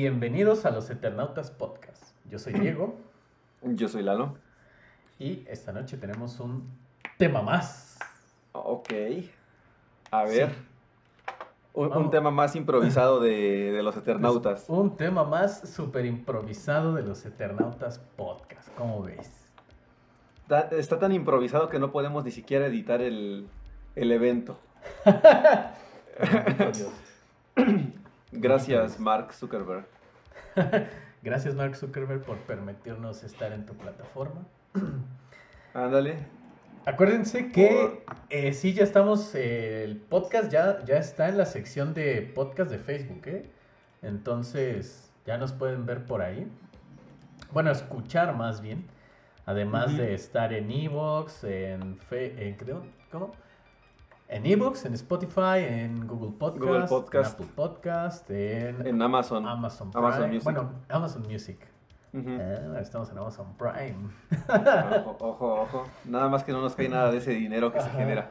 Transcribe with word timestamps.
Bienvenidos 0.00 0.64
a 0.64 0.70
los 0.70 0.88
Eternautas 0.90 1.50
Podcast. 1.50 2.04
Yo 2.30 2.38
soy 2.38 2.52
Diego 2.52 2.94
Yo 3.62 3.88
soy 3.88 4.04
Lalo. 4.04 4.36
y 5.18 5.44
esta 5.48 5.72
noche 5.72 5.96
tenemos 5.96 6.38
un 6.38 6.70
tema 7.16 7.42
más. 7.42 7.98
Ok. 8.52 8.92
A 10.12 10.22
ver. 10.22 10.50
Sí. 10.50 10.54
Un, 11.74 12.10
tema 12.12 12.30
más 12.30 12.54
improvisado 12.54 13.18
de, 13.18 13.72
de 13.72 13.82
los 13.82 13.96
Eternautas. 13.96 14.66
Un 14.68 14.96
tema 14.96 15.24
más 15.24 15.68
súper 15.68 16.06
improvisado 16.06 16.94
de 16.94 17.02
los 17.02 17.26
Eternautas 17.26 17.98
Podcast. 17.98 18.68
¿Cómo 18.76 19.02
ves? 19.02 19.48
Da- 20.46 20.68
Está 20.70 21.00
tan 21.00 21.10
improvisado 21.10 21.68
que 21.68 21.80
no 21.80 21.90
podemos 21.90 22.24
ni 22.24 22.30
siquiera 22.30 22.66
editar 22.66 23.00
el, 23.00 23.48
el 23.96 24.12
evento. 24.12 24.60
Gracias, 28.32 28.98
Mark 29.00 29.32
Zuckerberg. 29.32 29.86
Gracias 31.22 31.54
Mark 31.54 31.74
Zuckerberg 31.76 32.22
por 32.22 32.36
permitirnos 32.38 33.24
estar 33.24 33.52
en 33.52 33.66
tu 33.66 33.74
plataforma. 33.74 34.46
Ándale. 35.74 36.26
Acuérdense 36.86 37.50
que 37.50 38.02
eh, 38.30 38.52
sí, 38.54 38.72
ya 38.72 38.82
estamos, 38.84 39.34
eh, 39.34 39.84
el 39.84 39.96
podcast 39.96 40.50
ya, 40.50 40.84
ya 40.84 40.96
está 40.96 41.28
en 41.28 41.36
la 41.36 41.44
sección 41.44 41.92
de 41.92 42.22
podcast 42.34 42.70
de 42.70 42.78
Facebook, 42.78 43.22
¿eh? 43.26 43.50
Entonces, 44.00 45.10
ya 45.26 45.36
nos 45.38 45.52
pueden 45.52 45.84
ver 45.86 46.06
por 46.06 46.22
ahí. 46.22 46.46
Bueno, 47.52 47.70
escuchar 47.70 48.34
más 48.36 48.60
bien. 48.60 48.86
Además 49.44 49.96
de 49.96 50.14
estar 50.14 50.52
en 50.52 50.70
Evox, 50.70 51.42
en, 51.44 51.96
Fe- 51.96 52.46
en 52.48 52.56
¿cómo? 53.10 53.32
En 54.28 54.44
Evox, 54.44 54.84
en 54.84 54.92
Spotify, 54.94 55.58
en 55.66 56.06
Google 56.06 56.32
Podcast, 56.38 56.62
Google 56.64 56.86
Podcast. 56.86 57.38
en 57.40 57.44
Apple 57.46 57.54
Podcast, 57.56 58.30
en, 58.30 58.86
En 58.86 59.00
Amazon. 59.02 59.46
Amazon 59.46 59.90
Prime. 59.90 60.06
Amazon 60.06 60.28
Music. 60.28 60.44
Bueno, 60.44 60.70
Amazon 60.88 61.22
Music. 61.22 61.58
Ah, 62.14 62.78
estamos 62.80 63.10
en 63.10 63.18
Amazon 63.18 63.54
Prime. 63.56 64.10
Ojo, 65.06 65.16
ojo, 65.20 65.60
ojo. 65.62 65.84
Nada 66.04 66.28
más 66.28 66.44
que 66.44 66.52
no 66.52 66.60
nos 66.60 66.74
cae 66.74 66.88
nada 66.88 67.10
de 67.10 67.18
ese 67.18 67.30
dinero 67.32 67.72
que 67.72 67.80
se 67.80 67.88
genera. 67.90 68.30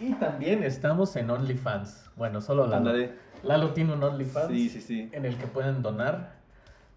Y 0.00 0.12
también 0.14 0.62
estamos 0.62 1.16
en 1.16 1.30
OnlyFans. 1.30 2.10
Bueno, 2.16 2.40
solo 2.40 2.64
Lalo. 2.64 2.76
Ándale. 2.76 3.12
Lalo 3.42 3.70
tiene 3.72 3.94
un 3.94 4.02
OnlyFans 4.02 4.48
Sí, 4.48 4.68
sí, 4.68 4.80
sí. 4.80 5.08
en 5.12 5.24
el 5.24 5.36
que 5.38 5.46
pueden 5.46 5.82
donar 5.82 6.34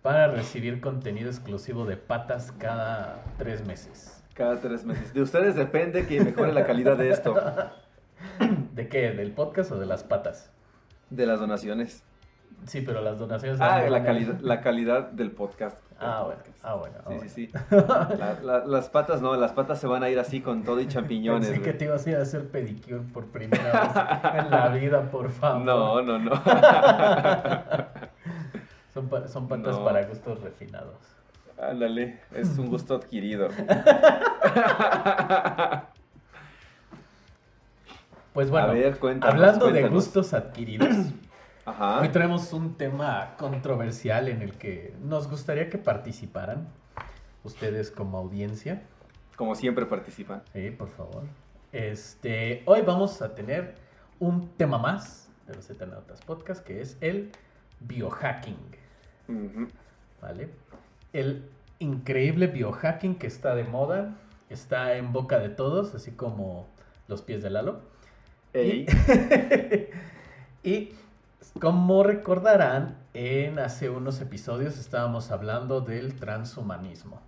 para 0.01 0.27
recibir 0.27 0.81
contenido 0.81 1.29
exclusivo 1.29 1.85
de 1.85 1.95
patas 1.97 2.51
cada 2.51 3.23
tres 3.37 3.65
meses. 3.65 4.20
Cada 4.33 4.59
tres 4.59 4.85
meses. 4.85 5.13
De 5.13 5.21
ustedes 5.21 5.55
depende 5.55 6.05
que 6.07 6.23
mejore 6.23 6.53
la 6.53 6.65
calidad 6.65 6.97
de 6.97 7.09
esto. 7.09 7.35
¿De 8.73 8.87
qué? 8.87 9.11
¿Del 9.11 9.31
podcast 9.31 9.71
o 9.71 9.79
de 9.79 9.85
las 9.85 10.03
patas? 10.03 10.51
De 11.09 11.25
las 11.25 11.39
donaciones. 11.39 12.03
Sí, 12.65 12.81
pero 12.81 13.01
las 13.01 13.17
donaciones... 13.19 13.59
Ah, 13.59 13.81
la 13.89 14.03
calidad, 14.03 14.39
la 14.39 14.61
calidad 14.61 15.09
del 15.11 15.31
podcast. 15.31 15.77
Ah, 15.99 16.23
bueno. 16.25 16.41
Ah, 16.63 16.75
bueno. 16.75 16.95
ah, 16.99 17.03
Sí, 17.09 17.13
bueno. 17.15 17.29
sí, 17.29 17.47
sí. 17.47 17.51
La- 18.17 18.37
la- 18.43 18.65
las 18.65 18.89
patas 18.89 19.21
no, 19.21 19.35
las 19.35 19.51
patas 19.51 19.79
se 19.79 19.87
van 19.87 20.03
a 20.03 20.09
ir 20.09 20.19
así 20.19 20.41
con 20.41 20.63
todo 20.63 20.79
y 20.79 20.87
champiñones. 20.87 21.49
Pensé 21.49 21.63
que 21.63 21.73
te 21.73 21.85
ibas 21.85 22.05
a 22.05 22.09
ir 22.11 22.15
a 22.17 22.21
hacer 22.21 22.47
pedicure 22.49 23.01
por 23.13 23.25
primera 23.27 23.71
vez 23.71 24.45
en 24.45 24.51
la 24.51 24.67
vida, 24.79 25.01
por 25.11 25.29
favor. 25.31 25.61
No, 25.65 26.01
no, 26.01 26.19
no. 26.19 26.31
Son, 28.93 29.07
pa- 29.09 29.27
son 29.27 29.47
patas 29.47 29.77
No. 29.77 29.83
para 29.85 30.03
gustos 30.05 30.41
refinados. 30.41 30.97
Ándale, 31.61 32.19
es 32.33 32.57
un 32.57 32.69
gusto 32.69 32.95
adquirido. 32.95 33.49
Pues 38.33 38.49
bueno, 38.49 38.67
a 38.67 38.71
ver, 38.73 38.97
cuéntanos. 38.97 39.35
hablando 39.35 39.69
de 39.69 39.87
gustos 39.89 40.33
adquiridos, 40.33 40.89
Ajá. 41.65 41.99
hoy 41.99 42.09
traemos 42.09 42.51
un 42.53 42.75
tema 42.75 43.35
controversial 43.37 44.27
en 44.29 44.41
el 44.41 44.53
que 44.53 44.95
nos 45.03 45.29
gustaría 45.29 45.69
que 45.69 45.77
participaran 45.77 46.67
ustedes 47.43 47.91
como 47.91 48.17
audiencia. 48.17 48.81
Como 49.35 49.53
siempre 49.53 49.85
participan. 49.85 50.41
Sí, 50.53 50.71
por 50.71 50.89
favor. 50.89 51.23
Este, 51.71 52.63
hoy 52.65 52.81
vamos 52.81 53.21
a 53.21 53.35
tener 53.35 53.75
un 54.19 54.49
tema 54.57 54.77
más 54.77 55.29
de 55.45 55.55
los 55.55 55.69
Eternautas 55.69 56.21
Podcast, 56.21 56.63
que 56.65 56.81
es 56.81 56.97
el 57.01 57.31
biohacking. 57.81 58.57
¿vale? 60.21 60.49
El 61.13 61.43
increíble 61.79 62.47
biohacking 62.47 63.15
que 63.15 63.27
está 63.27 63.55
de 63.55 63.63
moda, 63.63 64.15
está 64.49 64.95
en 64.95 65.11
boca 65.13 65.39
de 65.39 65.49
todos, 65.49 65.95
así 65.95 66.11
como 66.11 66.67
los 67.07 67.21
pies 67.21 67.43
de 67.43 67.49
Lalo. 67.49 67.81
Y 70.63 70.93
como 71.59 72.03
recordarán, 72.03 72.97
en 73.15 73.57
hace 73.57 73.89
unos 73.89 74.21
episodios 74.21 74.77
estábamos 74.77 75.31
hablando 75.31 75.81
del 75.81 76.13
transhumanismo. 76.15 77.19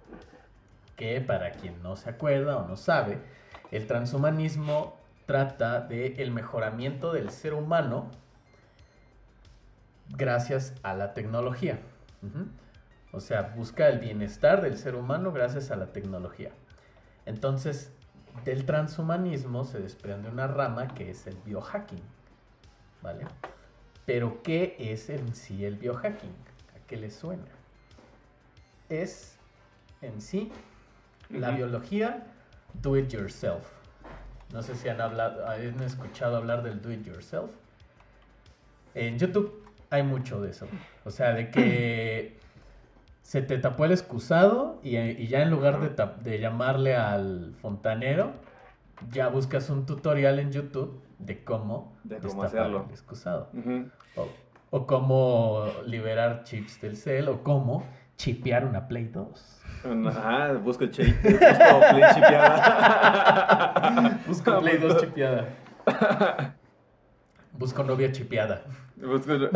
Que 0.95 1.19
para 1.19 1.51
quien 1.53 1.81
no 1.81 1.95
se 1.95 2.11
acuerda 2.11 2.57
o 2.57 2.67
no 2.67 2.77
sabe, 2.77 3.17
el 3.71 3.87
transhumanismo 3.87 4.95
trata 5.25 5.79
del 5.81 6.29
mejoramiento 6.29 7.11
del 7.11 7.31
ser 7.31 7.55
humano 7.55 8.11
gracias 10.09 10.75
a 10.83 10.93
la 10.93 11.13
tecnología. 11.13 11.79
Ujú. 12.21 12.45
O 13.13 13.19
sea, 13.19 13.53
busca 13.55 13.87
el 13.89 13.99
bienestar 13.99 14.63
del 14.63 14.75
ser 14.75 14.95
humano 14.95 15.31
gracias 15.31 15.69
a 15.69 15.75
la 15.75 15.93
tecnología. 15.93 16.51
Entonces, 17.27 17.91
del 18.43 18.65
transhumanismo 18.65 19.65
se 19.65 19.79
desprende 19.79 20.29
una 20.29 20.47
rama 20.47 20.87
que 20.87 21.11
es 21.11 21.27
el 21.27 21.37
biohacking. 21.45 22.01
¿Vale? 23.03 23.25
Pero, 24.07 24.41
¿qué 24.41 24.75
es 24.79 25.11
en 25.11 25.35
sí 25.35 25.63
el 25.63 25.75
biohacking? 25.75 26.33
¿A 26.75 26.87
qué 26.87 26.97
le 26.97 27.11
suena? 27.11 27.45
Es 28.89 29.37
en 30.01 30.19
sí 30.19 30.51
la 31.29 31.51
biología 31.51 32.25
do 32.81 32.97
it 32.97 33.09
yourself. 33.09 33.63
No 34.51 34.63
sé 34.63 34.73
si 34.75 34.89
han, 34.89 34.99
hablado, 35.01 35.47
han 35.47 35.79
escuchado 35.83 36.37
hablar 36.37 36.63
del 36.63 36.81
do 36.81 36.91
it 36.91 37.05
yourself. 37.05 37.51
En 38.95 39.19
YouTube 39.19 39.63
hay 39.91 40.01
mucho 40.01 40.41
de 40.41 40.49
eso. 40.49 40.67
O 41.05 41.11
sea, 41.11 41.33
de 41.33 41.51
que 41.51 42.39
se 43.23 43.41
te 43.41 43.57
tapó 43.57 43.85
el 43.85 43.91
excusado 43.91 44.79
y, 44.83 44.97
y 44.97 45.27
ya 45.27 45.41
en 45.41 45.49
lugar 45.49 45.79
de, 45.81 45.95
tap- 45.95 46.17
de 46.17 46.39
llamarle 46.39 46.95
al 46.95 47.55
fontanero, 47.61 48.31
ya 49.11 49.27
buscas 49.29 49.69
un 49.71 49.85
tutorial 49.87 50.37
en 50.39 50.51
YouTube 50.51 51.01
de 51.19 51.43
cómo, 51.43 51.93
De 52.03 52.17
cómo 52.17 52.43
destapar 52.43 52.45
hacerlo. 52.47 52.83
el 52.87 52.91
excusado. 52.91 53.49
O, 54.15 54.27
o 54.69 54.85
cómo 54.87 55.65
liberar 55.87 56.43
chips 56.43 56.79
del 56.81 56.97
cel 56.97 57.29
o 57.29 57.41
cómo 57.43 57.83
chipear 58.17 58.65
una 58.65 58.87
Play 58.87 59.05
2. 59.05 59.61
Ajá, 60.07 60.53
busco 60.53 60.83
el 60.83 60.91
chip. 60.91 61.15
Busco 61.23 61.79
play 61.89 62.03
chipeada. 62.13 64.19
Busco 64.27 64.59
Play 64.59 64.77
2 64.77 65.01
chipeada. 65.01 65.47
Busco 67.53 67.83
novia 67.83 68.11
chipeada. 68.11 68.61
Busco... 68.95 69.31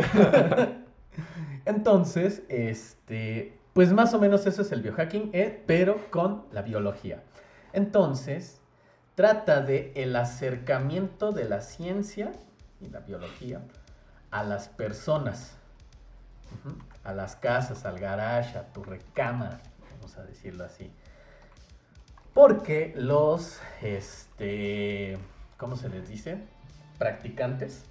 Entonces, 1.64 2.42
este, 2.48 3.57
pues 3.78 3.92
más 3.92 4.12
o 4.12 4.18
menos 4.18 4.44
eso 4.44 4.62
es 4.62 4.72
el 4.72 4.82
biohacking, 4.82 5.30
eh, 5.32 5.62
pero 5.64 6.10
con 6.10 6.46
la 6.50 6.62
biología. 6.62 7.22
Entonces, 7.72 8.60
trata 9.14 9.60
de 9.60 9.92
el 9.94 10.16
acercamiento 10.16 11.30
de 11.30 11.44
la 11.44 11.60
ciencia 11.60 12.32
y 12.80 12.88
la 12.88 12.98
biología 12.98 13.60
a 14.32 14.42
las 14.42 14.66
personas, 14.66 15.52
a 17.04 17.12
las 17.12 17.36
casas, 17.36 17.84
al 17.84 18.00
garage, 18.00 18.58
a 18.58 18.64
tu 18.72 18.82
recámara, 18.82 19.60
vamos 19.92 20.18
a 20.18 20.24
decirlo 20.24 20.64
así. 20.64 20.90
Porque 22.34 22.92
los, 22.96 23.60
este, 23.80 25.18
¿cómo 25.56 25.76
se 25.76 25.88
les 25.88 26.08
dice? 26.08 26.38
Practicantes 26.98 27.84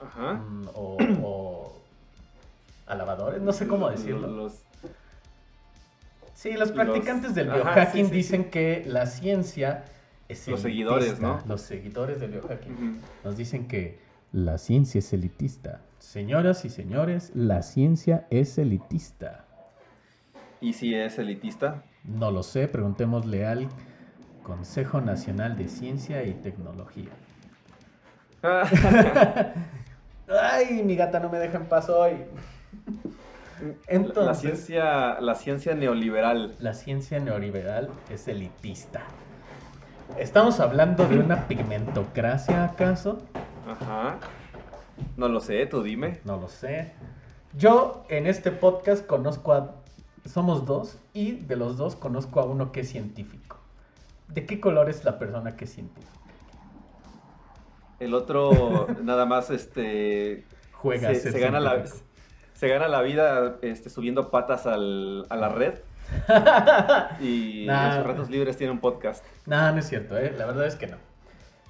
Ajá. 0.00 0.32
mm, 0.32 0.68
o, 0.74 0.96
o 1.22 1.83
alabadores, 2.86 3.40
no 3.42 3.52
sé 3.52 3.66
cómo 3.66 3.90
decirlo. 3.90 4.28
Los- 4.28 4.62
Sí, 6.34 6.52
los 6.52 6.72
practicantes 6.72 7.34
del 7.34 7.48
Ajá, 7.50 7.58
biohacking 7.62 8.04
sí, 8.06 8.10
sí, 8.10 8.16
dicen 8.16 8.50
que 8.50 8.82
la 8.86 9.06
ciencia 9.06 9.84
es 10.28 10.46
Los 10.48 10.62
elitista. 10.64 10.68
seguidores, 10.68 11.20
¿no? 11.20 11.40
Los 11.46 11.62
seguidores 11.62 12.20
del 12.20 12.32
biohacking 12.32 13.00
nos 13.22 13.36
dicen 13.36 13.66
que 13.66 13.98
la 14.32 14.58
ciencia 14.58 14.98
es 14.98 15.12
elitista. 15.12 15.80
Señoras 16.00 16.64
y 16.66 16.70
señores, 16.70 17.30
la 17.34 17.62
ciencia 17.62 18.26
es 18.30 18.58
elitista. 18.58 19.44
¿Y 20.60 20.72
si 20.74 20.94
es 20.94 21.18
elitista? 21.18 21.84
No 22.04 22.30
lo 22.30 22.42
sé, 22.42 22.68
preguntémosle 22.68 23.46
al 23.46 23.68
Consejo 24.42 25.00
Nacional 25.00 25.56
de 25.56 25.68
Ciencia 25.68 26.24
y 26.24 26.34
Tecnología. 26.34 27.08
Ay, 30.28 30.82
mi 30.84 30.96
gata 30.96 31.20
no 31.20 31.28
me 31.30 31.38
deja 31.38 31.56
en 31.58 31.66
paz 31.66 31.88
hoy. 31.88 32.12
Entonces, 33.86 34.24
la 34.24 34.34
ciencia, 34.34 35.20
la 35.20 35.34
ciencia 35.34 35.74
neoliberal. 35.74 36.56
la 36.58 36.74
ciencia 36.74 37.20
neoliberal 37.20 37.90
es 38.10 38.28
elitista. 38.28 39.02
¿Estamos 40.18 40.60
hablando 40.60 41.06
de 41.06 41.18
una 41.18 41.48
pigmentocracia 41.48 42.64
acaso? 42.64 43.22
Ajá. 43.66 44.18
No 45.16 45.28
lo 45.28 45.40
sé, 45.40 45.66
tú 45.66 45.82
dime. 45.82 46.20
No 46.24 46.36
lo 46.36 46.48
sé. 46.48 46.92
Yo 47.56 48.04
en 48.08 48.26
este 48.26 48.52
podcast 48.52 49.06
conozco 49.06 49.52
a... 49.52 49.76
Somos 50.24 50.64
dos 50.66 50.98
y 51.12 51.32
de 51.32 51.56
los 51.56 51.76
dos 51.76 51.96
conozco 51.96 52.40
a 52.40 52.44
uno 52.44 52.72
que 52.72 52.80
es 52.80 52.88
científico. 52.90 53.58
¿De 54.28 54.46
qué 54.46 54.60
color 54.60 54.88
es 54.88 55.04
la 55.04 55.18
persona 55.18 55.56
que 55.56 55.64
es 55.64 55.72
científica? 55.72 56.12
El 58.00 58.14
otro 58.14 58.86
nada 59.02 59.26
más 59.26 59.50
este 59.50 60.44
Juega 60.72 61.14
se, 61.14 61.32
se 61.32 61.38
gana 61.38 61.60
la. 61.60 61.84
Se 62.54 62.68
gana 62.68 62.88
la 62.88 63.02
vida 63.02 63.56
este, 63.62 63.90
subiendo 63.90 64.30
patas 64.30 64.66
al- 64.66 65.26
a 65.28 65.36
la 65.36 65.48
red 65.50 65.74
y 67.20 67.64
Nah. 67.66 67.88
en 67.90 67.96
sus 67.96 68.06
ratos 68.06 68.30
libres 68.30 68.56
tiene 68.56 68.72
un 68.72 68.80
podcast. 68.80 69.24
No, 69.46 69.70
no 69.72 69.78
es 69.78 69.86
cierto, 69.88 70.16
¿eh? 70.18 70.34
la 70.36 70.46
verdad 70.46 70.66
es 70.66 70.76
que 70.76 70.86
no. 70.86 70.96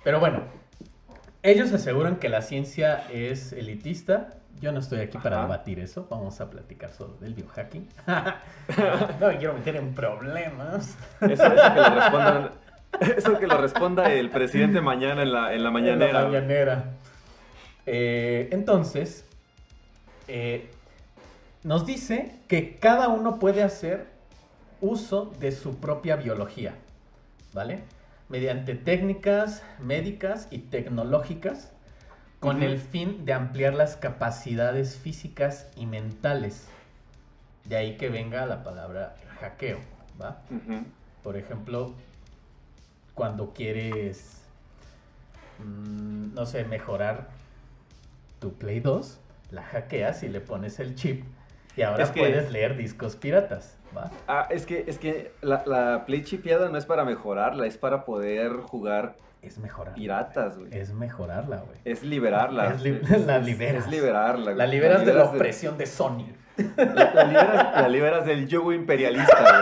Pero 0.02 0.20
bueno, 0.20 0.42
ellos 1.42 1.72
aseguran 1.72 2.16
que 2.16 2.28
la 2.28 2.42
ciencia 2.42 3.04
es 3.12 3.52
elitista. 3.52 4.31
Yo 4.60 4.70
no 4.72 4.78
estoy 4.78 5.00
aquí 5.00 5.19
para 5.19 5.36
Ajá. 5.38 5.44
debatir 5.46 5.78
eso. 5.81 6.06
Vamos 6.10 6.40
a 6.40 6.48
platicar 6.48 6.90
solo 6.92 7.14
del 7.20 7.34
biohacking. 7.34 7.88
no 9.20 9.28
me 9.28 9.36
quiero 9.38 9.54
meter 9.54 9.76
en 9.76 9.94
problemas. 9.94 10.96
Eso, 11.20 11.44
eso 11.44 11.75
que 11.75 11.81
lo 11.81 11.90
respondan, 11.94 12.50
eso 13.16 13.38
que 13.38 13.46
lo 13.46 13.56
responda 13.58 14.12
el 14.12 14.31
presidente 14.31 14.81
mañana 14.81 15.22
en 15.22 15.32
la, 15.32 15.54
en 15.54 15.64
la 15.64 15.70
mañanera. 15.70 16.06
En 16.06 16.14
la 16.14 16.25
mañanera. 16.25 16.84
Eh, 17.86 18.48
entonces, 18.52 19.26
eh, 20.29 20.71
nos 21.62 21.87
dice 21.87 22.38
que 22.49 22.76
cada 22.76 23.09
uno 23.09 23.38
puede 23.38 23.62
hacer 23.62 24.06
uso 24.81 25.32
de 25.41 25.53
su 25.53 25.76
propia 25.76 26.17
biología, 26.17 26.75
¿vale? 27.53 27.85
Mediante 28.29 28.75
técnicas 28.75 29.62
médicas 29.81 30.49
y 30.50 30.59
tecnológicas 30.59 31.71
con 32.41 32.62
el 32.62 32.79
fin 32.79 33.25
de 33.25 33.32
ampliar 33.32 33.73
las 33.73 33.97
capacidades 33.97 34.97
físicas 34.99 35.67
y 35.76 35.87
mentales. 35.87 36.67
De 37.65 37.77
ahí 37.77 37.97
que 37.97 38.11
venga 38.11 38.44
la 38.44 38.62
palabra 38.62 39.17
hackeo, 39.41 39.79
¿va? 40.20 40.43
Por 41.23 41.38
ejemplo, 41.38 41.94
cuando 43.15 43.55
quieres, 43.55 44.43
mm, 45.59 46.35
no 46.35 46.44
sé, 46.44 46.65
mejorar 46.65 47.29
tu 48.41 48.53
Play 48.53 48.81
2, 48.81 49.19
la 49.55 49.62
hackeas 49.62 50.23
y 50.23 50.29
le 50.29 50.41
pones 50.41 50.79
el 50.81 50.95
chip 50.95 51.25
y 51.77 51.83
ahora 51.83 52.05
Es 52.05 52.11
que- 52.11 52.21
puedes 52.21 52.51
leer 52.53 52.77
discos 52.77 53.17
piratas, 53.17 53.77
¿va? 53.97 54.11
Ah, 54.29 54.47
es 54.51 54.67
que, 54.67 54.85
es 54.87 54.99
que 54.99 55.33
la, 55.43 55.62
la 55.67 56.05
Play 56.06 56.23
chipeada 56.25 56.69
no 56.69 56.77
es 56.79 56.87
para 56.87 57.05
mejorarla, 57.05 57.67
es 57.67 57.77
para 57.79 58.05
poder 58.05 58.53
jugar 58.53 59.17
Es 59.43 59.59
mejorarla. 59.59 59.95
piratas, 59.97 60.59
güey. 60.59 60.69
Es 60.77 60.93
mejorarla, 60.93 61.56
güey. 61.67 61.79
Es 61.85 62.03
liberarla. 62.03 62.75
Es 62.75 62.83
li- 62.83 63.01
la 63.27 63.39
liberas. 63.39 63.85
Es 63.85 63.91
liberarla. 63.91 64.45
güey. 64.45 64.56
La 64.56 64.67
liberas 64.67 65.05
de 65.05 65.15
la 65.15 65.25
opresión 65.25 65.77
de 65.79 65.87
Sony. 65.87 66.27
La, 66.77 67.12
la 67.12 67.25
liberas, 67.25 67.73
la 67.83 67.89
liberas 67.89 68.25
del 68.27 68.47
yugo 68.47 68.73
imperialista, 68.73 69.41
güey. 69.41 69.55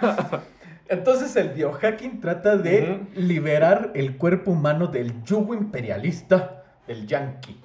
Entonces 0.88 1.36
el 1.36 1.50
biohacking 1.50 2.20
trata 2.20 2.56
de 2.56 3.00
liberar 3.14 3.90
el 3.94 4.16
cuerpo 4.16 4.52
humano 4.52 4.86
del 4.86 5.22
yugo 5.22 5.54
imperialista 5.54 6.57
del 6.88 7.06
yankee. 7.06 7.56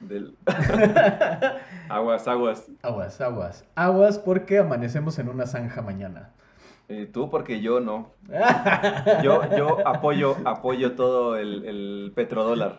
Del- 0.00 0.36
aguas, 1.88 2.26
aguas. 2.26 2.66
Aguas, 2.82 3.20
aguas. 3.20 3.64
Aguas 3.76 4.18
porque 4.18 4.58
amanecemos 4.58 5.18
en 5.18 5.28
una 5.28 5.46
zanja 5.46 5.80
mañana. 5.82 6.30
Eh, 6.88 7.08
tú, 7.12 7.30
porque 7.30 7.60
yo 7.60 7.80
no. 7.80 8.10
Yo, 9.22 9.42
yo 9.56 9.86
apoyo, 9.86 10.36
apoyo 10.44 10.94
todo 10.94 11.36
el, 11.36 11.64
el 11.64 12.12
petrodólar. 12.14 12.78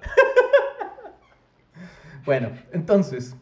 Bueno, 2.26 2.50
entonces, 2.72 3.36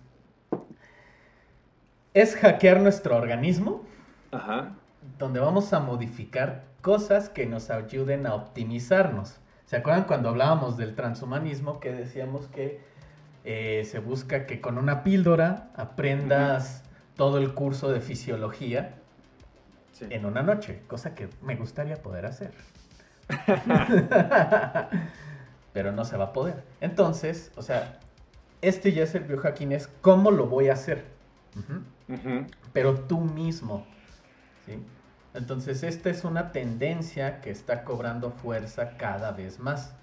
es 2.14 2.36
hackear 2.36 2.80
nuestro 2.82 3.16
organismo, 3.16 3.84
Ajá. 4.32 4.74
donde 5.20 5.40
vamos 5.40 5.72
a 5.74 5.80
modificar 5.80 6.64
cosas 6.82 7.30
que 7.30 7.46
nos 7.46 7.70
ayuden 7.70 8.26
a 8.28 8.34
optimizarnos. 8.36 9.40
¿Se 9.66 9.78
acuerdan 9.78 10.04
cuando 10.06 10.30
hablábamos 10.30 10.78
del 10.78 10.96
transhumanismo 10.96 11.80
que 11.80 11.92
decíamos 11.92 12.48
que 12.48 12.82
eh, 13.44 13.84
se 13.86 14.00
busca 14.00 14.46
que 14.46 14.62
con 14.62 14.78
una 14.78 15.04
píldora 15.04 15.70
aprendas 15.76 16.84
todo 17.16 17.38
el 17.38 17.54
curso 17.54 17.92
de 17.92 18.02
fisiología 18.02 18.96
Sí. 19.92 20.06
en 20.10 20.26
una 20.26 20.44
noche, 20.44 20.82
cosa 20.88 21.16
que 21.16 21.30
me 21.42 21.56
gustaría 21.56 21.96
poder 21.96 22.26
hacer. 22.26 22.52
Pero 25.74 25.94
no 25.94 26.04
se 26.04 26.18
va 26.18 26.26
a 26.26 26.34
poder. 26.34 26.64
Entonces, 26.82 27.52
o 27.56 27.62
sea, 27.62 28.00
este 28.62 28.92
ya 28.92 29.04
es 29.04 29.16
el 29.16 29.24
biohacking, 29.24 29.72
es 29.72 29.88
cómo 30.02 30.32
lo 30.32 30.48
voy 30.48 30.68
a 30.68 30.74
hacer. 30.74 31.06
Pero 32.74 32.96
tú 32.96 33.22
mismo. 33.22 33.86
¿sí? 34.66 34.84
Entonces, 35.36 35.84
esta 35.84 36.10
es 36.10 36.24
una 36.24 36.52
tendencia 36.52 37.42
que 37.42 37.52
está 37.52 37.84
cobrando 37.84 38.32
fuerza 38.32 38.98
cada 38.98 39.32
vez 39.32 39.60
más. 39.60 39.94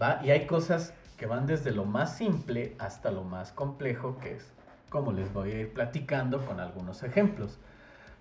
¿va? 0.00 0.20
Y 0.24 0.30
hay 0.30 0.46
cosas 0.46 0.92
que 1.16 1.26
van 1.26 1.46
desde 1.46 1.70
lo 1.70 1.84
más 1.84 2.16
simple 2.16 2.74
hasta 2.78 3.10
lo 3.10 3.24
más 3.24 3.52
complejo, 3.52 4.18
que 4.18 4.36
es 4.36 4.52
como 4.88 5.12
les 5.12 5.32
voy 5.32 5.52
a 5.52 5.60
ir 5.60 5.72
platicando 5.72 6.44
con 6.44 6.60
algunos 6.60 7.02
ejemplos. 7.02 7.58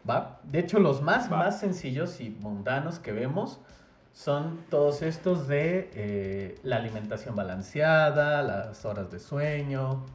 ¿va? 0.10 0.40
De 0.44 0.60
hecho, 0.60 0.80
los 0.80 1.02
más, 1.02 1.32
Va. 1.32 1.38
más 1.38 1.60
sencillos 1.60 2.22
y 2.22 2.30
mundanos 2.30 3.00
que 3.00 3.12
vemos 3.12 3.60
son 4.14 4.64
todos 4.70 5.02
estos 5.02 5.48
de 5.48 5.90
eh, 5.94 6.60
la 6.64 6.78
alimentación 6.78 7.36
balanceada, 7.36 8.42
las 8.44 8.86
horas 8.86 9.12
de 9.12 9.20
sueño, 9.20 10.06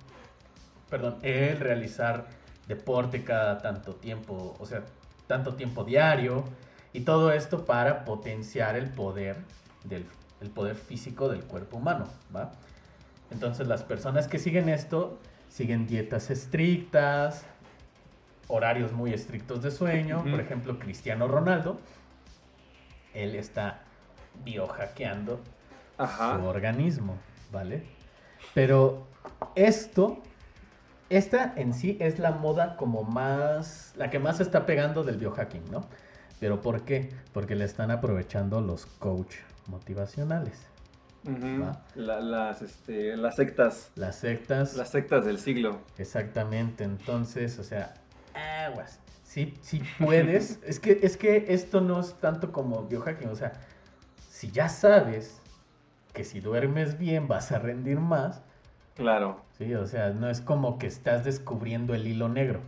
perdón, 0.88 1.19
el 1.23 1.61
realizar 1.61 2.26
deporte 2.66 3.25
cada 3.25 3.59
tanto 3.59 3.95
tiempo, 3.97 4.57
o 4.59 4.64
sea, 4.64 4.83
tanto 5.30 5.54
tiempo 5.54 5.84
diario, 5.84 6.42
y 6.92 7.02
todo 7.02 7.30
esto 7.30 7.64
para 7.64 8.04
potenciar 8.04 8.75
el 8.75 8.88
poder 8.90 9.37
del 9.84 10.04
el 10.40 10.50
poder 10.50 10.75
físico 10.75 11.28
del 11.28 11.44
cuerpo 11.44 11.76
humano, 11.76 12.06
¿va? 12.34 12.50
Entonces 13.30 13.68
las 13.68 13.84
personas 13.84 14.26
que 14.26 14.40
siguen 14.40 14.68
esto 14.68 15.20
siguen 15.49 15.87
dietas 15.87 16.30
estrictas, 16.30 17.44
horarios 18.49 18.90
muy 18.92 19.12
estrictos 19.12 19.62
de 19.62 19.70
sueño, 19.70 20.25
por 20.28 20.40
ejemplo, 20.40 20.78
Cristiano 20.80 21.28
Ronaldo, 21.28 21.78
él 23.14 23.37
está 23.37 23.82
biohackeando 24.44 25.40
Ajá. 25.96 26.37
su 26.37 26.44
organismo, 26.44 27.18
¿vale? 27.52 27.84
Pero 28.54 29.06
esto, 29.54 30.22
esta 31.11 31.52
en 31.57 31.75
sí 31.75 31.97
es 32.00 32.19
la 32.19 32.31
moda 32.33 32.76
como 32.76 33.02
más, 33.02 33.93
la 33.97 34.11
que 34.11 34.19
más 34.19 34.38
se 34.38 34.45
está 34.45 34.64
pegando 34.64 35.02
del 35.05 35.19
biohacking, 35.19 35.71
¿no? 35.71 35.85
Pero 36.38 36.62
¿por 36.62 36.83
qué? 36.83 37.11
Porque 37.35 37.55
le 37.55 37.64
están 37.64 37.90
aprovechando 37.90 38.61
los 38.61 38.87
coach 38.87 39.35
motivacionales. 39.67 40.67
La- 41.95 42.21
las, 42.21 42.62
este, 42.62 43.14
las 43.17 43.37
sectas. 43.37 43.90
Las 43.95 44.17
sectas, 44.17 44.75
Las 44.75 44.88
sectas 44.90 45.26
del 45.26 45.38
siglo. 45.38 45.81
exactamente, 45.99 46.85
entonces, 46.85 47.59
o 47.59 47.64
sea, 47.64 47.93
aguas. 48.35 49.00
Si, 49.23 49.55
si 49.61 49.83
puedes, 49.99 50.59
es 50.67 50.81
que, 50.81 51.00
es 51.02 51.17
que 51.19 51.47
esto 51.49 51.81
no 51.83 52.00
es 52.00 52.14
tanto 52.14 52.52
como 52.52 52.85
biohacking, 52.85 53.29
o 53.29 53.37
sea, 53.37 53.52
si 54.31 54.50
ya 54.50 54.69
sabes 54.71 55.40
que 56.14 56.25
si 56.25 56.40
duermes 56.40 56.99
bien 56.99 57.29
vas 57.29 57.52
a 57.52 57.59
rendir 57.59 57.99
más, 58.00 58.40
Claro. 58.97 59.43
Sí, 59.61 59.75
o 59.75 59.87
sea, 59.87 60.09
no 60.09 60.31
es 60.31 60.40
como 60.40 60.79
que 60.79 60.87
estás 60.87 61.23
descubriendo 61.23 61.95
el 61.95 62.07
hilo 62.07 62.31
negro. 62.31 62.61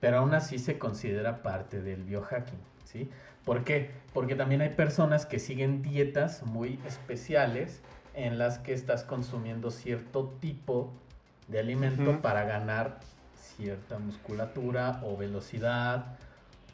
Pero 0.00 0.18
aún 0.18 0.34
así 0.34 0.58
se 0.58 0.76
considera 0.76 1.42
parte 1.44 1.80
del 1.80 2.02
biohacking, 2.02 2.58
¿sí? 2.84 3.08
¿Por 3.44 3.62
qué? 3.62 3.92
Porque 4.12 4.34
también 4.34 4.60
hay 4.60 4.70
personas 4.70 5.24
que 5.24 5.38
siguen 5.38 5.82
dietas 5.82 6.42
muy 6.42 6.80
especiales 6.84 7.80
en 8.14 8.38
las 8.38 8.58
que 8.58 8.72
estás 8.72 9.04
consumiendo 9.04 9.70
cierto 9.70 10.34
tipo 10.40 10.92
de 11.46 11.60
alimento 11.60 12.20
para 12.22 12.42
ganar 12.44 12.98
cierta 13.36 14.00
musculatura 14.00 15.00
o 15.04 15.16
velocidad 15.16 16.16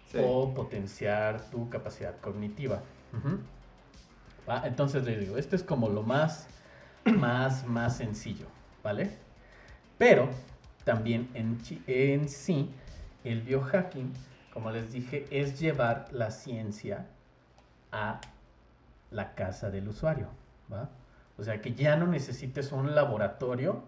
Sí. 0.07 0.19
o 0.25 0.55
potenciar 0.55 1.43
tu 1.50 1.69
capacidad 1.69 2.19
cognitiva. 2.21 2.81
¿Va? 4.49 4.67
Entonces 4.67 5.05
les 5.05 5.21
digo, 5.21 5.37
esto 5.37 5.57
es 5.57 5.62
como 5.62 5.88
lo 5.91 6.02
más, 6.02 6.47
más, 7.19 7.67
más 7.67 7.97
sencillo, 7.99 8.47
¿vale? 8.83 9.11
Pero 9.99 10.29
también 10.85 11.29
en, 11.35 11.59
en 11.87 12.29
sí, 12.29 12.71
el 13.25 13.43
biohacking, 13.43 14.12
como 14.53 14.71
les 14.71 14.93
dije, 14.93 15.27
es 15.31 15.61
llevar 15.61 16.09
la 16.12 16.31
ciencia 16.31 17.07
a 17.93 18.21
la 19.11 19.35
casa 19.35 19.71
del 19.71 19.89
usuario, 19.89 20.29
¿va? 20.73 20.89
O 21.39 21.43
sea, 21.45 21.61
que 21.61 21.75
ya 21.75 21.97
no 21.97 22.07
necesites 22.07 22.73
un 22.73 22.95
laboratorio 22.95 23.83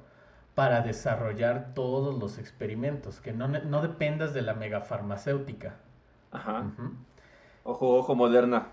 para 0.55 0.83
desarrollar 0.83 1.75
todos 1.75 2.19
los 2.19 2.39
experimentos, 2.39 3.21
que 3.21 3.33
no, 3.33 3.49
no 3.49 3.83
dependas 3.83 4.33
de 4.35 4.43
la 4.43 4.55
megafarmacéutica. 4.55 5.75
Ajá. 6.31 6.65
Ojo, 7.65 7.97
ojo, 7.97 8.15
Moderna. 8.15 8.69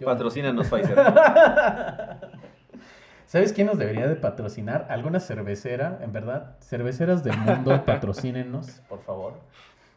Yo- 0.00 0.06
Patrocínanos, 0.06 0.68
Pfizer. 0.68 0.96
¿Sabes 3.26 3.52
quién 3.52 3.66
nos 3.66 3.78
debería 3.78 4.06
de 4.06 4.16
patrocinar? 4.16 4.86
¿Alguna 4.90 5.20
cervecera? 5.20 5.98
En 6.02 6.12
verdad, 6.12 6.56
cerveceras 6.60 7.24
del 7.24 7.36
mundo, 7.38 7.82
patrocínenos, 7.86 8.82
por 8.88 9.02
favor. 9.02 9.34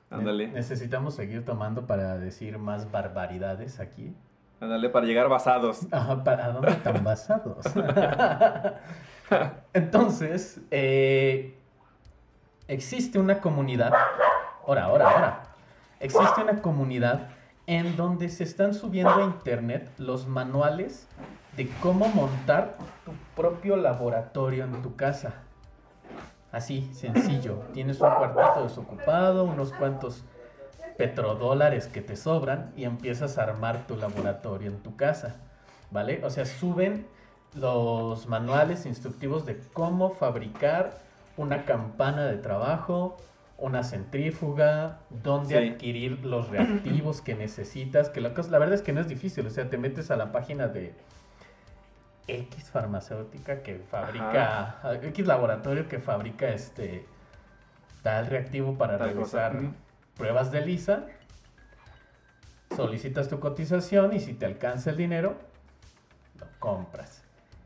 Ándale. 0.10 0.48
Necesitamos 0.48 1.16
seguir 1.16 1.44
tomando 1.44 1.86
para 1.86 2.18
decir 2.18 2.58
más 2.58 2.92
barbaridades 2.92 3.80
aquí. 3.80 4.16
Ándale, 4.60 4.90
para 4.90 5.06
llegar 5.06 5.30
basados. 5.30 5.86
Ajá, 5.92 6.24
¿para 6.24 6.52
dónde 6.52 6.72
están 6.72 7.04
basados? 7.04 7.66
Entonces, 9.74 10.62
eh, 10.72 11.56
existe 12.68 13.20
una 13.20 13.40
comunidad, 13.40 13.94
ahora, 14.66 14.86
ahora, 14.86 15.12
ahora, 15.12 15.44
existe 16.00 16.42
una 16.42 16.62
comunidad 16.62 17.28
en 17.68 17.98
donde 17.98 18.30
se 18.30 18.46
están 18.46 18.74
subiendo 18.74 19.14
a 19.14 19.26
internet 19.26 19.92
los 19.98 20.26
manuales 20.28 21.06
de 21.58 21.70
cómo 21.82 22.08
montar 22.08 22.78
tu 23.04 23.12
propio 23.36 23.76
laboratorio 23.76 24.64
en 24.64 24.82
tu 24.82 24.96
casa. 24.96 25.34
Así, 26.52 26.90
sencillo. 26.94 27.56
Tienes 27.74 28.00
un 28.00 28.10
cuartito 28.10 28.64
desocupado, 28.64 29.44
unos 29.44 29.74
cuantos 29.74 30.24
petrodólares 30.98 31.88
que 31.88 32.02
te 32.02 32.16
sobran 32.16 32.72
y 32.78 32.86
empiezas 32.86 33.38
a 33.38 33.44
armar 33.44 33.86
tu 33.86 33.98
laboratorio 33.98 34.72
en 34.72 34.82
tu 34.82 34.96
casa. 34.96 35.36
¿Vale? 35.92 36.24
O 36.24 36.30
sea, 36.30 36.46
suben 36.46 37.06
los 37.54 38.28
manuales 38.28 38.86
instructivos 38.86 39.46
de 39.46 39.60
cómo 39.74 40.12
fabricar 40.12 40.98
una 41.36 41.66
campana 41.66 42.26
de 42.26 42.38
trabajo, 42.38 43.18
una 43.58 43.84
centrífuga, 43.84 45.00
dónde 45.10 45.60
Sí. 45.60 45.70
adquirir 45.74 46.24
los 46.26 46.50
reactivos 46.52 47.22
que 47.22 47.36
necesitas, 47.36 48.10
que 48.10 48.22
la, 48.22 48.34
cosa- 48.34 48.52
la 48.52 48.60
verdad 48.60 48.76
es 48.76 48.82
que 48.82 48.94
no 48.94 49.02
es 49.02 49.08
difícil, 49.08 49.46
o 49.48 49.50
sea, 49.50 49.70
te 49.70 49.78
metes 49.78 50.12
a 50.12 50.16
la 50.16 50.32
página 50.32 50.68
de 50.68 50.94
X 52.28 52.70
farmacéutica 52.72 53.64
que 53.64 53.80
fabrica, 53.90 54.80
X 55.02 55.26
laboratorio 55.26 55.88
que 55.88 56.00
fabrica 56.00 56.50
este 56.50 57.06
tal 58.04 58.28
reactivo 58.28 58.78
para 58.78 58.98
Tal 58.98 59.10
realizar 59.14 59.58
pruebas 60.18 60.52
de 60.52 60.66
lisa, 60.66 61.06
solicitas 62.76 63.28
tu 63.30 63.40
cotización 63.40 64.14
y 64.14 64.20
si 64.20 64.34
te 64.34 64.46
alcanza 64.46 64.90
el 64.92 64.98
dinero, 64.98 65.36
lo 66.40 66.48
compras 66.60 67.24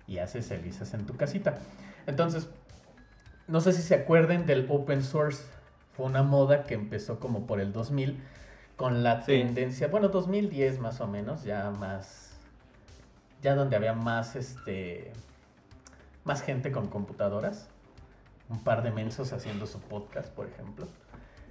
y 0.08 0.20
haces 0.20 0.50
ELISAs 0.52 0.94
en 0.94 1.06
tu 1.06 1.16
casita. 1.18 1.58
Entonces, 2.06 2.50
no 3.48 3.62
sé 3.62 3.74
si 3.74 3.82
se 3.82 3.96
acuerden 3.96 4.46
del 4.46 4.68
open 4.70 5.04
source. 5.04 5.44
Fue 5.96 6.06
una 6.06 6.24
moda 6.24 6.64
que 6.64 6.74
empezó 6.74 7.20
como 7.20 7.46
por 7.46 7.60
el 7.60 7.74
2000 7.74 8.18
con 8.78 9.04
la 9.04 9.22
Sí. 9.22 9.34
tendencia, 9.34 9.88
bueno, 9.88 10.08
2010 10.10 10.80
más 10.80 11.02
o 11.02 11.08
menos, 11.08 11.44
ya 11.44 11.70
más, 11.72 12.38
ya 13.42 13.56
donde 13.56 13.76
había 13.76 13.94
más, 13.94 14.36
este, 14.36 15.12
más 16.24 16.42
gente 16.42 16.72
con 16.72 16.88
computadoras. 16.88 17.68
Un 18.50 18.64
par 18.64 18.84
de 18.84 18.92
mensos 18.92 19.32
haciendo 19.34 19.66
su 19.68 19.80
podcast, 19.80 20.30
por 20.34 20.48
ejemplo. 20.48 20.86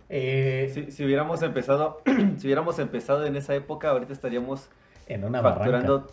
Eh, 0.08 0.70
Si, 0.74 0.90
si 0.90 1.04
hubiéramos 1.04 1.40
empezado, 1.42 2.02
si 2.38 2.46
hubiéramos 2.46 2.78
empezado 2.78 3.24
en 3.26 3.36
esa 3.36 3.54
época, 3.54 3.90
ahorita 3.90 4.12
estaríamos 4.12 4.68
En 5.06 5.24
una 5.24 5.40
facturando. 5.40 6.08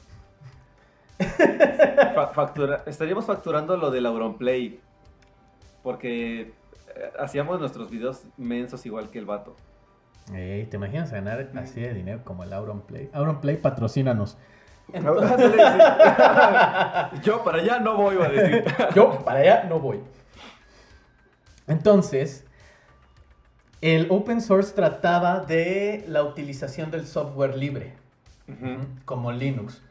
fa- 2.16 2.28
factura- 2.34 2.84
estaríamos 2.86 3.26
facturando 3.26 3.76
lo 3.78 3.92
del 3.92 4.06
Auronplay. 4.06 4.80
Porque 5.84 6.54
hacíamos 7.20 7.60
nuestros 7.60 7.89
videos 7.89 8.24
mensos 8.38 8.86
igual 8.86 9.10
que 9.10 9.20
el 9.20 9.25
vato. 9.25 9.56
Ey, 10.34 10.66
¿Te 10.66 10.77
imaginas 10.77 11.12
ganar 11.12 11.50
así 11.56 11.80
de 11.82 11.94
dinero 11.94 12.22
como 12.24 12.44
el 12.44 12.51
Auronplay? 12.51 13.10
Auronplay, 13.13 13.58
patrocínanos. 13.58 14.38
Ándale, 14.94 15.54
sí. 15.54 17.22
Yo 17.24 17.44
para 17.44 17.60
allá 17.60 17.80
no 17.80 17.98
voy, 17.98 18.18
a 18.22 18.30
decir. 18.30 18.66
Yo 18.96 19.24
para 19.24 19.39
allá 19.39 19.63
no 19.68 19.80
voy. 19.80 20.00
Entonces, 21.68 22.46
el 23.82 24.08
open 24.10 24.42
source 24.42 24.74
trataba 24.74 25.42
de 25.42 26.06
la 26.08 26.24
utilización 26.24 26.92
del 26.92 27.06
software 27.06 27.58
libre, 27.58 27.94
como 29.06 29.32
Linux, 29.32 29.82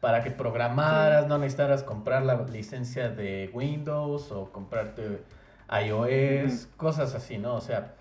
para 0.00 0.22
que 0.22 0.30
programaras, 0.30 1.26
no 1.26 1.38
necesitaras 1.38 1.82
comprar 1.82 2.22
la 2.22 2.34
licencia 2.42 3.10
de 3.10 3.50
Windows 3.52 4.32
o 4.32 4.50
comprarte 4.50 5.22
iOS, 5.70 6.68
cosas 6.76 7.14
así, 7.14 7.38
¿no? 7.38 7.54
O 7.54 7.60
sea, 7.60 7.94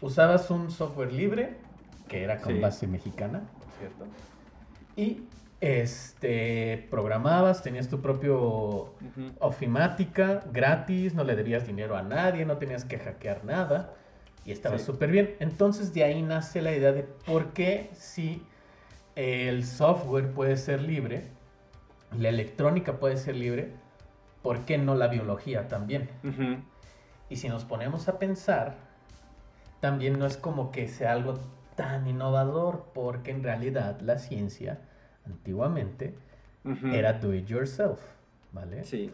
usabas 0.00 0.50
un 0.50 0.70
software 0.70 1.12
libre, 1.12 1.56
que 2.08 2.22
era 2.22 2.40
con 2.40 2.54
Sí. 2.54 2.60
base 2.60 2.86
mexicana, 2.86 3.42
cierto, 3.78 4.06
y 4.96 5.24
este, 5.60 6.86
programabas, 6.90 7.62
tenías 7.62 7.88
tu 7.88 8.00
propio 8.00 8.94
ofimática, 9.40 10.42
gratis, 10.52 11.14
no 11.14 11.24
le 11.24 11.34
debías 11.36 11.66
dinero 11.66 11.96
a 11.96 12.02
nadie, 12.02 12.44
no 12.44 12.58
tenías 12.58 12.84
que 12.84 12.98
hackear 12.98 13.44
nada 13.44 13.94
y 14.44 14.52
estaba 14.52 14.78
Sí. 14.78 14.84
súper 14.84 15.10
bien. 15.10 15.34
Entonces 15.40 15.92
de 15.94 16.04
ahí 16.04 16.22
nace 16.22 16.62
la 16.62 16.72
idea 16.72 16.92
de 16.92 17.02
por 17.02 17.52
qué 17.52 17.90
si 17.92 18.42
el 19.16 19.64
software 19.64 20.32
puede 20.32 20.56
ser 20.56 20.80
libre, 20.80 21.24
la 22.16 22.28
electrónica 22.28 22.98
puede 22.98 23.16
ser 23.16 23.34
libre, 23.36 23.72
¿por 24.42 24.60
qué 24.64 24.78
no 24.78 24.94
la 24.94 25.08
biología 25.08 25.66
también? 25.68 26.08
Y 27.30 27.36
si 27.36 27.48
nos 27.48 27.64
ponemos 27.64 28.08
a 28.08 28.18
pensar, 28.18 28.76
también 29.80 30.18
no 30.18 30.26
es 30.26 30.36
como 30.36 30.70
que 30.70 30.88
sea 30.88 31.12
algo 31.12 31.38
tan 31.76 32.06
innovador, 32.06 32.86
porque 32.94 33.30
en 33.30 33.42
realidad 33.42 34.00
la 34.00 34.18
ciencia 34.18 34.80
antiguamente 35.26 36.14
era 36.92 37.14
do 37.14 37.32
it 37.34 37.46
yourself, 37.46 38.00
¿vale? 38.52 38.84
Sí. 38.84 39.12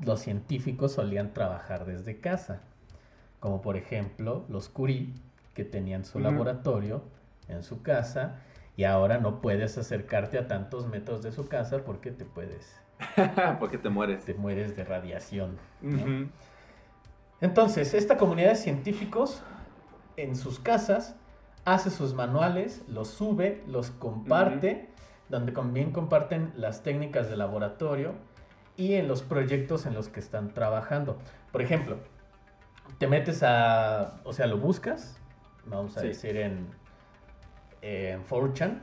los 0.00 0.20
científicos 0.20 0.92
solían 0.92 1.32
trabajar 1.34 1.84
desde 1.84 2.18
casa, 2.20 2.62
como 3.38 3.60
por 3.62 3.76
ejemplo 3.76 4.44
los 4.48 4.68
Curie, 4.68 5.12
que 5.54 5.64
tenían 5.64 6.04
su 6.04 6.18
laboratorio 6.20 7.02
en 7.48 7.62
su 7.62 7.82
casa 7.82 8.36
y 8.76 8.84
ahora 8.84 9.18
no 9.18 9.40
puedes 9.40 9.76
acercarte 9.76 10.38
a 10.38 10.48
tantos 10.48 10.86
metros 10.88 11.22
de 11.22 11.32
su 11.32 11.48
casa 11.48 11.84
porque 11.84 12.10
te 12.12 12.24
puedes, 12.24 12.80
Porque 13.60 13.76
te 13.78 13.88
mueres. 13.90 14.24
te 14.24 14.34
mueres 14.34 14.74
de 14.76 14.84
radiación. 14.84 15.58
¿no? 15.82 16.28
Entonces, 17.40 17.94
esta 17.94 18.16
comunidad 18.16 18.50
de 18.50 18.56
científicos 18.56 19.42
en 20.16 20.36
sus 20.36 20.58
casas 20.58 21.16
hace 21.64 21.90
sus 21.90 22.14
manuales, 22.14 22.82
los 22.88 23.08
sube, 23.08 23.62
los 23.66 23.90
comparte, 23.90 24.90
donde 25.28 25.52
también 25.52 25.92
comparten 25.92 26.52
las 26.56 26.82
técnicas 26.82 27.30
de 27.30 27.36
laboratorio 27.36 28.14
y 28.76 28.94
en 28.94 29.08
los 29.08 29.22
proyectos 29.22 29.86
en 29.86 29.94
los 29.94 30.08
que 30.08 30.20
están 30.20 30.52
trabajando. 30.52 31.18
Por 31.52 31.62
ejemplo, 31.62 31.98
te 32.98 33.06
metes 33.06 33.42
a, 33.42 34.20
o 34.24 34.32
sea, 34.32 34.46
lo 34.46 34.58
buscas, 34.58 35.18
vamos 35.64 35.96
a 35.96 36.00
Sí. 36.00 36.08
decir 36.08 36.36
en, 36.36 36.66
en 37.82 38.24
4chan, 38.26 38.80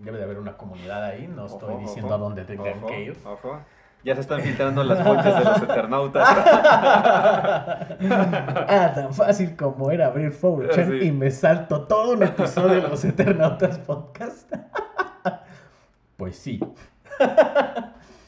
debe 0.00 0.18
de 0.18 0.24
haber 0.24 0.38
una 0.38 0.56
comunidad 0.56 1.04
ahí, 1.04 1.26
no 1.28 1.46
estoy 1.46 1.74
Ojo, 1.74 1.80
diciendo 1.82 2.14
ojo, 2.14 2.14
a 2.14 2.18
dónde 2.18 2.44
tengan 2.44 2.84
que 2.86 3.02
ir. 3.04 3.16
ojo. 3.24 3.60
Ya 4.06 4.14
se 4.14 4.20
están 4.20 4.40
filtrando 4.40 4.84
las 4.84 5.02
fuentes 5.02 5.36
de 5.36 5.44
los 5.44 5.62
eternautas. 5.62 6.28
ah, 8.08 8.92
tan 8.94 9.12
fácil 9.12 9.56
como 9.56 9.90
era 9.90 10.06
abrir 10.06 10.30
4chan 10.30 11.00
Sí. 11.00 11.06
y 11.08 11.10
me 11.10 11.28
salto 11.32 11.88
todo 11.88 12.12
un 12.12 12.22
episodio 12.22 12.82
de 12.82 12.88
los 12.88 13.04
Eternautas 13.04 13.80
Podcast. 13.80 14.48
pues 16.16 16.36
sí, 16.38 16.60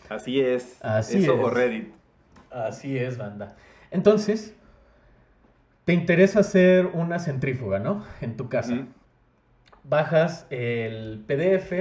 Así 0.09 0.41
es. 0.41 0.85
Así 0.85 1.23
Eso 1.23 1.35
es. 1.35 1.45
o 1.45 1.51
Reddit. 1.51 1.95
así 2.51 2.99
es, 2.99 3.17
banda. 3.17 3.55
Entonces, 3.93 4.57
te 5.85 5.93
interesa 5.93 6.41
hacer 6.41 6.87
una 6.87 7.21
centrífuga, 7.21 7.79
¿no? 7.79 8.05
En 8.21 8.37
tu 8.37 8.49
casa. 8.49 8.85
Bajas 9.85 10.45
el 10.51 11.23
PDF 11.25 11.73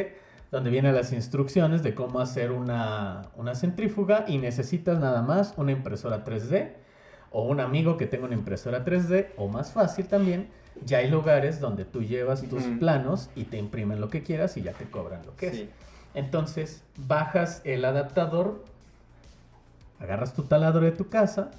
donde 0.51 0.69
vienen 0.69 0.95
las 0.95 1.11
instrucciones 1.11 1.83
de 1.83 1.93
cómo 1.93 2.19
hacer 2.19 2.51
una, 2.51 3.29
una 3.35 3.55
centrífuga 3.55 4.25
y 4.27 4.37
necesitas 4.37 4.99
nada 4.99 5.21
más 5.21 5.53
una 5.57 5.71
impresora 5.71 6.23
3D 6.23 6.73
o 7.31 7.43
un 7.43 7.59
amigo 7.59 7.97
que 7.97 8.07
tenga 8.07 8.25
una 8.25 8.35
impresora 8.35 8.85
3D 8.85 9.27
o 9.37 9.47
más 9.47 9.71
fácil 9.71 10.07
también, 10.07 10.47
ya 10.85 10.99
hay 10.99 11.09
lugares 11.09 11.59
donde 11.59 11.85
tú 11.85 12.03
llevas 12.03 12.43
tus 12.43 12.63
planos 12.79 13.29
y 13.35 13.45
te 13.45 13.57
imprimen 13.57 13.99
lo 13.99 14.09
que 14.09 14.23
quieras 14.23 14.57
y 14.57 14.61
ya 14.61 14.73
te 14.73 14.85
cobran 14.89 15.25
lo 15.25 15.35
que 15.35 15.47
es. 15.47 15.63
Entonces, 16.13 16.83
bajas 16.95 17.61
el 17.63 17.83
adaptador, 17.85 18.63
agarras 19.99 20.33
tu 20.33 20.43
taladro 20.43 20.81
de 20.81 20.91
tu 20.91 21.09
casa, 21.09 21.51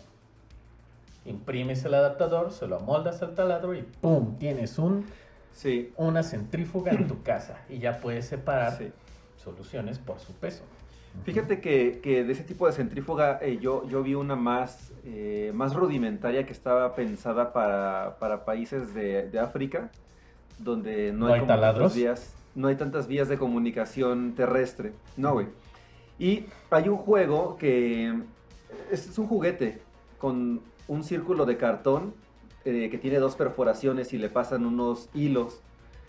imprimes 1.24 1.84
el 1.84 1.94
adaptador, 1.94 2.52
se 2.52 2.66
lo 2.66 2.76
amoldas 2.76 3.22
al 3.22 3.34
taladro 3.34 3.74
y 3.74 3.82
¡pum! 3.82 4.36
Tienes 4.38 4.78
un, 4.78 5.04
Sí. 5.52 5.92
una 5.96 6.22
centrífuga 6.22 6.92
en 6.92 7.08
tu 7.08 7.22
casa 7.22 7.58
y 7.68 7.78
ya 7.78 8.00
puedes 8.00 8.26
separar 8.26 8.78
sí. 8.78 8.92
soluciones 9.36 9.98
por 9.98 10.20
su 10.20 10.32
peso. 10.34 10.62
Fíjate 11.24 11.60
que, 11.60 12.00
que 12.02 12.22
de 12.22 12.32
ese 12.32 12.44
tipo 12.44 12.66
de 12.66 12.72
centrífuga 12.72 13.38
eh, 13.42 13.58
yo, 13.60 13.88
yo 13.88 14.02
vi 14.02 14.14
una 14.14 14.36
más, 14.36 14.92
eh, 15.04 15.50
más 15.54 15.74
rudimentaria 15.74 16.46
que 16.46 16.52
estaba 16.52 16.94
pensada 16.94 17.52
para, 17.52 18.18
para 18.20 18.44
países 18.44 18.94
de, 18.94 19.28
de 19.28 19.38
África, 19.38 19.90
donde 20.58 21.12
no, 21.12 21.28
¿No 21.28 21.34
hay 21.34 21.46
tantas 21.46 21.94
vías, 21.94 22.34
no 22.54 22.68
hay 22.68 22.76
tantas 22.76 23.08
vías 23.08 23.28
de 23.28 23.36
comunicación 23.36 24.34
terrestre. 24.34 24.92
No, 25.16 25.32
güey. 25.32 25.46
Y 26.18 26.46
hay 26.70 26.88
un 26.88 26.98
juego 26.98 27.56
que 27.56 28.14
es, 28.90 29.08
es 29.08 29.18
un 29.18 29.26
juguete 29.26 29.80
con 30.18 30.60
un 30.86 31.04
círculo 31.04 31.46
de 31.46 31.56
cartón 31.56 32.14
eh, 32.64 32.88
que 32.90 32.98
tiene 32.98 33.18
dos 33.18 33.36
perforaciones 33.36 34.12
y 34.12 34.18
le 34.18 34.28
pasan 34.28 34.66
unos 34.66 35.08
hilos. 35.14 35.62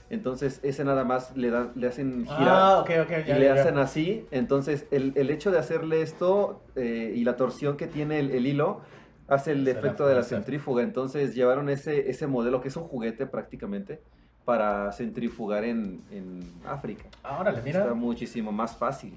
Entonces 0.09 0.59
ese 0.63 0.83
nada 0.83 1.03
más 1.03 1.35
le, 1.37 1.51
dan, 1.51 1.71
le 1.75 1.87
hacen 1.87 2.25
girar 2.25 2.47
Ah, 2.49 2.79
ok, 2.81 2.89
y 2.89 3.27
ya, 3.27 3.37
le 3.37 3.45
ya, 3.45 3.55
ya. 3.55 3.61
hacen 3.61 3.77
así. 3.77 4.25
Entonces 4.31 4.85
el, 4.91 5.13
el 5.15 5.29
hecho 5.29 5.51
de 5.51 5.59
hacerle 5.59 6.01
esto 6.01 6.63
eh, 6.75 7.13
y 7.15 7.23
la 7.23 7.35
torsión 7.35 7.77
que 7.77 7.85
tiene 7.87 8.19
el, 8.19 8.31
el 8.31 8.47
hilo 8.47 8.81
hace 9.27 9.51
el 9.51 9.65
Se 9.65 9.73
la 9.73 9.79
efecto 9.79 10.07
de 10.07 10.15
la 10.15 10.23
centrífuga. 10.23 10.81
Entonces 10.81 11.35
llevaron 11.35 11.69
ese, 11.69 12.09
ese 12.09 12.25
modelo 12.25 12.61
que 12.61 12.69
es 12.69 12.75
un 12.75 12.85
juguete 12.85 13.27
prácticamente 13.27 14.01
para 14.45 14.91
centrifugar 14.93 15.63
en, 15.63 16.01
en 16.11 16.39
África. 16.65 17.05
Ah, 17.23 17.37
órale, 17.39 17.61
mira. 17.61 17.81
Está 17.81 17.93
muchísimo 17.93 18.51
más 18.51 18.75
fácil. 18.75 19.13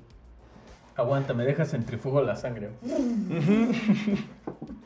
Aguanta, 0.95 1.33
me 1.33 1.47
deja 1.47 1.65
centrifugo 1.65 2.21
la 2.21 2.37
sangre. 2.37 2.69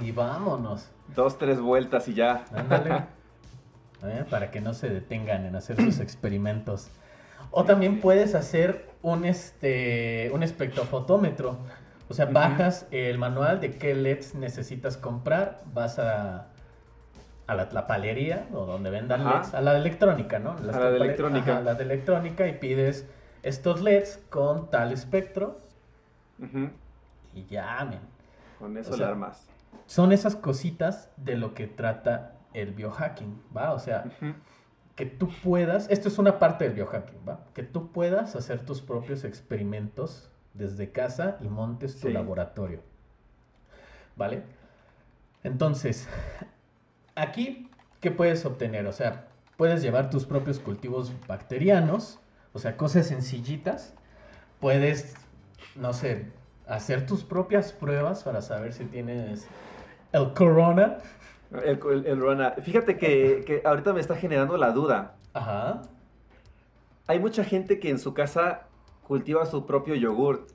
y 0.00 0.12
vámonos. 0.12 0.88
Dos, 1.14 1.38
tres 1.38 1.60
vueltas 1.60 2.08
y 2.08 2.14
ya. 2.14 2.44
Ándale. 2.54 3.04
Eh, 4.02 4.22
Para 4.28 4.50
que 4.50 4.60
no 4.60 4.74
se 4.74 4.90
detengan 4.90 5.46
en 5.46 5.56
hacer 5.56 5.80
sus 5.80 5.98
experimentos. 5.98 6.90
O 7.50 7.64
también 7.64 8.02
puedes 8.02 8.34
hacer 8.34 8.90
un, 9.00 9.24
este, 9.24 10.30
un 10.34 10.42
espectrofotómetro. 10.42 11.56
O 12.10 12.12
sea, 12.12 12.26
bajas 12.26 12.86
el 12.90 13.16
manual 13.16 13.60
de 13.60 13.78
qué 13.78 13.94
LEDs 13.94 14.34
necesitas 14.34 14.98
comprar, 14.98 15.62
vas 15.72 15.98
a, 15.98 16.48
a 17.46 17.54
la, 17.54 17.70
la 17.72 17.86
palería 17.86 18.46
o 18.52 18.66
donde 18.66 18.90
vendan 18.90 19.22
Ajá. 19.22 19.38
LEDs, 19.38 19.54
a 19.54 19.60
la 19.62 19.72
de 19.72 19.78
electrónica, 19.78 20.38
¿no? 20.38 20.54
Las 20.58 20.76
A 20.76 20.80
la 20.80 20.90
de 20.90 20.96
electrónica. 20.98 21.52
Ajá, 21.52 21.60
la 21.62 21.74
de 21.74 21.84
electrónica 21.84 22.46
y 22.46 22.58
pides 22.58 23.06
estos 23.42 23.80
LEDs 23.80 24.20
con 24.28 24.68
tal 24.70 24.92
espectro 24.92 25.60
y 27.32 27.44
ya, 27.46 27.86
men. 27.88 28.00
Con 28.58 28.76
eso 28.76 28.92
O 28.92 28.96
sea, 28.98 29.08
armas. 29.08 29.46
Son 29.86 30.12
esas 30.12 30.36
cositas 30.36 31.10
de 31.16 31.36
lo 31.36 31.54
que 31.54 31.66
trata 31.66 32.36
el 32.54 32.72
biohacking, 32.72 33.42
¿va? 33.56 33.72
O 33.72 33.78
sea, 33.78 34.04
que 34.96 35.06
tú 35.06 35.28
puedas, 35.42 35.90
esto 35.90 36.08
es 36.08 36.18
una 36.18 36.38
parte 36.38 36.64
del 36.64 36.74
biohacking, 36.74 37.18
¿va? 37.28 37.40
Que 37.54 37.62
tú 37.62 37.90
puedas 37.92 38.36
hacer 38.36 38.64
tus 38.64 38.80
propios 38.80 39.24
experimentos 39.24 40.30
desde 40.54 40.90
casa 40.92 41.36
y 41.42 41.48
montes 41.48 41.98
tu 42.00 42.06
Sí. 42.08 42.12
laboratorio, 42.14 42.80
¿vale? 44.16 44.44
Entonces, 45.42 46.08
aquí, 47.14 47.68
¿qué 48.00 48.10
puedes 48.10 48.44
obtener? 48.46 48.86
O 48.86 48.92
sea, 48.92 49.26
puedes 49.56 49.82
llevar 49.82 50.10
tus 50.10 50.24
propios 50.26 50.58
cultivos 50.60 51.12
bacterianos, 51.26 52.20
o 52.52 52.58
sea, 52.58 52.76
cosas 52.76 53.06
sencillitas, 53.08 53.94
puedes, 54.60 55.14
no 55.74 55.92
sé, 55.92 56.30
hacer 56.66 57.04
tus 57.04 57.24
propias 57.24 57.72
pruebas 57.72 58.22
para 58.22 58.40
saber 58.40 58.72
si 58.72 58.84
tienes 58.84 59.46
el 60.14 60.32
corona. 60.32 60.98
El, 61.52 61.78
el- 61.92 62.06
el 62.06 62.20
Rona. 62.20 62.52
Fíjate 62.62 62.96
que, 62.98 63.44
que 63.46 63.62
ahorita 63.64 63.92
me 63.92 64.00
está 64.00 64.16
generando 64.16 64.56
la 64.56 64.72
duda. 64.72 65.16
Ajá. 65.34 65.82
Hay 67.06 67.20
mucha 67.20 67.44
gente 67.44 67.78
que 67.78 67.90
en 67.90 67.98
su 67.98 68.14
casa 68.14 68.62
cultiva 69.06 69.44
su 69.46 69.66
propio 69.66 69.94
yogurt. 69.94 70.48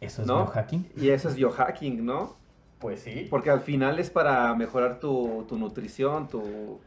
Eso 0.00 0.22
es 0.22 0.28
¿No? 0.28 0.44
biohacking. 0.46 0.90
Y 0.96 1.10
eso 1.10 1.28
es 1.28 1.36
biohacking, 1.36 2.04
¿no? 2.04 2.34
Pues 2.80 3.00
sí. 3.02 3.28
Porque 3.30 3.50
al 3.50 3.60
final 3.60 3.98
es 4.00 4.10
para 4.10 4.52
mejorar 4.56 4.98
tu, 4.98 5.44
tu 5.48 5.56
nutrición, 5.56 6.26
tu, 6.26 6.80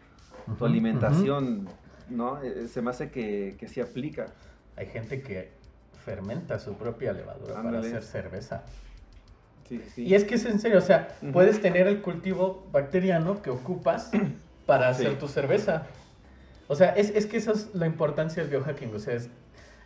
alimentación, 0.59 1.69
¿no? 2.09 2.41
Eh, 2.41 2.67
Se 2.67 2.81
me 2.81 2.89
hace 2.89 3.11
que, 3.11 3.55
que 3.57 3.67
sí 3.69 3.79
aplica. 3.79 4.25
Hay 4.75 4.87
gente 4.87 5.21
que 5.21 5.53
fermenta 6.03 6.59
su 6.59 6.73
propia 6.73 7.13
levadura 7.13 7.61
para 7.63 7.79
hacer 7.79 8.03
cerveza. 8.03 8.63
Sí, 9.67 9.79
sí, 9.79 9.89
sí. 9.95 10.03
Y 10.03 10.13
es 10.15 10.23
que 10.25 10.35
es 10.35 10.45
en 10.45 10.59
serio, 10.59 10.77
o 10.77 10.81
sea, 10.81 11.07
puedes 11.33 11.61
tener 11.61 11.87
el 11.87 12.01
cultivo 12.01 12.67
bacteriano 12.71 13.41
que 13.41 13.49
ocupas 13.49 14.11
para 14.65 14.89
hacer 14.89 15.11
Sí. 15.11 15.17
tu 15.19 15.27
cerveza. 15.27 15.87
O 16.67 16.75
sea, 16.75 16.89
es, 16.91 17.09
es 17.11 17.25
que 17.25 17.37
esa 17.37 17.51
es 17.51 17.73
la 17.75 17.85
importancia 17.87 18.41
del 18.43 18.51
biohacking, 18.51 18.93
o 18.93 18.99
sea, 18.99 19.13
es, 19.15 19.29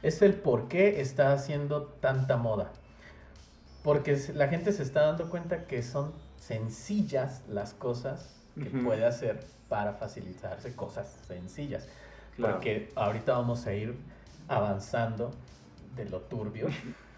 es 0.02 0.22
el 0.22 0.34
por 0.34 0.68
qué 0.68 1.02
está 1.02 1.34
haciendo 1.34 1.84
tanta 2.02 2.38
moda. 2.38 2.72
Porque 3.84 4.18
la 4.34 4.48
gente 4.50 4.72
se 4.74 4.84
está 4.84 5.02
dando 5.04 5.30
cuenta 5.30 5.66
que 5.66 5.82
son 5.84 6.14
sencillas 6.38 7.42
las 7.50 7.74
cosas 7.74 8.36
que 8.56 8.70
puede 8.70 9.06
hacer 9.06 9.40
para 9.70 9.94
facilitarse 9.94 10.76
cosas 10.76 11.16
sencillas. 11.28 11.88
Claro. 12.36 12.56
Porque 12.56 12.90
ahorita 12.96 13.34
vamos 13.34 13.66
a 13.68 13.74
ir 13.74 13.96
avanzando 14.50 15.32
de 15.96 16.06
lo 16.06 16.20
turbio. 16.22 16.68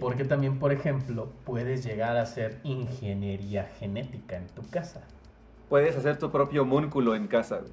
Porque 0.00 0.24
también, 0.24 0.58
por 0.58 0.72
ejemplo, 0.72 1.28
puedes 1.44 1.84
llegar 1.84 2.16
a 2.16 2.22
hacer 2.22 2.58
ingeniería 2.64 3.64
genética 3.78 4.36
en 4.36 4.46
tu 4.48 4.62
casa. 4.70 5.00
Puedes 5.68 5.94
hacer 5.96 6.18
tu 6.18 6.30
propio 6.30 6.64
múnculo 6.64 7.14
en 7.14 7.26
casa. 7.28 7.58
güey. 7.58 7.72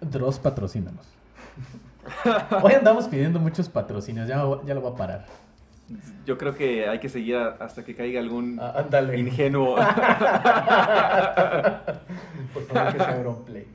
Dross, 0.00 0.38
patrocínanos. 0.38 1.04
Hoy 2.62 2.72
andamos 2.74 3.06
pidiendo 3.08 3.38
muchos 3.40 3.68
patrocinios, 3.68 4.28
ya, 4.28 4.36
ya 4.64 4.74
lo 4.74 4.80
voy 4.80 4.92
a 4.92 4.96
parar. 4.96 5.26
Yo 6.24 6.38
creo 6.38 6.54
que 6.54 6.88
hay 6.88 7.00
que 7.00 7.08
seguir 7.08 7.36
hasta 7.36 7.84
que 7.84 7.94
caiga 7.94 8.20
algún 8.20 8.58
Ah, 8.60 8.86
ingenuo. 9.14 9.74
Por 12.54 12.66
favor, 12.66 12.92
que 12.92 12.98
sea 12.98 13.14
Auronplay. 13.16 13.66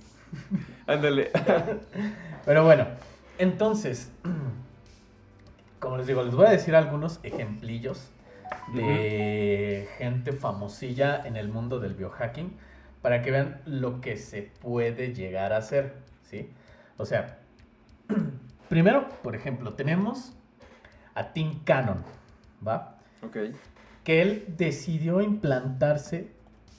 Ándale. 0.87 1.31
Pero 2.45 2.63
bueno, 2.63 2.85
entonces, 3.37 4.09
como 5.79 5.97
les 5.97 6.07
digo, 6.07 6.23
les 6.23 6.35
voy 6.35 6.47
a 6.47 6.51
decir 6.51 6.75
algunos 6.75 7.19
ejemplillos 7.23 8.11
de 8.73 9.87
gente 9.97 10.33
famosilla 10.33 11.25
en 11.25 11.35
el 11.35 11.49
mundo 11.49 11.79
del 11.79 11.93
biohacking 11.93 12.57
para 13.01 13.21
que 13.21 13.31
vean 13.31 13.61
lo 13.65 14.01
que 14.01 14.17
se 14.17 14.41
puede 14.41 15.13
llegar 15.13 15.53
a 15.53 15.57
hacer, 15.57 15.95
¿sí? 16.23 16.49
O 16.97 17.05
sea, 17.05 17.39
primero, 18.69 19.07
por 19.23 19.35
ejemplo, 19.35 19.73
tenemos 19.73 20.33
a 21.13 21.33
Tim 21.33 21.63
Cannon, 21.63 22.03
¿va? 22.65 22.97
Ok. 23.23 23.37
que 24.03 24.21
él 24.21 24.45
decidió 24.57 25.21
implantarse 25.21 26.31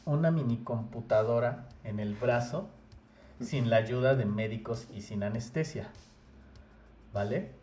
una 0.05 0.31
mini 0.31 0.59
computadora 0.59 1.69
en 1.85 2.01
el 2.01 2.15
brazo 2.15 2.71
sin 3.41 3.69
la 3.71 3.77
ayuda 3.77 4.15
de 4.15 4.25
médicos 4.25 4.89
y 4.95 5.03
sin 5.03 5.23
anestesia. 5.23 5.91
¿Vale? 7.13 7.58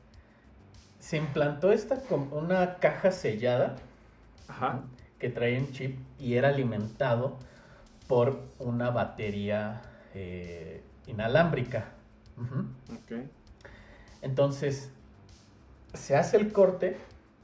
Se 1.05 1.17
implantó 1.17 1.71
esta 1.71 1.99
con 1.99 2.33
una 2.33 2.77
caja 2.77 3.11
sellada 3.11 3.75
Ajá. 4.47 4.85
que 5.19 5.29
traía 5.29 5.59
un 5.59 5.71
chip 5.71 5.99
y 6.17 6.33
era 6.33 6.49
alimentado 6.49 7.37
por 8.07 8.41
una 8.57 8.89
batería 8.89 9.83
eh, 10.15 10.81
inalámbrica. 11.05 11.89
Entonces, 14.23 14.89
se 15.93 16.15
hace 16.15 16.37
el 16.37 16.51
corte, 16.51 16.97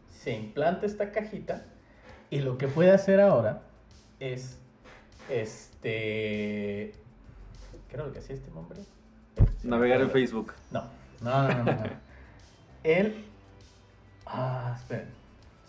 se 0.10 0.32
implanta 0.32 0.88
esta 0.88 1.12
cajita 1.12 1.64
y 2.32 2.40
lo 2.40 2.58
que 2.58 2.68
puede 2.68 2.90
hacer 2.90 3.22
ahora 3.22 3.62
es, 4.20 4.58
este, 5.30 6.96
¿qué 7.90 7.94
era 7.94 8.06
lo 8.06 8.12
que 8.12 8.18
hacía 8.18 8.38
este 8.38 8.50
hombre? 8.56 8.80
Navegar 9.62 10.02
en. 10.02 10.10
Facebook. 10.10 10.52
No, 10.72 10.84
no, 11.22 11.48
no, 11.48 11.64
no. 11.64 11.64
no. 11.64 11.84
Él, 12.84 13.28
ah, 14.34 14.76
esperen, 14.78 15.08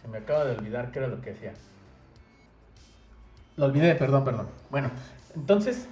se 0.00 0.08
me 0.08 0.18
acaba 0.18 0.44
de 0.44 0.56
olvidar 0.56 0.90
qué 0.90 0.98
era 0.98 1.08
lo 1.08 1.20
que 1.20 1.30
hacía. 1.30 1.54
Lo 3.56 3.66
olvidé, 3.66 3.94
perdón, 3.94 4.24
perdón. 4.24 4.48
Bueno, 4.70 4.90
entonces, 5.34 5.88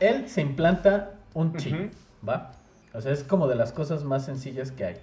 él 0.00 0.28
se 0.28 0.40
implanta 0.40 1.14
un 1.34 1.56
chip. 1.56 1.92
¿va? 2.26 2.52
O 2.94 3.00
sea, 3.00 3.12
es 3.12 3.24
como 3.24 3.48
de 3.48 3.54
las 3.54 3.72
cosas 3.72 4.04
más 4.04 4.24
sencillas 4.24 4.70
que 4.70 4.84
hay. 4.84 4.96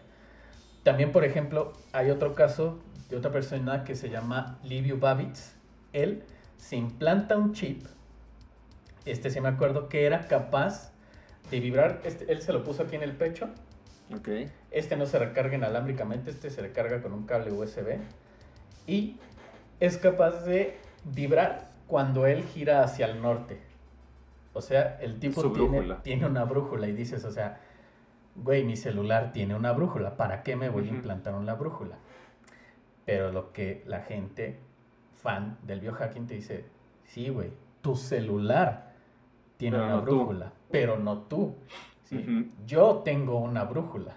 También, 0.84 1.12
por 1.12 1.25
ejemplo, 1.25 1.73
hay 1.91 2.10
otro 2.10 2.36
caso 2.36 2.79
de 3.10 3.17
otra 3.17 3.32
persona 3.32 3.84
que 3.84 3.95
se 3.95 4.10
llama 4.10 4.60
Liviu 4.63 4.99
Babitz. 4.99 5.55
Él 5.93 6.23
se 6.58 6.75
implanta 6.75 7.38
un 7.38 7.53
chip, 7.53 7.86
este 9.05 9.29
sí 9.29 9.41
me 9.41 9.49
acuerdo, 9.49 9.89
que 9.89 10.05
era 10.05 10.27
capaz 10.27 10.91
de 11.49 11.60
vibrar. 11.60 12.01
Este, 12.03 12.32
él 12.32 12.41
se 12.41 12.53
lo 12.53 12.63
puso 12.63 12.84
aquí 12.84 12.95
en 12.95 13.03
el 13.03 13.13
pecho. 13.13 13.49
Este 14.72 14.95
no 14.98 15.06
se 15.06 15.19
recarga 15.19 15.56
inalámbricamente, 15.56 16.32
este 16.32 16.50
se 16.50 16.62
recarga 16.62 17.02
con 17.02 17.13
un 17.13 17.26
cable 17.26 17.52
USB. 17.52 18.00
Y 18.88 19.17
es 19.80 19.98
capaz 19.98 20.43
de 20.45 20.78
vibrar 21.06 21.69
cuando 21.88 22.26
él 22.26 22.43
gira 22.43 22.84
hacia 22.84 23.06
el 23.06 23.22
norte. 23.22 23.60
O 24.54 24.62
sea, 24.62 24.98
el 25.00 25.19
tipo 25.19 25.41
tiene, 25.52 25.95
tiene 26.04 26.26
una 26.26 26.43
brújula 26.43 26.88
y 26.88 26.93
dices, 26.93 27.24
o 27.24 27.32
sea, 27.32 27.60
güey, 28.36 28.63
mi 28.63 28.76
celular 28.76 29.32
tiene 29.32 29.56
una 29.56 29.72
brújula, 29.72 30.17
¿para 30.17 30.43
qué 30.43 30.56
me 30.56 30.69
voy 30.69 30.86
a 30.88 30.91
implantar 30.91 31.36
una 31.36 31.54
brújula? 31.54 31.98
Pero 33.06 33.32
lo 33.32 33.54
que 33.54 33.84
la 33.86 34.02
gente 34.02 34.60
fan 35.22 35.58
del 35.63 35.80
biohacking 35.82 36.28
te 36.28 36.36
dice, 36.36 36.65
sí, 37.06 37.30
güey, 37.30 37.52
tu 37.82 37.95
celular 37.95 38.93
tiene 39.58 39.78
Pero 39.78 39.88
una 39.88 39.95
no 39.95 40.04
tú. 40.04 40.15
brújula, 40.15 40.52
pero 40.72 40.98
no 40.98 41.19
tú. 41.19 41.56
Yo 42.65 43.02
tengo 43.06 43.38
una 43.39 43.63
brújula. 43.65 44.15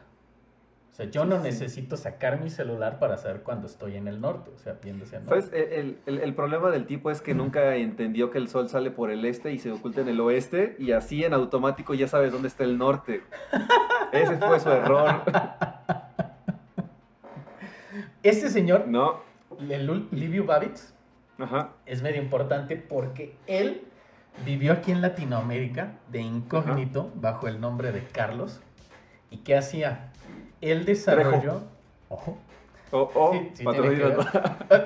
O 0.90 0.94
sea, 0.94 1.06
yo 1.06 1.24
no 1.24 1.38
Sí, 1.38 1.44
necesito 1.44 1.96
sacar 1.96 2.40
mi 2.42 2.50
celular 2.50 2.98
para 2.98 3.16
saber 3.16 3.40
cuándo 3.42 3.66
estoy 3.66 3.96
en 3.96 4.08
el 4.08 4.20
norte, 4.20 4.50
o 4.54 4.58
sea, 4.58 4.76
viendo 4.82 5.04
hacia 5.06 5.20
el 5.20 5.24
¿Sabes? 5.24 5.44
norte. 5.46 5.80
El, 5.80 5.98
el- 6.04 6.18
el 6.18 6.34
problema 6.34 6.68
del 6.70 6.84
tipo 6.86 7.10
es 7.10 7.22
que 7.22 7.32
nunca 7.32 7.76
entendió 7.76 8.30
que 8.30 8.36
el 8.36 8.48
sol 8.48 8.68
sale 8.68 8.90
por 8.90 9.10
el 9.10 9.24
este 9.24 9.52
y 9.52 9.58
se 9.58 9.72
oculta 9.72 10.02
en 10.02 10.08
el 10.08 10.20
oeste 10.20 10.76
y 10.78 10.92
así 10.92 11.24
en 11.24 11.32
automático 11.32 11.94
ya 11.94 12.08
sabes 12.08 12.30
dónde 12.30 12.48
está 12.48 12.64
el 12.64 12.76
norte. 12.76 13.22
Ese 14.12 14.36
fue 14.36 14.60
su 14.60 14.68
error. 14.68 15.22
Este 18.22 18.48
señor, 18.50 18.86
¿No? 18.88 19.20
el 19.68 20.06
Livio 20.10 20.44
Babitz, 20.44 20.92
Ajá. 21.38 21.70
es 21.86 22.02
medio 22.02 22.20
importante 22.22 22.76
porque 22.76 23.34
él 23.46 23.82
vivió 24.44 24.72
aquí 24.72 24.92
en 24.92 25.00
Latinoamérica 25.02 25.94
de 26.08 26.20
incógnito 26.20 27.10
bajo 27.14 27.48
el 27.48 27.60
nombre 27.60 27.92
de 27.92 28.02
Carlos. 28.04 28.60
¿Y 29.30 29.38
qué 29.38 29.56
hacía? 29.56 30.12
Él 30.60 30.84
desarrolló... 30.84 31.62
Ojo. 32.08 32.38
Oh, 32.90 33.10
oh, 33.14 33.32
Sí, 33.32 33.50
sí. 33.54 33.64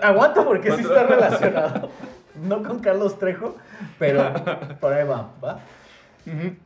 Aguanta 0.03 0.45
porque 0.45 0.71
sí 0.73 0.83
está 0.83 1.05
relacionado. 1.05 1.91
No 2.43 2.63
con 2.63 2.79
Carlos 2.79 3.19
Trejo, 3.19 3.57
pero 3.99 4.33
por 4.81 4.93
ahí 4.93 5.07
va, 5.07 5.33
¿va? 5.45 5.59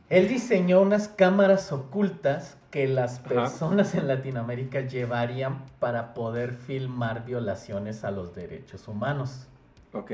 Él 0.09 0.27
diseñó 0.27 0.81
unas 0.81 1.07
cámaras 1.07 1.71
ocultas 1.71 2.57
que 2.71 2.87
las 2.87 3.19
personas 3.19 3.93
en 3.95 4.07
Latinoamérica 4.07 4.81
llevarían 4.81 5.65
para 5.79 6.13
poder 6.13 6.53
filmar 6.53 7.25
violaciones 7.25 8.03
a 8.03 8.11
los 8.11 8.33
derechos 8.33 8.87
humanos, 8.87 9.47
Ok. 9.93 10.11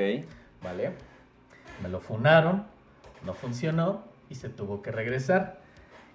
¿vale? 0.63 0.93
Me 1.81 1.89
lo 1.89 1.99
funaron, 1.99 2.65
no 3.25 3.33
funcionó 3.33 4.03
y 4.29 4.35
se 4.35 4.49
tuvo 4.49 4.81
que 4.81 4.91
regresar. 4.91 5.59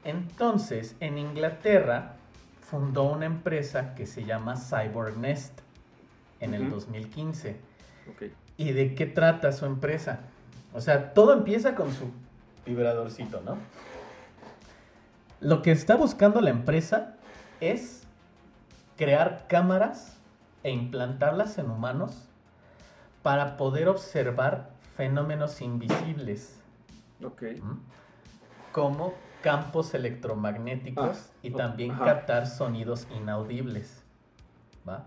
Entonces, 0.05 0.97
en 1.01 1.19
Inglaterra 1.19 2.17
fundó 2.61 3.05
una 3.05 3.27
empresa 3.27 3.95
que 3.95 4.07
se 4.07 4.25
llama 4.25 4.57
CyberNest 4.57 5.61
en 6.41 6.55
el 6.55 6.63
Ujú. 6.63 6.77
2015. 6.77 7.57
Ok. 8.11 8.23
¿Y 8.57 8.73
de 8.73 8.95
qué 8.95 9.07
trata 9.07 9.53
su 9.53 9.67
empresa? 9.67 10.21
O 10.75 10.81
sea, 10.81 11.13
todo 11.15 11.33
empieza 11.33 11.75
con 11.75 11.93
su 11.93 12.11
vibradorcito, 12.67 13.41
¿no? 13.45 13.59
Lo 15.41 15.63
que 15.63 15.73
está 15.73 15.97
buscando 15.97 16.41
la 16.41 16.51
empresa 16.51 17.17
es 17.61 18.05
crear 18.97 19.47
cámaras 19.49 20.17
e 20.63 20.71
implantarlas 20.71 21.59
en 21.59 21.71
humanos 21.71 22.29
para 23.23 23.57
poder 23.57 23.89
observar 23.89 24.71
fenómenos 24.97 25.61
invisibles, 25.61 26.61
Ok. 27.25 27.43
como 28.73 29.15
campos 29.43 29.95
electromagnéticos 29.95 31.19
Ah, 31.19 31.37
y 31.43 31.51
también 31.51 31.93
ajá. 31.93 32.05
captar 32.05 32.47
sonidos 32.47 33.07
inaudibles, 33.17 34.03
¿va? 34.89 35.05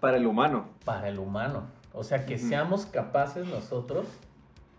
Para 0.00 0.16
el 0.16 0.26
humano. 0.26 0.66
para 0.84 1.08
el 1.08 1.18
humano. 1.18 1.64
O 1.92 2.04
sea, 2.04 2.24
que 2.24 2.38
seamos 2.38 2.86
capaces 2.86 3.46
nosotros 3.48 4.06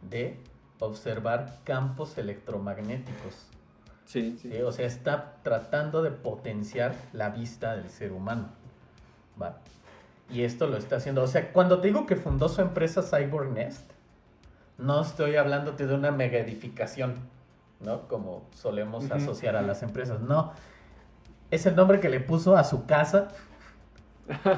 de 0.10 0.40
observar 0.80 1.60
campos 1.64 2.18
electromagnéticos. 2.18 3.48
Sí, 4.06 4.38
sí. 4.42 4.50
¿sí? 4.52 4.62
O 4.62 4.72
sea, 4.72 4.86
está 4.88 5.36
tratando 5.44 6.02
de 6.02 6.12
potenciar 6.12 6.96
la 7.14 7.30
vista 7.30 7.76
del 7.76 7.90
ser 7.90 8.12
humano. 8.14 8.50
¿va? 9.42 9.58
Y 10.30 10.44
esto 10.44 10.68
lo 10.68 10.78
está 10.78 10.98
haciendo. 10.98 11.22
O 11.24 11.28
sea, 11.28 11.52
cuando 11.54 11.82
te 11.82 11.88
digo 11.88 12.06
que 12.06 12.16
fundó 12.16 12.48
su 12.50 12.62
empresa 12.62 13.02
CyberNest, 13.04 13.92
no 14.78 15.02
estoy 15.02 15.36
hablándote 15.36 15.86
de 15.88 15.94
una 15.94 16.12
mega 16.12 16.40
edificación, 16.40 17.16
¿no? 17.80 18.08
Como 18.08 18.44
solemos 18.56 19.10
asociar 19.12 19.56
a 19.56 19.62
las 19.62 19.84
empresas. 19.84 20.22
No. 20.22 20.54
Es 21.52 21.66
el 21.66 21.76
nombre 21.76 22.00
que 22.00 22.10
le 22.10 22.20
puso 22.20 22.56
a 22.58 22.64
su 22.64 22.86
casa 22.86 23.28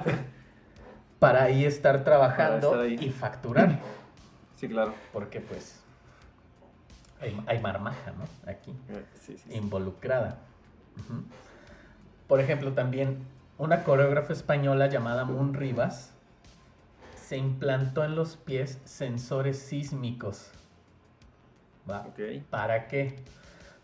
para 1.19 1.43
ahí 1.43 1.65
estar 1.65 2.04
trabajando 2.04 2.67
estar 2.67 2.80
ahí. 2.82 2.97
y 2.99 3.10
facturar. 3.10 3.80
Sí, 4.56 4.69
claro. 4.69 4.93
Porque 5.12 5.41
pues 5.41 5.82
hay, 7.19 7.38
hay 7.47 7.60
marmaja, 7.60 8.12
¿no? 8.12 8.49
Aquí 8.49 8.71
Eh, 8.88 9.04
Sí, 9.19 9.36
sí, 9.38 9.43
sí. 9.49 9.58
involucrada. 9.58 10.38
Por 12.30 12.39
ejemplo, 12.39 12.71
también 12.71 13.17
una 13.58 13.84
coreógrafa 13.84 14.32
española 14.32 14.88
llamada 14.88 15.26
Moon 15.26 15.54
Rivas 15.54 16.12
se 17.34 17.39
implantó 17.39 18.04
en 18.04 18.15
los 18.15 18.38
pies 18.38 18.80
sensores 18.84 19.58
sísmicos. 19.58 20.52
¿Para 21.88 22.88
qué? 22.88 23.15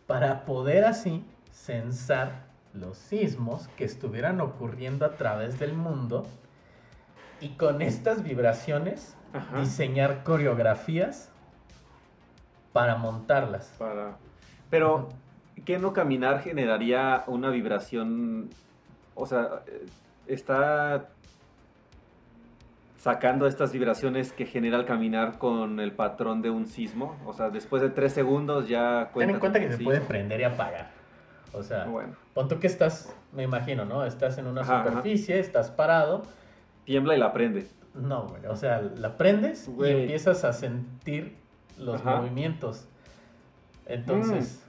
Para 0.06 0.46
poder 0.46 0.86
así 0.86 1.26
censar 1.52 2.44
los 2.76 2.96
sismos 2.96 3.68
que 3.70 3.86
estuvieran 3.86 4.40
ocurriendo 4.40 5.04
a 5.04 5.16
través 5.16 5.58
del 5.58 5.74
mundo 5.74 6.28
y 7.42 7.50
con 7.56 7.82
estas 7.82 8.22
vibraciones 8.22 9.16
Ajá. 9.34 9.62
diseñar 9.62 10.24
coreografías 10.24 11.32
para 12.72 12.98
montarlas. 12.98 13.74
Para... 13.80 14.18
Pero, 14.70 15.10
¿qué 15.66 15.80
no 15.80 15.92
caminar 15.92 16.44
generaría 16.44 17.24
una 17.26 17.50
vibración? 17.50 18.52
O 19.16 19.26
sea, 19.26 19.64
eh, 19.66 19.88
está 20.28 21.10
sacando 23.00 23.48
estas 23.48 23.72
vibraciones 23.72 24.32
que 24.34 24.46
genera 24.46 24.78
el 24.78 24.86
caminar 24.86 25.38
con 25.40 25.80
el 25.80 25.94
patrón 25.94 26.42
de 26.44 26.52
un 26.52 26.68
sismo. 26.68 27.18
O 27.26 27.34
sea, 27.34 27.50
después 27.50 27.82
de 27.82 27.90
tres 27.90 28.14
segundos 28.14 28.68
ya 28.68 29.10
Ten 29.16 29.32
en 29.32 29.40
cuenta 29.40 29.60
que 29.60 29.72
se 29.72 29.84
puede 29.84 30.02
prender 30.02 30.42
y 30.42 30.44
apagar. 30.44 30.92
O 31.54 31.64
sea, 31.64 31.86
Bueno, 31.86 32.14
pon 32.36 32.48
tú 32.48 32.60
que 32.60 32.68
estás, 32.68 33.12
me 33.34 33.42
imagino, 33.44 33.84
¿no? 33.86 34.06
Estás 34.06 34.38
en 34.38 34.46
una 34.46 34.62
Ajá, 34.62 34.82
ajá. 34.82 34.90
superficie, 34.90 35.40
estás 35.40 35.72
parado. 35.72 36.22
tiembla 36.86 37.16
y 37.16 37.20
la 37.20 37.34
prende. 37.34 37.68
No, 37.96 38.28
güey. 38.28 38.46
O 38.46 38.56
sea, 38.56 38.82
la 38.82 39.18
prendes 39.18 39.68
Güey. 39.68 39.92
y 39.92 40.02
empiezas 40.02 40.44
a 40.46 40.54
sentir 40.54 41.38
los 41.80 42.02
Ajá. 42.02 42.18
movimientos. 42.18 42.88
Entonces, 43.88 44.64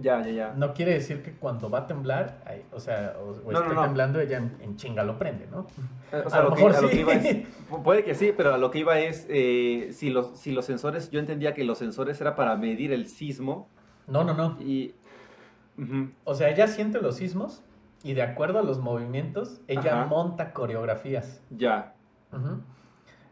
Ya, 0.00 0.22
ya, 0.22 0.30
ya. 0.30 0.52
no 0.56 0.74
quiere 0.74 0.92
decir 0.94 1.22
que 1.22 1.32
cuando 1.32 1.70
va 1.70 1.80
a 1.80 1.86
temblar, 1.86 2.42
ay, 2.46 2.64
o 2.72 2.80
sea, 2.80 3.16
o, 3.20 3.30
o 3.30 3.52
No, 3.52 3.58
esté 3.60 3.68
no, 3.68 3.74
no. 3.74 3.82
temblando, 3.82 4.20
ella 4.20 4.38
en, 4.38 4.56
en 4.60 4.76
chinga 4.76 5.02
lo 5.04 5.18
prende, 5.18 5.46
¿no? 5.50 5.66
Eh, 6.12 6.22
O 6.24 6.26
A 6.26 6.30
sea, 6.30 6.42
lo 6.42 6.50
lo 6.50 6.54
que, 6.56 6.62
mejor 6.62 6.76
a 6.76 6.80
lo 6.80 6.88
sí. 6.88 6.94
que 6.94 7.00
iba 7.00 7.12
es, 7.14 7.36
pu- 7.70 7.82
puede 7.82 8.04
que 8.04 8.14
sí, 8.14 8.32
pero 8.36 8.54
a 8.54 8.58
lo 8.58 8.70
que 8.70 8.78
iba 8.80 8.98
es, 8.98 9.26
eh, 9.28 9.90
si, 9.92 10.10
los, 10.10 10.38
si 10.38 10.52
los 10.52 10.64
sensores, 10.64 11.10
yo 11.10 11.20
entendía 11.20 11.54
que 11.54 11.64
los 11.64 11.78
sensores 11.78 12.20
era 12.20 12.34
para 12.34 12.56
medir 12.56 12.92
el 12.92 13.06
sismo 13.08 13.68
No, 14.06 14.24
no, 14.24 14.34
no. 14.34 14.56
y... 14.60 14.94
O 16.24 16.34
sea, 16.34 16.50
ella 16.50 16.68
siente 16.68 17.00
los 17.00 17.16
sismos 17.16 17.62
y 18.04 18.14
de 18.14 18.22
acuerdo 18.22 18.60
a 18.60 18.62
los 18.62 18.78
movimientos, 18.78 19.60
ella 19.66 20.02
Ajá. 20.02 20.06
monta 20.06 20.52
coreografías. 20.52 21.42
Ya. 21.50 21.94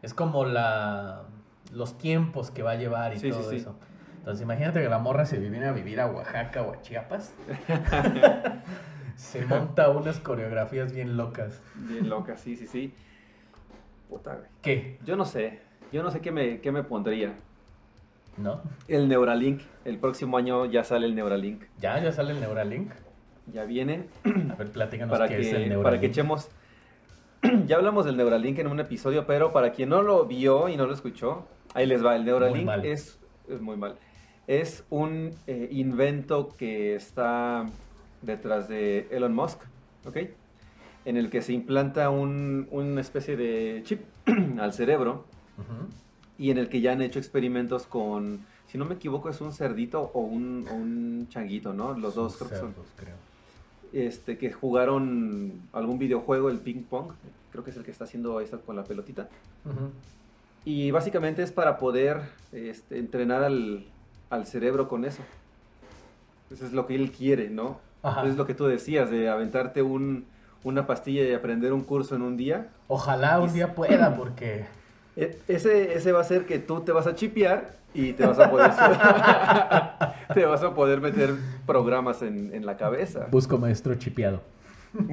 Es 0.01 0.13
como 0.13 0.45
la 0.45 1.23
los 1.71 1.97
tiempos 1.97 2.51
que 2.51 2.61
va 2.61 2.71
a 2.71 2.75
llevar 2.75 3.13
y 3.13 3.17
Sí, 3.19 3.29
todo 3.31 3.49
sí. 3.49 3.55
eso. 3.55 3.75
Entonces 4.23 4.43
imagínate 4.43 4.81
que 4.81 4.87
la 4.87 4.99
morra 4.99 5.25
se 5.25 5.37
viene 5.37 5.65
a 5.65 5.73
vivir 5.73 5.99
a 5.99 6.07
Oaxaca 6.07 6.61
o 6.61 6.71
a 6.71 6.81
Chiapas. 6.81 7.33
se 9.17 9.45
monta 9.45 9.89
unas 9.89 10.21
coreografías 10.21 10.93
bien 10.93 11.17
locas. 11.17 11.61
bien 11.75 12.07
loca, 12.07 12.37
sí, 12.37 12.55
sí, 12.55 12.65
sí. 12.65 12.93
Puta, 14.07 14.35
güey. 14.35 14.47
¿Qué? 14.61 14.97
Yo 15.03 15.17
no 15.17 15.25
sé, 15.25 15.59
yo 15.91 16.03
no 16.03 16.09
sé 16.09 16.21
qué 16.21 16.31
me, 16.31 16.61
qué 16.61 16.71
me 16.71 16.83
pondría. 16.83 17.33
¿No? 18.37 18.61
El 18.87 19.09
Neuralink, 19.09 19.59
el 19.83 19.97
próximo 19.97 20.37
año 20.37 20.67
ya 20.67 20.85
sale 20.85 21.05
el 21.05 21.15
Neuralink. 21.15 21.63
Ya, 21.81 22.01
ya 22.01 22.13
sale 22.13 22.31
el 22.31 22.39
Neuralink. 22.39 22.93
Ya 23.51 23.65
viene 23.65 24.07
A 24.51 24.55
ver, 24.55 24.71
platícanos 24.71 25.11
para 25.11 25.27
qué 25.27 25.41
es 25.41 25.47
el 25.47 25.67
Neuralink. 25.67 25.83
para 25.83 25.99
que 25.99 26.05
echemos... 26.05 26.49
ya 27.67 27.75
hablamos 27.75 28.05
del 28.05 28.15
Neuralink 28.15 28.57
en 28.59 28.67
un 28.67 28.79
episodio, 28.79 29.27
pero 29.27 29.51
para 29.51 29.73
quien 29.73 29.89
no 29.89 30.01
lo 30.01 30.25
vio 30.25 30.69
y 30.69 30.77
no 30.77 30.85
lo 30.85 30.93
escuchó, 30.93 31.45
ahí 31.73 31.85
les 31.85 32.05
va. 32.05 32.15
El 32.15 32.23
Neuralink 32.23 32.65
mal. 32.65 32.85
es, 32.85 33.19
es 33.49 33.59
muy 33.59 33.75
mal. 33.75 33.97
Es 34.47 34.83
un 34.89 35.31
eh, 35.47 35.69
invento 35.71 36.49
que 36.57 36.95
está 36.95 37.65
detrás 38.21 38.67
de 38.67 39.07
Elon 39.11 39.33
Musk, 39.33 39.59
¿ok? 40.05 40.17
En 41.05 41.17
el 41.17 41.29
que 41.29 41.41
se 41.41 41.53
implanta 41.53 42.09
un- 42.09 42.67
una 42.71 43.01
especie 43.01 43.35
de 43.37 43.81
chip 43.85 44.01
al 44.59 44.73
cerebro 44.73 45.25
y 46.37 46.49
en 46.51 46.57
el 46.57 46.67
que 46.69 46.81
ya 46.81 46.91
han 46.93 47.01
hecho 47.01 47.19
experimentos 47.19 47.85
con, 47.85 48.39
si 48.67 48.77
no 48.77 48.85
me 48.85 48.95
equivoco, 48.95 49.29
es 49.29 49.39
un 49.41 49.53
cerdito 49.53 50.11
o 50.13 50.21
un, 50.21 50.65
o 50.69 50.73
un 50.73 51.27
changuito, 51.29 51.73
¿no? 51.73 51.93
Los 51.97 52.15
dos 52.15 52.35
creo 52.37 52.49
que 52.49 52.55
son. 52.57 52.73
creo. 52.97 53.15
Este, 53.93 54.37
que 54.39 54.51
jugaron 54.51 55.53
algún 55.71 55.99
videojuego, 55.99 56.49
el 56.49 56.57
ping 56.57 56.81
pong, 56.83 57.11
creo 57.51 57.63
que 57.63 57.69
es 57.69 57.77
el 57.77 57.83
que 57.83 57.91
está 57.91 58.05
haciendo 58.05 58.39
esta 58.41 58.57
con 58.57 58.75
la 58.75 58.83
pelotita. 58.83 59.29
Y 60.65 60.91
básicamente 60.91 61.43
es 61.43 61.51
para 61.51 61.77
poder 61.77 62.21
este, 62.51 62.97
entrenar 62.97 63.43
al, 63.43 63.85
al 64.33 64.45
cerebro 64.47 64.87
con 64.87 65.05
eso. 65.05 65.21
Eso 66.51 66.65
es 66.65 66.73
lo 66.73 66.85
que 66.87 66.95
él 66.95 67.11
quiere, 67.11 67.49
¿no? 67.49 67.79
Ajá. 68.01 68.25
Es 68.25 68.35
lo 68.35 68.45
que 68.45 68.53
tú 68.53 68.65
decías, 68.65 69.09
de 69.09 69.29
aventarte 69.29 69.81
un, 69.81 70.25
una 70.63 70.85
pastilla 70.87 71.23
y 71.23 71.33
aprender 71.33 71.71
un 71.73 71.81
curso 71.83 72.15
en 72.15 72.21
un 72.21 72.35
día. 72.37 72.67
Ojalá 72.87 73.39
un 73.39 73.53
día 73.53 73.73
pueda, 73.75 74.15
porque 74.17 74.65
E- 75.15 75.39
Ese, 75.47 75.93
ese 75.93 76.11
va 76.11 76.21
a 76.21 76.23
ser 76.23 76.45
que 76.45 76.59
tú 76.59 76.81
te 76.81 76.91
vas 76.91 77.05
a 77.07 77.15
chipear 77.15 77.75
y 77.93 78.13
te 78.13 78.25
vas 78.25 78.39
a 78.39 78.49
poder, 78.49 78.71
te 80.33 80.45
vas 80.45 80.63
a 80.63 80.73
poder 80.73 80.99
meter 80.99 81.35
programas 81.67 82.23
en, 82.23 82.51
en 82.53 82.65
la 82.65 82.75
cabeza. 82.75 83.27
busco 83.29 83.57
maestro 83.59 83.93
chipeado. 83.95 84.41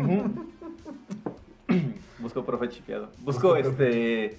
Busco 2.19 2.45
profe 2.45 2.69
chipeado. 2.69 3.09
Busco, 3.21 3.57
este 3.57 4.39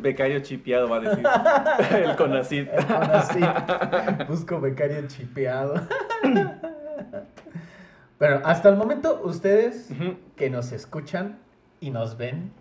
becario 0.00 0.40
chipeado, 0.40 0.88
va 0.88 0.96
a 0.96 1.00
decir. 1.00 1.26
El 1.96 2.16
Conacid. 2.16 2.68
El 2.68 2.86
Conacid. 2.86 3.46
Busco 4.28 4.60
becario 4.60 5.06
chipeado. 5.06 5.74
Pero 8.18 8.46
hasta 8.46 8.68
el 8.70 8.76
momento, 8.76 9.20
ustedes 9.24 9.90
que 10.36 10.48
nos 10.48 10.72
escuchan 10.72 11.38
y 11.80 11.90
nos 11.90 12.16
ven, 12.16 12.52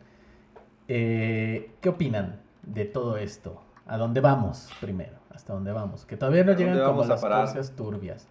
eh, 0.88 1.72
¿qué 1.82 1.90
opinan 1.90 2.42
de 2.64 2.86
todo 2.86 3.18
esto? 3.18 3.62
¿A 3.88 3.98
dónde 3.98 4.20
vamos 4.20 4.70
primero? 4.82 5.16
¿Hasta 5.30 5.54
dónde 5.54 5.72
vamos? 5.72 6.06
Que 6.06 6.18
todavía 6.18 6.44
no 6.44 6.52
¿A 6.52 6.56
llegan 6.56 6.80
como 6.84 7.04
a 7.04 7.08
las 7.08 7.22
parar? 7.22 7.46
cosas 7.46 7.72
turbias. 7.76 8.28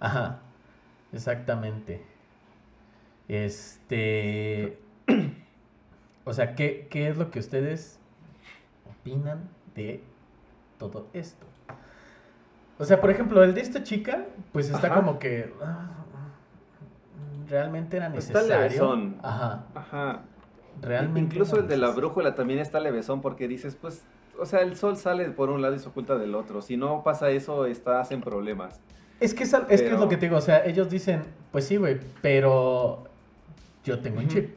Ajá, 0.00 0.40
exactamente. 1.12 2.04
Este... 3.28 4.78
O 6.28 6.32
sea, 6.32 6.56
¿qué, 6.56 6.88
qué 6.90 7.06
es 7.08 7.18
lo 7.18 7.30
que 7.30 7.38
ustedes 7.38 8.00
opinan 9.10 9.48
de 9.74 10.02
todo 10.78 11.06
esto? 11.12 11.46
O 12.78 12.84
sea, 12.84 13.00
por 13.00 13.10
ejemplo, 13.10 13.42
el 13.42 13.54
de 13.54 13.60
esta 13.60 13.82
chica, 13.82 14.26
pues 14.52 14.68
está 14.70 14.88
Ajá. 14.88 14.96
como 14.96 15.18
que... 15.18 15.52
ah, 15.62 15.88
realmente 17.48 17.96
era 17.96 18.06
Está 18.08 18.40
necesario. 18.40 18.56
levesón. 18.64 19.16
Ajá, 19.22 19.64
Ajá. 19.74 20.20
realmente. 20.82 21.20
Incluso 21.36 21.58
el 21.58 21.68
de 21.68 21.76
la 21.78 21.90
brújula 21.90 22.34
también 22.34 22.58
está 22.58 22.80
levesón 22.80 23.22
porque 23.22 23.48
dices, 23.48 23.76
pues, 23.80 24.04
o 24.38 24.44
sea, 24.44 24.60
el 24.60 24.76
sol 24.76 24.96
sale 24.98 25.30
por 25.30 25.48
un 25.48 25.62
lado 25.62 25.74
y 25.74 25.78
se 25.78 25.88
oculta 25.88 26.18
del 26.18 26.34
otro. 26.34 26.60
Si 26.60 26.76
no 26.76 27.02
pasa 27.02 27.30
eso, 27.30 27.64
estás 27.66 28.10
en 28.10 28.20
problemas. 28.20 28.80
Es 29.20 29.32
que 29.32 29.44
es, 29.44 29.54
es 29.54 29.60
que 29.66 29.74
es 29.76 29.82
Pero- 29.82 29.98
lo 29.98 30.08
que 30.10 30.16
te 30.18 30.26
digo, 30.26 30.36
o 30.36 30.42
sea, 30.42 30.62
ellos 30.66 30.90
dicen, 30.90 31.22
pues 31.52 31.66
sí, 31.66 31.76
güey, 31.76 31.98
pero 32.20 33.04
yo 33.84 33.98
tengo 34.00 34.18
un 34.18 34.28
chip. 34.28 34.50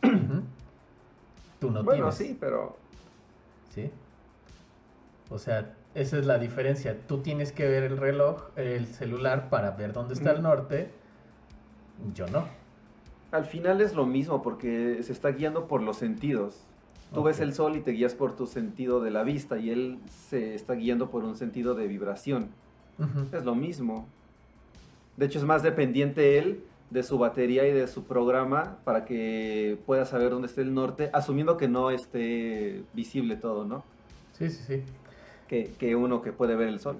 Tú 1.60 1.70
no 1.70 1.82
bueno, 1.82 2.10
tienes. 2.10 2.14
sí, 2.14 2.36
pero 2.40 2.78
¿Sí? 3.74 3.90
O 5.30 5.38
sea, 5.38 5.74
esa 5.94 6.18
es 6.18 6.26
la 6.26 6.38
diferencia. 6.38 6.96
Tú 7.08 7.18
tienes 7.18 7.50
que 7.52 7.66
ver 7.68 7.82
el 7.82 7.96
reloj, 7.96 8.44
el 8.56 8.86
celular 8.86 9.48
para 9.50 9.72
ver 9.72 9.92
dónde 9.92 10.14
está 10.14 10.30
el 10.30 10.36
Ujú. 10.38 10.42
norte. 10.48 10.90
Yo 12.14 12.26
no. 12.28 12.44
al 13.32 13.44
final 13.44 13.80
es 13.80 13.94
lo 13.96 14.06
mismo 14.06 14.42
porque 14.42 15.00
se 15.02 15.12
está 15.12 15.30
guiando 15.32 15.66
por 15.66 15.82
los 15.82 15.96
sentidos. 15.96 16.66
Tú 17.12 17.22
ves 17.24 17.40
el 17.40 17.52
sol 17.52 17.74
y 17.76 17.80
te 17.80 17.90
guías 17.92 18.14
por 18.14 18.36
tu 18.36 18.46
sentido 18.46 19.00
de 19.00 19.10
la 19.10 19.24
vista 19.24 19.58
y 19.58 19.70
él 19.70 19.98
se 20.08 20.54
está 20.54 20.74
guiando 20.74 21.10
por 21.10 21.24
un 21.24 21.34
sentido 21.36 21.74
de 21.74 21.88
vibración. 21.88 22.50
Es 23.32 23.44
lo 23.44 23.54
mismo. 23.56 24.06
De 25.16 25.26
hecho, 25.26 25.38
es 25.40 25.44
más 25.44 25.62
dependiente 25.64 26.38
él 26.38 26.64
de 26.90 27.02
su 27.02 27.18
batería 27.18 27.66
y 27.66 27.72
de 27.72 27.86
su 27.88 28.04
programa 28.04 28.76
para 28.84 29.04
que 29.04 29.78
pueda 29.86 30.04
saber 30.04 30.30
dónde 30.30 30.46
esté 30.46 30.60
el 30.62 30.74
norte, 30.74 31.10
asumiendo 31.12 31.56
que 31.56 31.68
no 31.68 31.90
esté 31.90 32.82
visible 32.92 33.36
todo, 33.36 33.64
¿no? 33.64 33.84
Sí, 34.32 34.50
sí, 34.50 34.62
sí. 34.66 34.82
Que, 35.48 35.72
que 35.78 35.96
uno 35.96 36.22
que 36.22 36.32
puede 36.32 36.54
ver 36.56 36.68
el 36.68 36.80
sol. 36.80 36.98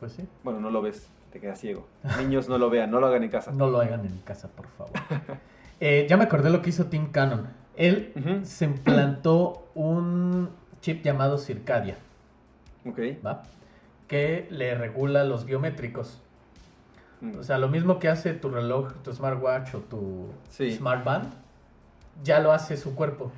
Pues 0.00 0.12
sí. 0.12 0.24
Bueno, 0.42 0.60
no 0.60 0.70
lo 0.70 0.82
ves, 0.82 1.08
te 1.32 1.40
quedas 1.40 1.60
ciego. 1.60 1.86
Niños, 2.18 2.48
no 2.48 2.58
lo 2.58 2.70
vean, 2.70 2.90
no 2.90 3.00
lo 3.00 3.06
hagan 3.06 3.22
en 3.22 3.30
casa. 3.30 3.52
No 3.52 3.68
lo 3.70 3.80
hagan 3.80 4.04
en 4.04 4.18
casa, 4.24 4.48
por 4.48 4.66
favor. 4.68 4.92
Eh, 5.80 6.06
ya 6.08 6.16
me 6.16 6.22
acordé 6.24 6.50
lo 6.50 6.62
que 6.62 6.70
hizo 6.70 6.86
Tim 6.86 7.10
Cannon. 7.10 7.48
Él 7.76 8.12
se 8.44 8.64
implantó 8.64 9.66
un 9.74 10.48
chip 10.80 11.02
llamado 11.04 11.36
Circadia, 11.36 11.96
Ok. 12.86 13.00
¿va? 13.26 13.42
Que 14.06 14.46
le 14.50 14.76
regula 14.76 15.24
los 15.24 15.44
biométricos. 15.44 16.22
Mm. 17.20 17.38
O 17.38 17.42
sea, 17.42 17.58
lo 17.58 17.68
mismo 17.68 17.98
que 17.98 18.08
hace 18.08 18.34
tu 18.34 18.48
reloj, 18.50 18.92
tu 19.02 19.12
smartwatch 19.12 19.74
o 19.74 19.78
tu 19.80 20.26
Sí. 20.50 20.72
smartband, 20.72 21.32
ya 22.22 22.40
lo 22.40 22.52
hace 22.52 22.76
su 22.76 22.94
cuerpo, 22.94 23.32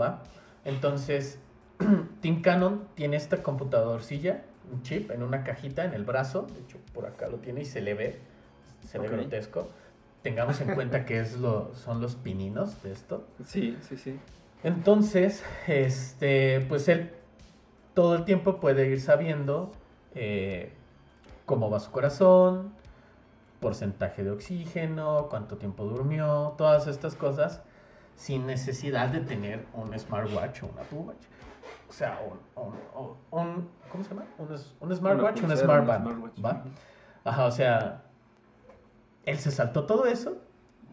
¿va? 0.00 0.22
Entonces, 0.64 1.38
Tim 2.20 2.42
Cannon 2.42 2.86
tiene 2.94 3.16
esta 3.16 3.42
computadorcilla, 3.42 4.42
un 4.72 4.82
chip 4.82 5.10
en 5.10 5.22
una 5.22 5.44
cajita 5.44 5.84
en 5.84 5.92
el 5.94 6.04
brazo, 6.04 6.46
de 6.54 6.60
hecho 6.60 6.78
por 6.94 7.06
acá 7.06 7.28
lo 7.28 7.38
tiene 7.38 7.62
y 7.62 7.64
se 7.66 7.80
le 7.80 7.94
ve, 7.94 8.18
se 8.88 8.98
ve 8.98 9.08
Ok. 9.08 9.12
grotesco. 9.14 9.68
Tengamos 10.22 10.58
en 10.62 10.74
cuenta 10.74 11.04
que 11.04 11.20
es 11.20 11.36
lo, 11.38 11.74
son 11.74 12.00
los 12.00 12.14
pininos 12.16 12.82
de 12.82 12.92
esto. 12.92 13.26
Sí, 13.44 13.76
sí, 13.82 13.98
sí. 13.98 14.18
Entonces, 14.62 15.44
este, 15.66 16.60
pues 16.66 16.88
él 16.88 17.10
todo 17.92 18.14
el 18.16 18.24
tiempo 18.24 18.58
puede 18.58 18.88
ir 18.88 19.00
sabiendo 19.02 19.70
eh, 20.14 20.72
cómo 21.44 21.68
va 21.68 21.78
su 21.80 21.90
corazón, 21.90 22.72
porcentaje 23.64 24.22
de 24.22 24.30
oxígeno, 24.30 25.28
cuánto 25.30 25.56
tiempo 25.56 25.84
durmió, 25.84 26.54
todas 26.58 26.86
estas 26.86 27.14
cosas, 27.14 27.62
sin 28.14 28.46
necesidad 28.46 29.08
de 29.08 29.20
tener 29.20 29.64
un 29.72 29.98
smartwatch 29.98 30.62
o 30.64 30.66
una 30.66 30.82
Apple 30.82 30.98
Watch. 30.98 31.24
O 31.88 31.92
sea, 31.92 32.20
un, 32.30 32.62
un- 32.62 33.16
un- 33.30 33.68
¿cómo 33.90 34.04
se 34.04 34.10
llama? 34.10 34.26
Un, 34.36 34.48
un 34.80 34.94
smartwatch, 34.94 35.42
un 35.42 35.56
smartband, 35.56 36.02
smartwatch. 36.04 36.44
¿va? 36.44 36.62
Ajá, 37.24 37.46
o 37.46 37.50
sea, 37.50 38.02
él 39.24 39.38
se 39.38 39.50
saltó 39.50 39.86
todo 39.86 40.04
eso 40.04 40.36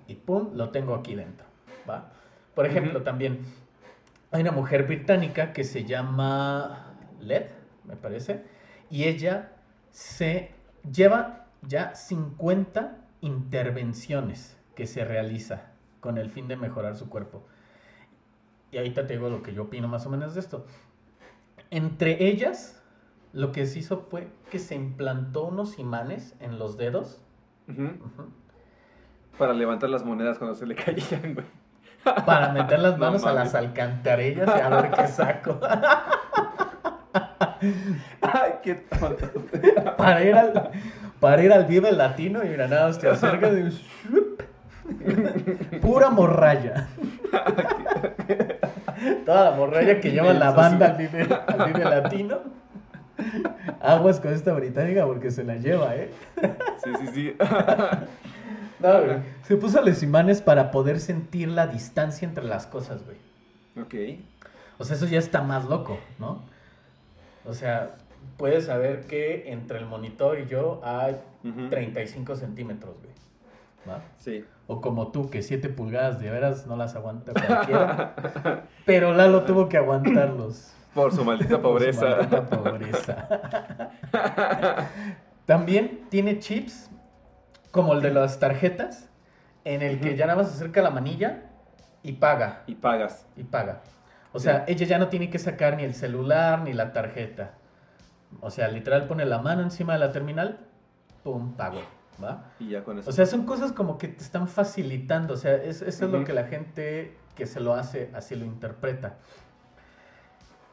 y 0.08 0.16
pum, 0.16 0.52
lo 0.54 0.70
tengo 0.70 0.96
aquí 0.96 1.14
dentro, 1.14 1.46
¿va? 1.90 2.14
Por 2.56 2.66
ejemplo, 2.66 3.00
Ujú. 3.00 3.04
también 3.04 3.42
hay 4.32 4.42
una 4.44 4.54
mujer 4.54 4.84
británica 4.88 5.52
que 5.52 5.66
se 5.66 5.84
llama 5.84 6.94
Led, 7.20 7.48
me 7.84 7.98
parece, 7.98 8.46
y 8.90 9.04
ella 9.04 9.52
se 9.92 10.52
lleva 10.90 11.41
ya 11.62 11.96
50 11.96 12.98
intervenciones 13.22 14.58
que 14.76 14.88
se 14.88 15.06
realiza 15.06 15.72
con 16.00 16.18
el 16.18 16.30
fin 16.30 16.48
de 16.48 16.56
mejorar 16.58 16.96
su 16.96 17.10
cuerpo. 17.10 17.44
Y 18.72 18.78
ahorita 18.78 19.06
te 19.06 19.14
digo 19.14 19.30
lo 19.30 19.44
que 19.44 19.54
yo 19.54 19.64
opino 19.64 19.88
más 19.88 20.06
o 20.06 20.10
menos 20.10 20.34
de 20.34 20.40
esto. 20.40 20.66
Entre 21.70 22.28
ellas, 22.28 22.82
lo 23.34 23.52
que 23.52 23.66
se 23.66 23.80
hizo 23.80 24.00
fue 24.10 24.30
que 24.50 24.60
se 24.60 24.76
implantó 24.76 25.44
unos 25.46 25.80
imanes 25.80 26.36
en 26.40 26.58
los 26.58 26.78
dedos. 26.78 27.22
Para 29.38 29.54
levantar 29.54 29.90
las 29.90 30.04
monedas 30.04 30.38
cuando 30.38 30.56
se 30.56 30.66
le 30.66 30.76
caían, 30.76 31.36
güey. 31.36 31.46
Para 32.26 32.52
meter 32.52 32.80
las 32.80 32.94
No 32.98 33.06
manos 33.06 33.26
a 33.26 33.34
las 33.34 33.54
alcantarillas 33.56 34.48
y 34.48 34.60
a 34.60 34.70
ver 34.70 34.92
qué 34.92 35.08
saco. 35.08 35.60
Ay, 38.22 38.54
qué 38.64 38.76
tonto. 38.76 39.28
para 39.98 40.24
ir 40.24 40.34
al, 40.34 40.72
para 41.22 41.42
ir 41.44 41.54
al 41.54 41.64
Vive 41.66 41.94
Latino 41.94 42.44
y 42.44 42.50
mira, 42.50 42.68
nada, 42.68 42.88
más 42.88 43.00
te 43.00 43.08
acercas 43.08 43.54
y 43.56 43.70
pura 45.78 46.10
morralla. 46.10 46.90
Toda 49.26 49.52
la 49.52 49.56
morralla 49.56 50.02
que 50.02 50.12
lleva 50.12 50.34
la 50.34 50.52
banda 50.52 50.88
sí. 50.88 50.92
al 50.92 50.98
Vive, 50.98 51.30
al 51.48 51.72
Vive 51.72 51.86
Latino. 51.86 52.40
Aguas 53.80 54.20
con 54.20 54.34
esta 54.34 54.52
británica 54.54 55.06
porque 55.06 55.30
se 55.30 55.44
la 55.44 55.58
lleva, 55.58 55.96
¿eh? 55.96 56.10
Sí, 56.84 56.90
sí, 57.00 57.08
sí. 57.14 57.36
No, 58.80 59.04
güey. 59.04 59.18
Se 59.44 59.58
puso 59.58 59.80
los 59.84 60.02
imanes 60.02 60.42
para 60.42 60.72
poder 60.72 61.00
sentir 61.00 61.50
la 61.50 61.68
distancia 61.68 62.28
entre 62.28 62.44
las 62.44 62.66
cosas, 62.66 63.04
güey. 63.06 63.18
ok. 63.80 63.94
O 64.80 64.84
sea, 64.84 64.96
eso 64.96 65.06
ya 65.06 65.20
está 65.20 65.44
más 65.44 65.66
loco, 65.66 66.00
¿no? 66.18 66.42
O 67.46 67.54
sea, 67.54 67.92
puedes 68.38 68.66
saber 68.66 69.02
que 69.08 69.52
entre 69.52 69.78
el 69.80 69.86
monitor 69.86 70.40
y 70.40 70.48
yo 70.48 70.82
hay 70.84 71.18
Ujú. 71.44 71.70
35 71.70 72.36
centímetros, 72.36 72.96
güey. 73.00 73.12
¿Va? 73.90 74.02
Sí. 74.18 74.46
O 74.68 74.80
como 74.82 75.12
tú, 75.12 75.30
que 75.30 75.42
7 75.42 75.70
pulgadas 75.70 76.20
de 76.20 76.30
veras 76.30 76.68
no 76.68 76.76
las 76.76 76.96
aguanta 76.96 77.34
cualquiera. 77.34 78.16
pero 78.86 79.14
Lalo 79.14 79.44
tuvo 79.44 79.68
que 79.70 79.78
aguantarlos. 79.78 80.72
Por 80.94 81.14
su 81.14 81.24
maldita 81.24 81.50
Por 81.62 81.80
su 81.82 81.94
pobreza. 81.94 82.06
maldita 82.18 82.50
pobreza. 82.50 83.28
También 85.46 86.02
tiene 86.10 86.40
chips 86.40 86.90
como 87.72 87.94
el 87.94 88.02
de 88.02 88.12
las 88.14 88.40
tarjetas, 88.40 89.10
en 89.64 89.82
el 89.82 90.00
que 90.00 90.16
ya 90.16 90.26
nada 90.26 90.42
más 90.44 90.54
acerca 90.54 90.82
la 90.82 90.90
manilla 90.92 91.44
y 92.04 92.14
paga. 92.14 92.64
y 92.68 92.76
pagas. 92.76 93.26
y 93.38 93.44
paga. 93.44 93.82
O 94.34 94.40
sea, 94.40 94.64
ella 94.68 94.86
ya 94.86 94.98
no 94.98 95.08
tiene 95.10 95.30
que 95.30 95.40
sacar 95.40 95.76
ni 95.78 95.84
el 95.84 95.94
celular 95.94 96.62
ni 96.62 96.74
la 96.74 96.94
tarjeta. 96.94 97.52
O 98.40 98.50
sea, 98.50 98.68
literal 98.70 99.08
pone 99.08 99.26
la 99.26 99.40
mano 99.40 99.62
encima 99.62 99.94
de 99.94 100.00
la 100.00 100.12
terminal, 100.12 100.60
pum, 101.24 101.54
pago, 101.56 101.82
¿va? 102.24 102.52
Y 102.60 102.70
ya 102.70 102.84
con 102.84 102.98
eso. 102.98 103.10
O 103.10 103.14
sea, 103.14 103.26
son 103.26 103.46
cosas 103.46 103.72
como 103.74 103.98
que 103.98 104.08
te 104.08 104.24
están 104.24 104.48
facilitando. 104.48 105.34
O 105.34 105.38
sea, 105.38 105.56
es- 105.56 105.82
eso 105.82 106.06
es 106.06 106.12
lo 106.12 106.24
que 106.24 106.34
la 106.34 106.46
gente 106.46 107.18
que 107.36 107.46
se 107.46 107.60
lo 107.60 107.74
hace 107.74 108.10
así 108.14 108.36
lo 108.36 108.46
interpreta. 108.46 109.18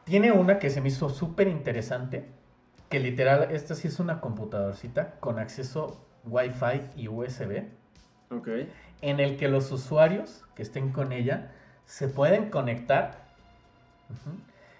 Tiene 0.05 0.33
una 0.33 0.59
que 0.59 0.71
se 0.71 0.81
me 0.81 0.89
hizo 0.89 1.11
súper 1.11 1.49
interesante, 1.49 2.29
que 2.89 2.99
literal, 3.01 3.49
esta 3.51 3.75
sí 3.75 3.89
es 3.89 4.01
una 4.01 4.21
computadorcita 4.21 5.17
con 5.21 5.39
acceso 5.39 6.03
Wi-Fi 6.25 6.83
y 6.97 7.09
USB 7.09 7.65
ok. 8.31 8.49
en 9.03 9.21
el 9.21 9.37
que 9.37 9.49
los 9.49 9.71
usuarios 9.71 10.45
que 10.55 10.63
estén 10.63 10.91
con 10.93 11.13
ella 11.13 11.53
se 11.85 12.09
pueden 12.09 12.49
conectar 12.51 13.27
ujú, 14.09 14.37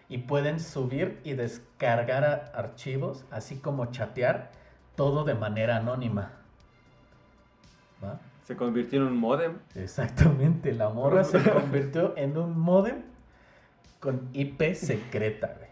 y 0.09 0.19
pueden 0.19 0.61
subir 0.61 1.21
y 1.25 1.35
descargar 1.35 2.51
archivos, 2.55 3.25
así 3.31 3.57
como 3.57 3.87
chatear, 3.87 4.51
todo 4.97 5.25
de 5.25 5.35
manera 5.35 5.77
anónima. 5.77 6.33
¿Va? 8.03 8.21
Se 8.45 8.57
convirtió 8.57 9.01
en 9.01 9.09
un 9.09 9.17
modem. 9.19 9.59
Exactamente, 9.75 10.73
la 10.73 10.89
morra 10.89 11.25
se 11.25 11.43
convirtió 11.53 12.17
en 12.17 12.39
un 12.39 12.59
modem 12.59 13.03
con 14.01 14.31
IP 14.33 14.75
secreta, 14.75 15.55
güey. 15.59 15.69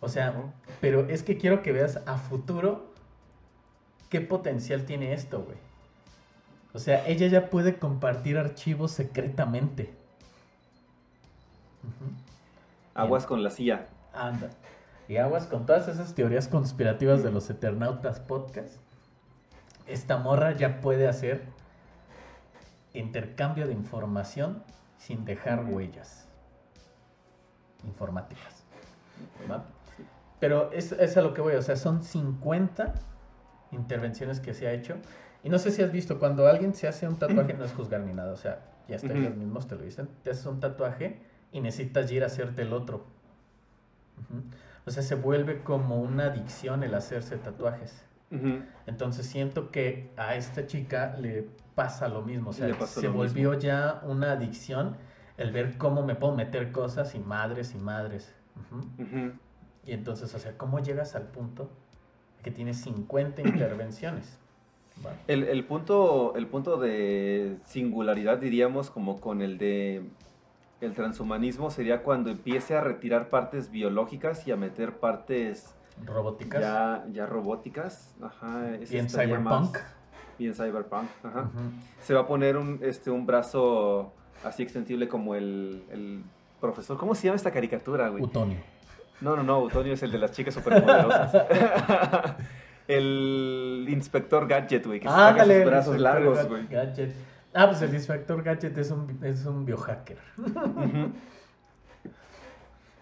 O 0.00 0.08
sea, 0.08 0.34
pero 0.80 1.08
es 1.08 1.22
que 1.22 1.38
quiero 1.38 1.62
que 1.62 1.72
veas 1.72 2.00
a 2.06 2.18
futuro 2.18 2.92
qué 4.10 4.20
potencial 4.20 4.84
tiene 4.84 5.14
esto, 5.14 5.42
güey. 5.42 5.56
O 6.74 6.78
sea, 6.78 7.06
ella 7.06 7.26
ya 7.28 7.48
puede 7.48 7.78
compartir 7.78 8.36
archivos 8.36 8.92
secretamente. 8.92 9.94
Ujú. 11.86 12.10
Aguas 12.94 13.26
con 13.26 13.42
la 13.42 13.50
CIA. 13.50 13.86
Anda. 14.12 14.50
Y 15.08 15.18
aguas 15.18 15.46
con 15.46 15.66
todas 15.66 15.88
esas 15.88 16.14
teorías 16.14 16.48
conspirativas 16.48 17.22
de 17.22 17.30
los 17.30 17.48
Eternautas 17.50 18.20
Podcast. 18.20 18.76
Esta 19.86 20.16
morra 20.16 20.52
ya 20.52 20.80
puede 20.80 21.06
hacer 21.06 21.44
intercambio 22.92 23.66
de 23.66 23.72
información 23.72 24.62
sin 24.98 25.24
dejar 25.24 25.64
huellas 25.64 26.26
informáticas. 27.84 28.64
¿va? 29.50 29.64
Pero 30.40 30.72
es, 30.72 30.92
es 30.92 31.16
a 31.16 31.22
lo 31.22 31.34
que 31.34 31.40
voy, 31.40 31.54
o 31.54 31.62
sea, 31.62 31.76
son 31.76 32.02
50 32.02 32.94
intervenciones 33.72 34.40
que 34.40 34.54
se 34.54 34.66
ha 34.66 34.72
hecho. 34.72 34.96
Y 35.42 35.48
no 35.48 35.58
sé 35.58 35.70
si 35.70 35.82
has 35.82 35.92
visto, 35.92 36.18
cuando 36.18 36.46
alguien 36.46 36.74
se 36.74 36.88
hace 36.88 37.06
un 37.06 37.16
tatuaje, 37.16 37.54
no 37.54 37.64
es 37.64 37.72
juzgar 37.72 38.00
ni 38.00 38.12
nada, 38.12 38.32
o 38.32 38.36
sea, 38.36 38.60
ya 38.88 38.96
está, 38.96 39.12
ellos 39.12 39.36
mismos 39.36 39.68
te 39.68 39.76
lo 39.76 39.82
dicen, 39.82 40.08
te 40.22 40.30
haces 40.30 40.44
un 40.46 40.60
tatuaje 40.60 41.20
y 41.52 41.60
necesitas 41.60 42.10
ir 42.10 42.22
a 42.22 42.26
hacerte 42.26 42.62
el 42.62 42.72
otro. 42.72 43.04
O 44.84 44.90
sea, 44.90 45.02
se 45.02 45.14
vuelve 45.14 45.62
como 45.62 46.00
una 46.00 46.26
adicción 46.26 46.82
el 46.82 46.94
hacerse 46.94 47.36
tatuajes. 47.36 48.02
Entonces 48.86 49.26
siento 49.26 49.70
que 49.70 50.10
a 50.16 50.34
esta 50.34 50.66
chica 50.66 51.16
le 51.18 51.46
pasa 51.74 52.08
lo 52.08 52.22
mismo, 52.22 52.50
o 52.50 52.52
sea, 52.52 52.74
se 52.86 53.06
volvió 53.06 53.54
ya 53.54 54.02
una 54.04 54.32
adicción 54.32 54.96
el 55.36 55.52
ver 55.52 55.76
cómo 55.78 56.02
me 56.02 56.14
puedo 56.14 56.34
meter 56.34 56.72
cosas 56.72 57.14
y 57.14 57.18
madres 57.18 57.74
y 57.74 57.78
madres. 57.78 58.34
Y 59.84 59.92
entonces, 59.92 60.34
o 60.34 60.38
sea, 60.38 60.56
¿cómo 60.56 60.80
llegas 60.80 61.14
al 61.14 61.28
punto 61.28 61.70
que 62.42 62.50
tienes 62.50 62.78
50 62.80 63.42
intervenciones? 63.44 64.38
El, 65.26 65.44
el 65.44 65.64
punto, 65.64 66.34
el 66.36 66.46
punto 66.46 66.78
de 66.78 67.58
singularidad, 67.66 68.38
diríamos, 68.38 68.90
como 68.90 69.20
con 69.20 69.42
el 69.42 69.58
de 69.58 70.04
el 70.86 70.94
transhumanismo, 70.94 71.70
sería 71.70 72.02
cuando 72.02 72.30
empiece 72.30 72.74
a 72.74 72.80
retirar 72.80 73.28
partes 73.28 73.70
biológicas 73.70 74.46
y 74.46 74.52
a 74.52 74.56
meter 74.56 74.94
partes 74.98 75.74
Robóticas. 76.04 76.60
ya, 76.60 77.04
ya 77.12 77.26
robóticas. 77.26 78.14
Ajá, 78.22 78.70
Bien 78.90 79.08
cyberpunk. 79.08 79.78
Bien 80.38 80.54
cyberpunk. 80.54 81.08
Ajá. 81.24 81.50
Se 82.00 82.14
va 82.14 82.20
a 82.20 82.26
poner 82.26 82.56
un, 82.56 82.80
este, 82.82 83.10
un 83.10 83.26
brazo 83.26 84.12
así 84.44 84.62
extensible 84.62 85.08
como 85.08 85.34
el, 85.34 85.84
el 85.90 86.22
profesor. 86.60 86.98
¿Cómo 86.98 87.14
se 87.14 87.24
llama 87.24 87.36
esta 87.36 87.50
caricatura, 87.50 88.08
güey? 88.08 88.22
Utonio. 88.22 88.58
No, 89.20 89.34
no, 89.34 89.42
no, 89.42 89.60
Utonio 89.60 89.94
es 89.94 90.02
el 90.02 90.12
de 90.12 90.18
las 90.18 90.32
chicas 90.32 90.52
superpoderosas. 90.52 91.32
el 92.88 93.86
inspector 93.88 94.46
Gadget, 94.46 94.86
güey, 94.86 95.00
que 95.00 95.08
se 95.08 95.14
saca 95.14 95.28
Ándale, 95.30 95.62
sus 95.62 95.70
brazos 95.70 95.98
largos, 95.98 96.48
güey. 96.48 96.66
Gadget. 96.66 97.14
Ah, 97.56 97.66
pues 97.68 97.80
el 97.82 97.94
inspector 97.94 98.42
Gadget 98.42 98.76
es 98.76 98.90
un, 98.90 99.18
es 99.22 99.46
un 99.46 99.64
biohacker. 99.64 100.18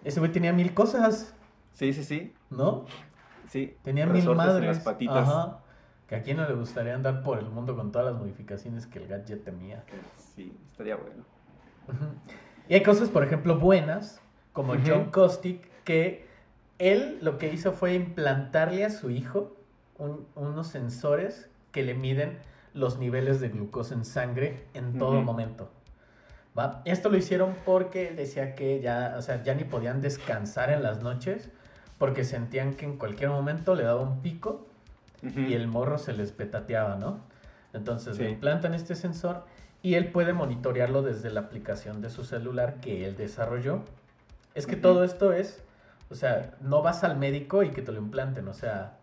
Ese 0.05 0.21
güey 0.21 0.33
tenía 0.33 0.53
mil 0.53 0.75
cosas, 0.75 1.35
Sí, 1.73 1.93
sí, 1.93 2.05
sí. 2.05 2.33
¿no? 2.51 2.87
Sí. 3.49 3.77
Tenía 3.83 4.07
mil 4.07 4.25
madres. 4.35 4.59
en 4.61 4.67
las 4.67 4.79
patitas. 4.81 5.29
Ajá. 5.29 5.59
Que 6.07 6.17
a 6.17 6.23
quién 6.23 6.37
no 6.37 6.47
le 6.47 6.55
gustaría 6.55 6.95
andar 6.95 7.23
por 7.23 7.39
el 7.39 7.47
mundo 7.47 7.75
con 7.75 7.91
todas 7.91 8.13
las 8.13 8.21
modificaciones 8.21 8.87
que 8.87 9.01
el 9.01 9.09
gadget 9.09 9.43
tenía. 9.43 9.83
Sí, 10.37 10.57
estaría 10.71 10.97
bueno. 10.97 11.25
Y 12.69 12.75
hay 12.75 12.83
cosas, 12.83 13.09
por 13.09 13.25
ejemplo, 13.25 13.59
buenas, 13.59 14.21
como. 14.53 14.75
John 14.87 15.11
Kostick, 15.11 15.69
que 15.85 16.29
él 16.79 17.19
lo 17.23 17.39
que 17.39 17.53
hizo 17.53 17.73
fue 17.73 17.95
implantarle 17.95 18.85
a 18.85 18.91
su 18.91 19.11
hijo 19.11 19.57
un- 19.99 20.27
unos 20.37 20.69
sensores 20.69 21.49
que 21.73 21.83
le 21.83 21.95
miden 21.95 22.39
los 22.75 22.99
niveles 22.99 23.41
de 23.41 23.49
glucosa 23.49 23.95
en 23.95 24.05
sangre 24.05 24.67
en 24.75 24.99
todo 24.99 25.23
momento. 25.23 25.71
¿va? 26.59 26.83
Esto 26.85 27.09
lo 27.09 27.17
hicieron 27.17 27.55
porque 27.65 28.09
él 28.09 28.17
decía 28.17 28.55
que 28.55 28.81
ya, 28.81 29.15
o 29.17 29.23
sea, 29.23 29.43
ya 29.43 29.55
ni 29.55 29.65
podían 29.65 30.01
descansar 30.01 30.71
en 30.71 30.83
las 30.83 31.03
noches 31.03 31.49
porque 31.99 32.25
sentían 32.25 32.75
que 32.75 32.85
en 32.85 32.97
cualquier 32.99 33.31
momento 33.31 33.75
le 33.75 33.85
daba 33.85 34.01
un 34.03 34.21
pico 34.21 34.67
y 35.23 35.55
el 35.55 35.69
morro 35.69 35.97
se 35.99 36.13
les 36.13 36.33
petateaba, 36.33 36.97
¿no? 36.97 37.19
Entonces 37.73 38.19
le 38.19 38.27
Sí. 38.27 38.31
implantan 38.33 38.75
este 38.75 38.95
sensor 38.95 39.45
y 39.83 39.95
él 39.95 40.13
puede 40.13 40.33
monitorearlo 40.33 41.03
desde 41.03 41.31
la 41.31 41.41
aplicación 41.41 42.01
de 42.03 42.11
su 42.11 42.25
celular 42.25 42.81
que 42.81 43.07
él 43.07 43.17
desarrolló. 43.17 43.81
Es 44.55 44.67
que 44.67 44.77
todo 44.77 45.03
esto 45.05 45.33
es, 45.33 45.63
o 46.11 46.15
sea, 46.15 46.55
no 46.61 46.83
vas 46.83 47.05
al 47.05 47.17
médico 47.17 47.63
y 47.63 47.71
que 47.71 47.83
te 47.83 47.91
lo 47.93 47.99
implanten, 47.99 48.47
o 48.49 48.55
sea, 48.55 48.97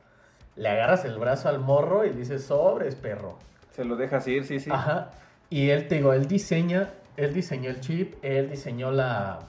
le 0.55 0.69
agarras 0.69 1.03
el 1.05 1.17
brazo 1.17 1.49
al 1.49 1.60
morro 1.60 2.05
y 2.05 2.12
dices, 2.12 2.43
sobres, 2.45 2.95
perro. 2.95 3.38
Se 3.71 3.86
lo 3.86 3.95
dejas 3.95 4.27
ir, 4.27 4.45
sí, 4.45 4.60
sí. 4.60 4.69
Ajá. 4.71 5.12
Y 5.49 5.69
él, 5.69 5.88
te 5.88 5.95
digo, 5.95 6.13
él 6.13 6.27
diseña, 6.27 6.89
él 7.17 7.34
diseñó 7.34 7.69
el 7.69 7.79
chip, 7.81 8.15
él 8.23 8.49
diseñó 8.49 8.91
la, 8.91 9.39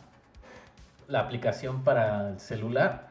la 1.08 1.20
aplicación 1.20 1.82
para 1.84 2.30
el 2.30 2.40
celular. 2.40 3.08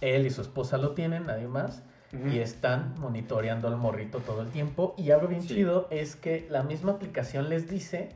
Él 0.00 0.26
y 0.26 0.30
su 0.30 0.40
esposa 0.42 0.78
lo 0.78 0.92
tienen, 0.92 1.26
nadie 1.26 1.48
más. 1.48 1.82
Y 2.30 2.38
están 2.38 2.94
monitoreando 2.98 3.68
al 3.68 3.76
morrito 3.76 4.20
todo 4.20 4.40
el 4.40 4.48
tiempo. 4.48 4.94
Y 4.96 5.10
algo 5.10 5.28
bien 5.28 5.42
Sí. 5.42 5.48
chido 5.48 5.88
es 5.90 6.16
que 6.16 6.46
la 6.48 6.62
misma 6.62 6.92
aplicación 6.92 7.50
les 7.50 7.68
dice 7.68 8.08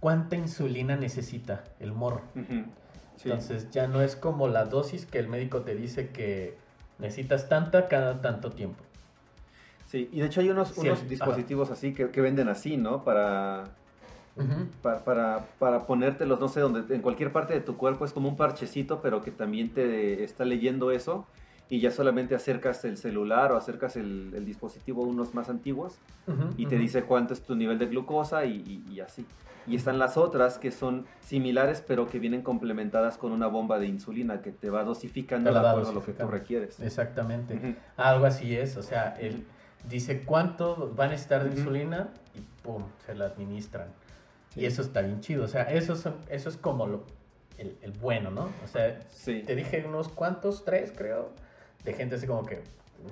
cuánta 0.00 0.34
insulina 0.34 0.96
necesita 0.96 1.62
el 1.78 1.92
morro. 1.92 2.22
Sí. 2.34 3.30
Entonces 3.30 3.70
ya 3.70 3.86
no 3.86 4.02
es 4.02 4.16
como 4.16 4.48
la 4.48 4.64
dosis 4.64 5.06
que 5.06 5.18
el 5.20 5.28
médico 5.28 5.60
te 5.62 5.76
dice 5.76 6.08
que 6.08 6.58
necesitas 6.98 7.48
tanta 7.48 7.86
cada 7.86 8.20
tanto 8.22 8.50
tiempo. 8.50 8.82
Sí, 9.86 10.08
y 10.12 10.20
de 10.20 10.26
hecho 10.26 10.40
hay 10.40 10.50
unos, 10.50 10.72
Sí, 10.72 10.88
unos 10.88 11.00
ajá. 11.00 11.08
dispositivos 11.08 11.70
así 11.70 11.94
que, 11.94 12.10
que 12.10 12.20
venden 12.20 12.48
así, 12.48 12.76
¿no? 12.76 13.04
Para, 13.04 13.64
Ujú. 14.36 14.66
para, 14.82 15.04
para, 15.04 15.46
para 15.58 15.86
ponértelos, 15.86 16.40
no 16.40 16.48
sé, 16.48 16.60
donde, 16.60 16.94
en 16.94 17.02
cualquier 17.02 17.32
parte 17.32 17.54
de 17.54 17.60
tu 17.60 17.76
cuerpo 17.76 18.04
es 18.04 18.12
como 18.12 18.28
un 18.28 18.36
parchecito, 18.36 19.00
pero 19.00 19.20
que 19.22 19.30
también 19.30 19.72
te 19.72 20.24
está 20.24 20.44
leyendo 20.44 20.90
eso 20.90 21.26
y 21.68 21.80
ya 21.80 21.90
solamente 21.90 22.34
acercas 22.34 22.84
el 22.84 22.96
celular 22.96 23.52
o 23.52 23.56
acercas 23.56 23.96
el, 23.96 24.32
el 24.34 24.44
dispositivo 24.44 25.02
a 25.04 25.06
unos 25.06 25.34
más 25.34 25.48
antiguos 25.48 25.98
Ujú, 26.26 26.42
y 26.56 26.66
te 26.66 26.76
ujú. 26.76 26.82
dice 26.82 27.04
cuánto 27.04 27.34
es 27.34 27.44
tu 27.44 27.54
nivel 27.56 27.78
de 27.78 27.86
glucosa 27.86 28.44
y, 28.44 28.62
y- 28.66 28.92
y 28.94 29.00
así. 29.00 29.26
Y 29.66 29.74
están 29.74 29.98
las 29.98 30.16
otras 30.16 30.58
que 30.58 30.70
son 30.70 31.06
similares, 31.20 31.82
pero 31.86 32.06
que 32.06 32.20
vienen 32.20 32.42
complementadas 32.42 33.18
con 33.18 33.32
una 33.32 33.48
bomba 33.48 33.78
de 33.80 33.86
insulina 33.86 34.40
que 34.40 34.52
te 34.52 34.70
va 34.70 34.84
dosificando 34.84 35.52
de 35.52 35.58
acuerdo 35.58 35.90
a 35.90 35.92
lo 35.92 36.02
que 36.04 36.12
tú 36.12 36.28
requieres. 36.28 36.80
Exactamente. 36.80 37.54
Ujú. 37.54 37.74
Algo 37.96 38.26
así 38.26 38.54
es, 38.56 38.76
o 38.76 38.82
sea, 38.82 39.16
él 39.18 39.44
dice 39.88 40.22
cuánto 40.22 40.92
van 40.96 41.08
a 41.08 41.10
necesitar 41.12 41.44
de 41.44 41.56
insulina 41.58 42.08
y 42.34 42.40
pum, 42.62 42.84
se 43.04 43.14
la 43.14 43.26
administran. 43.26 43.88
Sí. 44.54 44.60
Y 44.60 44.66
eso 44.66 44.82
está 44.82 45.00
bien 45.02 45.20
chido, 45.20 45.44
o 45.44 45.48
sea, 45.48 45.62
eso, 45.64 45.96
son- 45.96 46.16
eso 46.28 46.48
es 46.48 46.56
como 46.56 46.86
lo, 46.86 47.04
el, 47.58 47.76
el 47.82 47.92
bueno, 47.92 48.30
¿no? 48.30 48.50
O 48.64 48.66
sea, 48.66 49.00
Sí. 49.10 49.42
te 49.46 49.54
dije 49.54 49.84
unos 49.86 50.08
cuantos, 50.08 50.64
tres 50.64 50.92
creo, 50.96 51.30
de 51.84 51.92
gente 51.94 52.16
así 52.16 52.26
como 52.26 52.44
que, 52.44 52.62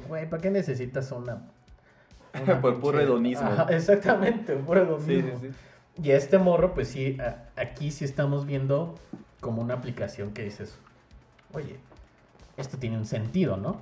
güey, 0.09 0.29
¿para 0.29 0.43
qué 0.43 0.51
necesitas 0.51 1.11
una? 1.13 1.43
una 2.43 2.61
Por 2.61 2.81
puro 2.81 2.99
pinche-" 2.99 3.03
hedonismo. 3.05 3.47
Ajá, 3.47 3.67
exactamente, 3.71 4.57
puro 4.57 4.83
hedonismo. 4.83 5.39
sí, 5.41 5.49
sí. 5.49 5.55
Y 6.03 6.11
este 6.11 6.39
morro, 6.39 6.75
pues 6.75 6.89
sí, 6.89 7.17
a- 7.21 7.45
aquí 7.57 7.91
sí 7.93 8.05
estamos 8.05 8.47
viendo 8.47 8.97
como 9.41 9.63
una 9.63 9.75
aplicación 9.75 10.33
que 10.33 10.43
dices, 10.43 10.77
oye, 11.53 11.79
esto 12.57 12.79
tiene 12.79 12.97
un 12.99 13.07
sentido, 13.07 13.57
¿no? 13.57 13.81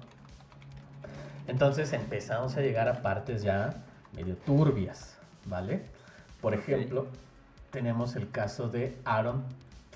Entonces 1.47 1.93
empezamos 1.93 2.57
a 2.57 2.61
llegar 2.61 2.88
a 2.88 3.03
partes 3.03 3.43
ya 3.43 3.84
medio 4.14 4.36
turbias, 4.36 5.18
¿vale? 5.47 5.82
Por 6.40 6.55
ejemplo, 6.55 7.07
tenemos 7.70 8.16
el 8.16 8.30
caso 8.30 8.68
de 8.68 8.97
Aaron 9.05 9.45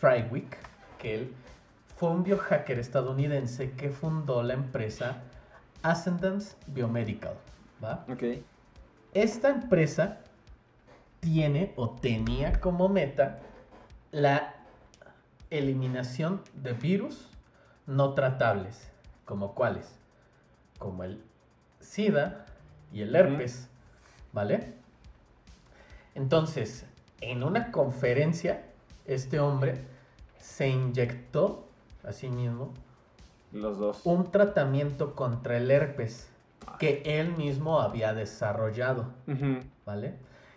Triwick, 0.00 0.56
que 0.98 1.14
él 1.14 1.34
fue 1.96 2.10
un 2.10 2.22
biohacker 2.22 2.78
estadounidense 2.78 3.72
que 3.72 3.90
fundó 3.90 4.42
la 4.42 4.54
empresa 4.54 5.22
Ascendance 5.82 6.56
Biomedical, 6.66 7.34
¿va? 7.82 8.04
Ok. 8.10 8.22
Esta 9.14 9.48
empresa 9.48 10.18
tiene 11.20 11.72
o 11.76 11.90
tenía 11.90 12.60
como 12.60 12.88
meta 12.88 13.38
la 14.10 14.54
eliminación 15.50 16.42
de 16.54 16.72
virus 16.72 17.28
no 17.86 18.14
tratables, 18.14 18.90
como 19.24 19.54
cuáles, 19.54 19.98
como 20.78 21.04
el 21.04 21.22
SIDA 21.86 22.46
y 22.92 23.02
el 23.02 23.14
herpes, 23.14 23.68
¿vale? 24.32 24.74
Entonces, 26.14 26.84
en 27.20 27.42
una 27.42 27.70
conferencia, 27.70 28.64
este 29.06 29.40
hombre 29.40 29.84
se 30.38 30.68
inyectó 30.68 31.68
a 32.04 32.12
sí 32.12 32.28
mismo 32.28 32.72
Los 33.52 33.78
dos. 33.78 34.00
un 34.04 34.30
tratamiento 34.30 35.14
contra 35.14 35.56
el 35.56 35.70
herpes 35.70 36.30
que 36.78 37.02
él 37.04 37.36
mismo 37.36 37.80
había 37.80 38.12
desarrollado. 38.14 39.12
¿vale? 39.84 40.14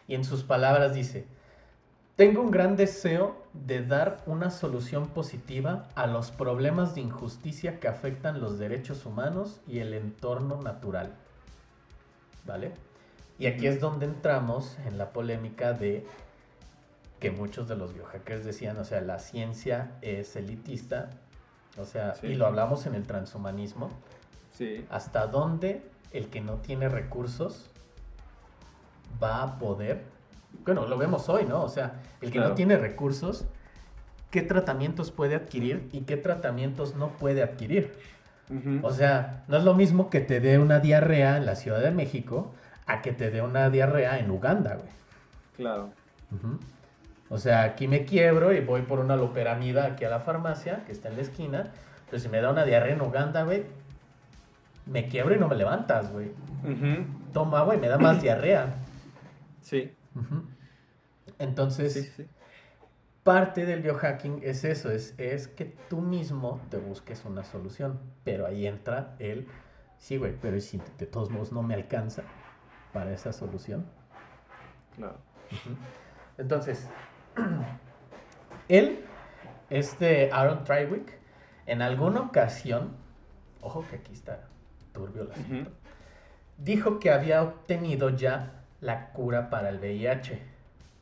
Y 0.08 0.16
en 0.16 0.24
sus 0.24 0.44
palabras 0.44 0.94
dice, 0.94 1.28
tengo 2.16 2.42
un 2.42 2.52
gran 2.52 2.76
deseo 2.76 3.42
de 3.54 3.86
dar 3.86 4.24
una 4.26 4.50
solución 4.50 5.08
positiva 5.08 5.88
a 5.96 6.08
los 6.08 6.32
problemas 6.32 6.96
de 6.96 7.02
injusticia 7.02 7.80
que 7.80 7.88
afectan 7.88 8.42
los 8.42 8.60
derechos 8.60 9.06
humanos 9.06 9.62
y 9.68 9.80
el 9.80 9.94
entorno 9.94 10.62
natural, 10.62 11.16
¿vale? 12.50 12.72
Y 13.38 13.46
aquí 13.46 13.68
es 13.68 13.80
donde 13.80 14.06
entramos 14.06 14.78
en 14.86 14.98
la 14.98 15.12
polémica 15.12 15.72
de 15.72 16.06
que 17.22 17.32
muchos 17.32 17.68
de 17.70 17.76
los 17.78 17.94
biohackers 17.94 18.44
decían, 18.44 18.78
o 18.78 18.84
sea, 18.84 19.00
la 19.02 19.20
ciencia 19.20 19.92
es 20.02 20.36
elitista, 20.36 21.10
o 21.78 21.86
sea, 21.86 22.16
Sí. 22.16 22.28
y 22.28 22.36
lo 22.36 22.46
hablamos 22.48 22.86
en 22.86 22.96
el 22.96 23.06
transhumanismo, 23.06 23.90
Sí. 24.52 24.86
hasta 24.90 25.28
dónde 25.28 25.82
el 26.12 26.28
que 26.30 26.42
no 26.42 26.56
tiene 26.56 26.90
recursos 26.90 27.70
va 29.22 29.44
a 29.44 29.60
poder, 29.60 30.04
bueno, 30.66 30.86
lo 30.88 30.98
vemos 30.98 31.30
hoy, 31.30 31.46
¿no? 31.46 31.62
O 31.64 31.70
sea, 31.70 32.02
el 32.22 32.30
que 32.32 32.38
Claro. 32.40 32.50
no 32.50 32.56
tiene 32.56 32.78
recursos, 32.78 33.46
¿qué 34.32 34.42
tratamientos 34.42 35.12
puede 35.12 35.36
adquirir 35.36 35.88
y 35.92 36.02
qué 36.02 36.18
tratamientos 36.18 36.96
no 36.96 37.10
puede 37.10 37.44
adquirir? 37.44 37.94
O 38.82 38.92
sea, 38.92 39.44
no 39.48 39.58
es 39.58 39.64
lo 39.64 39.76
mismo 39.76 40.10
que 40.10 40.22
te 40.22 40.40
dé 40.40 40.58
una 40.58 40.80
diarrea 40.80 41.38
en 41.38 41.46
la 41.46 41.56
Ciudad 41.56 41.82
de 41.82 41.92
México 41.92 42.52
a 42.88 43.02
que 43.02 43.12
te 43.12 43.30
dé 43.30 43.42
una 43.42 43.70
diarrea 43.70 44.18
en 44.20 44.32
Uganda, 44.32 44.76
güey. 44.76 44.90
Claro. 45.56 45.92
O 47.30 47.38
sea, 47.38 47.64
aquí 47.64 47.88
me 47.88 48.06
quiebro 48.06 48.54
y 48.54 48.60
voy 48.62 48.82
por 48.82 49.00
una 49.00 49.16
loperamida 49.16 49.86
aquí 49.86 50.04
a 50.06 50.10
la 50.10 50.20
farmacia, 50.20 50.84
que 50.86 50.92
está 50.92 51.10
en 51.10 51.18
la 51.18 51.22
esquina. 51.22 51.72
Pero 52.10 52.20
si 52.20 52.28
me 52.28 52.42
da 52.42 52.50
una 52.50 52.66
diarrea 52.66 52.96
en 52.96 53.02
Uganda, 53.02 53.44
güey, 53.44 53.66
me 54.88 55.08
quiebro 55.08 55.36
y 55.36 55.40
no 55.40 55.48
me 55.48 55.56
levantas, 55.56 56.12
güey. 56.12 56.32
Ujú. 56.64 57.06
Tomo 57.32 57.56
agua 57.56 57.76
y 57.76 57.78
me 57.78 57.88
da 57.88 58.00
más 58.00 58.20
diarrea. 58.20 58.74
Sí. 59.62 59.94
Entonces, 61.38 61.94
Sí, 61.94 62.04
sí. 62.18 62.26
Parte 63.30 63.68
del 63.68 63.84
biohacking 63.84 64.42
es 64.42 64.64
eso, 64.64 64.90
es, 64.90 65.14
es 65.20 65.48
que 65.48 65.66
tú 65.88 66.02
mismo 66.02 66.60
te 66.72 66.78
busques 66.78 67.26
una 67.26 67.44
solución. 67.44 68.00
Pero 68.24 68.48
ahí 68.48 68.66
entra 68.66 69.14
el, 69.20 69.48
sí, 70.00 70.18
güey, 70.18 70.34
pero 70.42 70.58
¿y 70.58 70.62
si 70.62 70.82
de 70.98 71.06
todos 71.06 71.30
modos 71.30 71.52
no 71.52 71.62
me 71.62 71.76
alcanza 71.76 72.24
para 72.92 73.14
esa 73.14 73.32
solución? 73.32 73.86
Ujú. 74.98 75.76
Entonces, 76.40 76.88
él, 78.68 79.06
este 79.70 80.32
Aaron 80.32 80.64
Triwick, 80.64 81.14
en 81.68 81.84
alguna 81.84 82.22
ocasión, 82.22 82.96
ojo 83.62 83.86
que 83.92 83.98
aquí 83.98 84.14
está 84.14 84.48
turbio 84.92 85.22
el 85.22 85.32
asunto, 85.34 85.70
Ujú. 85.70 85.70
dijo 86.58 87.00
que 87.00 87.12
había 87.12 87.44
obtenido 87.44 88.10
ya 88.10 88.64
la 88.82 89.12
cura 89.12 89.52
para 89.52 89.70
el 89.70 89.78
VIH, 89.78 90.42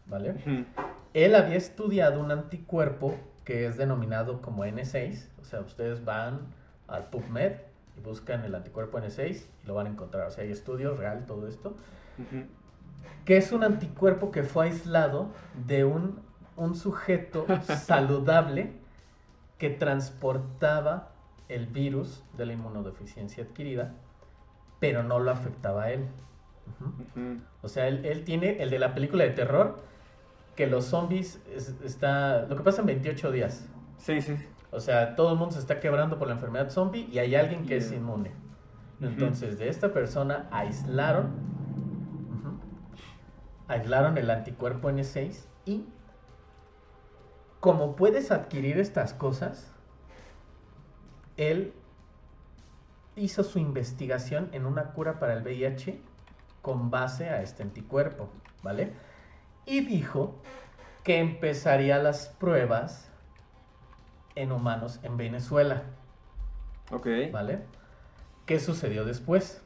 ¿vale? 0.07 0.31
Ujú. 0.31 0.65
Él 1.13 1.35
había 1.35 1.55
estudiado 1.55 2.19
un 2.19 2.31
anticuerpo 2.31 3.15
que 3.43 3.65
es 3.65 3.77
denominado 3.77 4.41
como 4.41 4.65
N6, 4.65 5.29
o 5.41 5.45
sea, 5.45 5.61
ustedes 5.61 6.03
van 6.03 6.41
al 6.87 7.09
PubMed 7.09 7.53
y 7.97 8.01
buscan 8.01 8.43
el 8.43 8.53
anticuerpo 8.55 8.99
N6 8.99 9.45
y 9.63 9.67
lo 9.67 9.73
van 9.73 9.87
a 9.87 9.89
encontrar, 9.89 10.27
o 10.27 10.31
sea, 10.31 10.43
hay 10.43 10.51
estudios 10.51 10.97
real, 10.97 11.25
todo 11.25 11.47
esto. 11.47 11.75
Que 13.25 13.37
es 13.37 13.51
un 13.51 13.63
anticuerpo 13.63 14.31
que 14.31 14.43
fue 14.43 14.65
aislado 14.65 15.29
de 15.65 15.85
un, 15.85 16.19
un 16.55 16.75
sujeto 16.75 17.45
saludable 17.63 18.73
que 19.57 19.69
transportaba 19.69 21.11
el 21.47 21.67
virus 21.67 22.23
de 22.35 22.45
la 22.45 22.53
inmunodeficiencia 22.53 23.45
adquirida, 23.45 23.93
pero 24.79 25.03
no 25.03 25.19
lo 25.19 25.31
afectaba 25.31 25.83
a 25.83 25.91
él. 25.91 26.05
O 27.61 27.69
sea, 27.69 27.87
él, 27.87 28.05
él 28.05 28.25
tiene 28.25 28.61
el 28.61 28.69
de 28.69 28.79
la 28.79 28.93
película 28.93 29.23
de 29.23 29.29
terror, 29.29 29.79
que 30.57 30.67
los 30.67 30.85
zombies 30.85 31.39
es- 31.55 31.75
está... 31.83 32.41
Lo 32.47 32.57
que 32.57 32.63
pasa 32.63 32.81
en 32.81 32.87
28 32.87 33.31
días. 33.31 33.65
Sí, 33.97 34.21
sí. 34.21 34.35
O 34.71 34.81
sea, 34.81 35.15
todo 35.15 35.31
el 35.31 35.37
mundo 35.39 35.53
se 35.53 35.59
está 35.59 35.79
quebrando 35.79 36.19
por 36.19 36.27
la 36.27 36.33
enfermedad 36.33 36.69
zombie 36.69 37.07
y 37.09 37.19
hay 37.19 37.35
alguien 37.35 37.65
que 37.65 37.77
es 37.77 37.91
inmune. 37.93 38.33
Entonces, 38.99 39.57
de 39.59 39.69
esta 39.69 39.93
persona 39.93 40.49
aislaron, 40.51 41.31
aislaron 43.67 44.17
el 44.17 44.29
anticuerpo 44.29 44.89
N6 44.89 45.45
y 45.65 45.85
como 47.59 47.95
puedes 47.95 48.31
adquirir 48.31 48.77
estas 48.79 49.13
cosas, 49.13 49.71
él 51.37 51.73
hizo 53.15 53.43
su 53.43 53.59
investigación 53.59 54.49
en 54.51 54.65
una 54.65 54.91
cura 54.93 55.19
para 55.19 55.33
el 55.33 55.43
VIH 55.43 55.99
con 56.61 56.89
base 56.89 57.29
a 57.29 57.41
este 57.41 57.63
anticuerpo, 57.63 58.29
¿vale? 58.63 58.93
Y 59.67 59.81
dijo 59.81 60.33
que 61.03 61.19
empezaría 61.19 61.99
las 61.99 62.29
pruebas 62.29 63.09
en 64.35 64.53
humanos 64.53 64.99
en 65.03 65.17
Venezuela. 65.17 65.83
Ok. 66.89 67.07
¿Vale? 67.31 67.59
¿Qué 68.45 68.61
sucedió 68.61 69.03
después? 69.03 69.61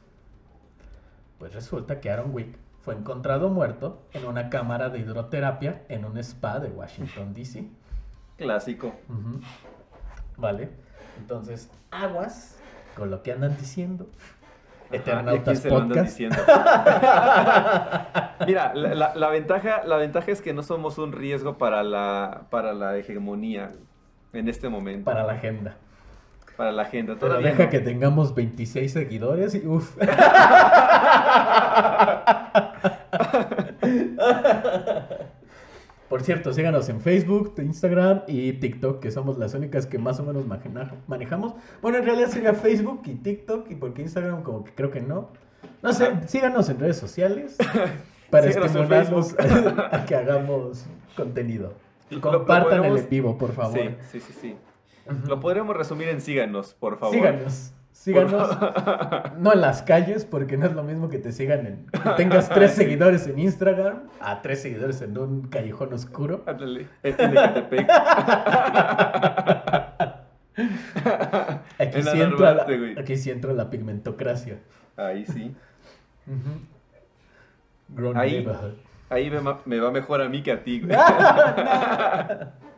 Pues 1.38 1.54
resulta 1.54 2.00
que 2.00 2.10
Aaron 2.10 2.34
Wick 2.34 2.58
fue 2.80 2.94
encontrado 2.94 3.48
muerto 3.48 4.02
en 4.12 4.26
una 4.26 4.50
cámara 4.50 4.88
de 4.88 4.98
hidroterapia 4.98 5.84
en 5.88 6.04
un 6.04 6.18
spa 6.18 6.58
de 6.58 6.68
Washington, 6.68 7.32
D.C. 7.32 7.70
Clásico. 8.36 8.92
¿Vale? 10.36 10.70
Entonces, 11.18 11.70
aguas 11.92 12.58
con 12.96 13.08
lo 13.10 13.22
que 13.22 13.30
andan 13.30 13.56
diciendo. 13.56 14.08
Ajá, 14.98 15.04
¿y 15.04 15.08
a 15.08 15.12
Eternautas 15.12 15.58
se 15.58 15.68
lo 15.70 15.76
andan 15.76 15.88
Podcast. 15.90 16.08
diciendo? 16.10 16.36
Mira, 18.46 18.72
la, 18.74 18.94
la- 18.94 19.14
la 19.14 19.28
ventaja, 19.28 19.82
la 19.84 19.96
ventaja 19.96 20.30
es 20.30 20.40
que 20.42 20.52
no 20.52 20.62
somos 20.62 20.98
un 20.98 21.12
riesgo 21.12 21.58
para 21.58 21.82
la, 21.82 22.42
para 22.50 22.72
la 22.72 22.96
hegemonía 22.96 23.70
en 24.32 24.48
este 24.48 24.68
momento. 24.68 25.04
Para 25.04 25.24
la 25.24 25.32
agenda. 25.34 25.76
Para 26.56 26.70
la 26.72 26.82
agenda. 26.82 27.16
Pero 27.18 27.38
deja 27.38 27.64
no. 27.64 27.70
que 27.70 27.80
tengamos 27.80 28.34
26 28.34 28.92
seguidores 28.92 29.54
y 29.54 29.66
uff. 29.66 29.96
Por 36.12 36.22
cierto, 36.22 36.52
síganos 36.52 36.90
en 36.90 37.00
Facebook, 37.00 37.54
Instagram 37.56 38.24
y 38.26 38.52
TikTok, 38.52 39.00
que 39.00 39.10
somos 39.10 39.38
las 39.38 39.54
únicas 39.54 39.86
que 39.86 39.96
más 39.98 40.20
o 40.20 40.24
menos 40.24 40.44
maneja- 40.46 40.94
manejamos. 41.06 41.54
Bueno, 41.80 41.96
en 41.96 42.04
realidad 42.04 42.28
sería 42.28 42.52
Facebook 42.52 43.00
y 43.06 43.14
TikTok, 43.14 43.70
y 43.70 43.76
porque 43.76 44.02
Instagram 44.02 44.42
como 44.42 44.62
que 44.62 44.72
creo 44.74 44.90
que 44.90 45.00
no. 45.00 45.30
No 45.80 45.90
sé, 45.94 46.12
síganos 46.26 46.68
en 46.68 46.80
redes 46.80 46.98
sociales 46.98 47.56
para 48.30 48.44
estimularnos 48.46 49.34
a 49.38 50.04
que 50.04 50.14
hagamos 50.14 50.84
contenido. 51.16 51.72
Lo- 52.10 52.16
lo 52.18 52.22
Compartan 52.40 52.84
el 52.84 52.98
en 52.98 53.08
vivo, 53.08 53.38
por 53.38 53.52
favor. 53.52 53.78
Sí, 53.78 53.88
sí, 54.10 54.20
sí, 54.20 54.32
sí. 54.38 54.56
Lo 55.26 55.40
podremos 55.40 55.74
resumir 55.74 56.08
en 56.08 56.20
síganos, 56.20 56.74
por 56.74 56.98
favor. 56.98 57.14
Síganos. 57.14 57.72
Síganos. 57.92 58.58
No 59.38 59.52
en 59.52 59.60
las 59.60 59.82
calles, 59.82 60.24
porque 60.24 60.56
no 60.56 60.66
es 60.66 60.72
lo 60.72 60.82
mismo 60.82 61.08
que 61.08 61.18
te 61.18 61.30
sigan 61.30 61.66
en. 61.66 61.86
que 61.86 62.10
tengas 62.16 62.48
tres 62.48 62.72
seguidores 62.74 63.26
en 63.28 63.38
Instagram 63.38 64.08
a 64.20 64.42
tres 64.42 64.62
seguidores 64.62 65.00
en 65.02 65.16
un 65.18 65.42
callejón 65.48 65.92
oscuro. 65.92 66.42
Ándale, 66.46 66.88
en 67.02 67.14
Ecatepec. 67.20 67.88
Aquí 71.78 71.98
En 71.98 72.04
sí, 72.04 72.20
entra 72.20 72.54
la, 72.54 72.64
güey. 72.64 72.98
aquí 72.98 73.16
sí 73.16 73.30
entra 73.30 73.52
la 73.52 73.70
pigmentocracia. 73.70 74.58
Ahí 74.96 75.24
sí. 75.26 75.54
Ujú. 76.26 76.60
Grown 77.88 78.16
Ahí- 78.16 78.44
me, 79.30 79.40
me 79.66 79.80
va 79.80 79.90
mejor 79.90 80.22
a 80.22 80.28
mí 80.28 80.42
que 80.42 80.52
a 80.52 80.62
ti, 80.64 80.80
güey. 80.80 80.96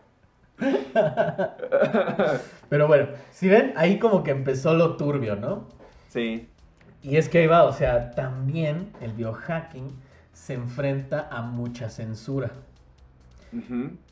Pero 2.68 2.86
bueno, 2.86 3.08
si 3.30 3.48
ven, 3.48 3.72
ahí 3.76 3.98
como 3.98 4.22
que 4.22 4.30
empezó 4.30 4.74
lo 4.74 4.96
turbio, 4.96 5.36
¿no? 5.36 5.68
Sí. 6.08 6.48
Y 7.02 7.16
es 7.16 7.28
que 7.28 7.38
ahí 7.38 7.46
va, 7.46 7.64
o 7.64 7.72
sea, 7.72 8.12
también 8.12 8.92
el 9.00 9.12
biohacking 9.12 9.90
se 10.32 10.54
enfrenta 10.54 11.28
a 11.30 11.42
mucha 11.42 11.90
censura. 11.90 12.50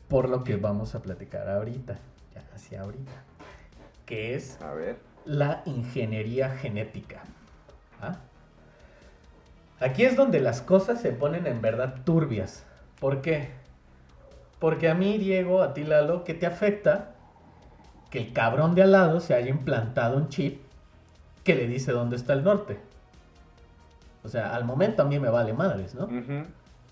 Por 0.07 0.29
lo 0.29 0.43
que 0.43 0.55
vamos 0.55 0.95
a 0.95 1.01
platicar 1.01 1.49
ahorita, 1.49 1.97
ya 2.33 2.43
hacia 2.55 2.81
ahorita, 2.81 3.11
que 4.05 4.35
es 4.35 4.57
A 4.61 4.73
ver. 4.73 4.97
la 5.25 5.63
ingeniería 5.65 6.49
genética. 6.51 7.23
¿Ah? 8.01 8.17
Aquí 9.79 10.05
es 10.05 10.15
donde 10.15 10.39
las 10.39 10.61
cosas 10.61 11.01
se 11.01 11.11
ponen 11.11 11.45
en 11.47 11.61
verdad 11.61 11.95
turbias. 12.05 12.63
¿Por 13.01 13.21
qué? 13.21 13.49
Porque 14.63 14.87
a 14.87 14.95
mí, 14.95 15.17
Diego, 15.17 15.61
a 15.61 15.73
ti, 15.73 15.83
Lalo, 15.83 16.23
¿qué 16.23 16.33
te 16.33 16.45
afecta 16.45 17.15
que 18.09 18.17
el 18.17 18.31
cabrón 18.31 18.75
de 18.75 18.83
al 18.83 18.93
lado 18.93 19.19
se 19.19 19.33
haya 19.33 19.49
implantado 19.49 20.15
un 20.15 20.29
chip 20.29 20.61
que 21.43 21.53
le 21.53 21.67
dice 21.67 21.91
dónde 21.91 22.15
está 22.15 22.31
el 22.31 22.45
norte? 22.45 22.79
O 24.23 24.29
sea, 24.29 24.55
al 24.55 24.63
momento 24.63 25.01
a 25.01 25.05
mí 25.05 25.19
me 25.19 25.27
vale 25.29 25.51
madres, 25.51 25.95
¿no? 25.95 26.07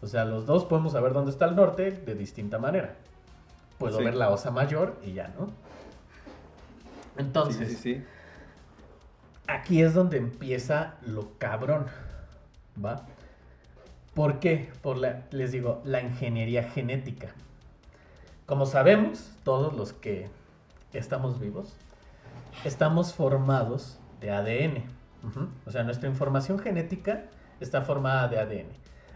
O 0.02 0.08
sea, 0.08 0.26
los 0.26 0.46
dos 0.46 0.66
podemos 0.66 0.92
saber 0.92 1.14
dónde 1.14 1.32
está 1.32 1.46
el 1.46 1.56
norte 1.56 1.92
de 1.92 2.14
distinta 2.14 2.60
manera. 2.60 2.96
Puedo 3.78 4.00
Sí. 4.00 4.04
ver 4.04 4.16
la 4.16 4.32
osa 4.32 4.52
mayor 4.52 4.98
y 5.06 5.14
ya, 5.14 5.34
¿no? 5.40 5.48
Entonces, 7.16 7.70
sí, 7.70 7.76
sí. 7.78 8.04
aquí 9.48 9.82
es 9.82 9.94
donde 9.94 10.18
empieza 10.18 10.96
lo 11.06 11.30
cabrón, 11.38 11.86
¿va? 12.84 13.06
¿Por 14.14 14.42
qué? 14.42 14.70
Por 14.82 14.98
la, 14.98 15.22
les 15.32 15.54
digo, 15.54 15.82
la 15.86 16.02
ingeniería 16.02 16.64
genética. 16.66 17.30
Como 18.52 18.66
sabemos, 18.66 19.32
todos 19.46 19.78
los 19.78 19.94
que 19.94 20.28
estamos 20.92 21.40
vivos, 21.40 21.74
estamos 22.66 23.14
formados 23.14 23.98
de 24.20 24.32
ADN. 24.32 24.84
O 25.66 25.72
sea, 25.72 25.84
nuestra 25.84 26.10
información 26.10 26.60
genética 26.60 27.28
está 27.62 27.84
formada 27.84 28.28
de 28.28 28.40
ADN. 28.42 28.68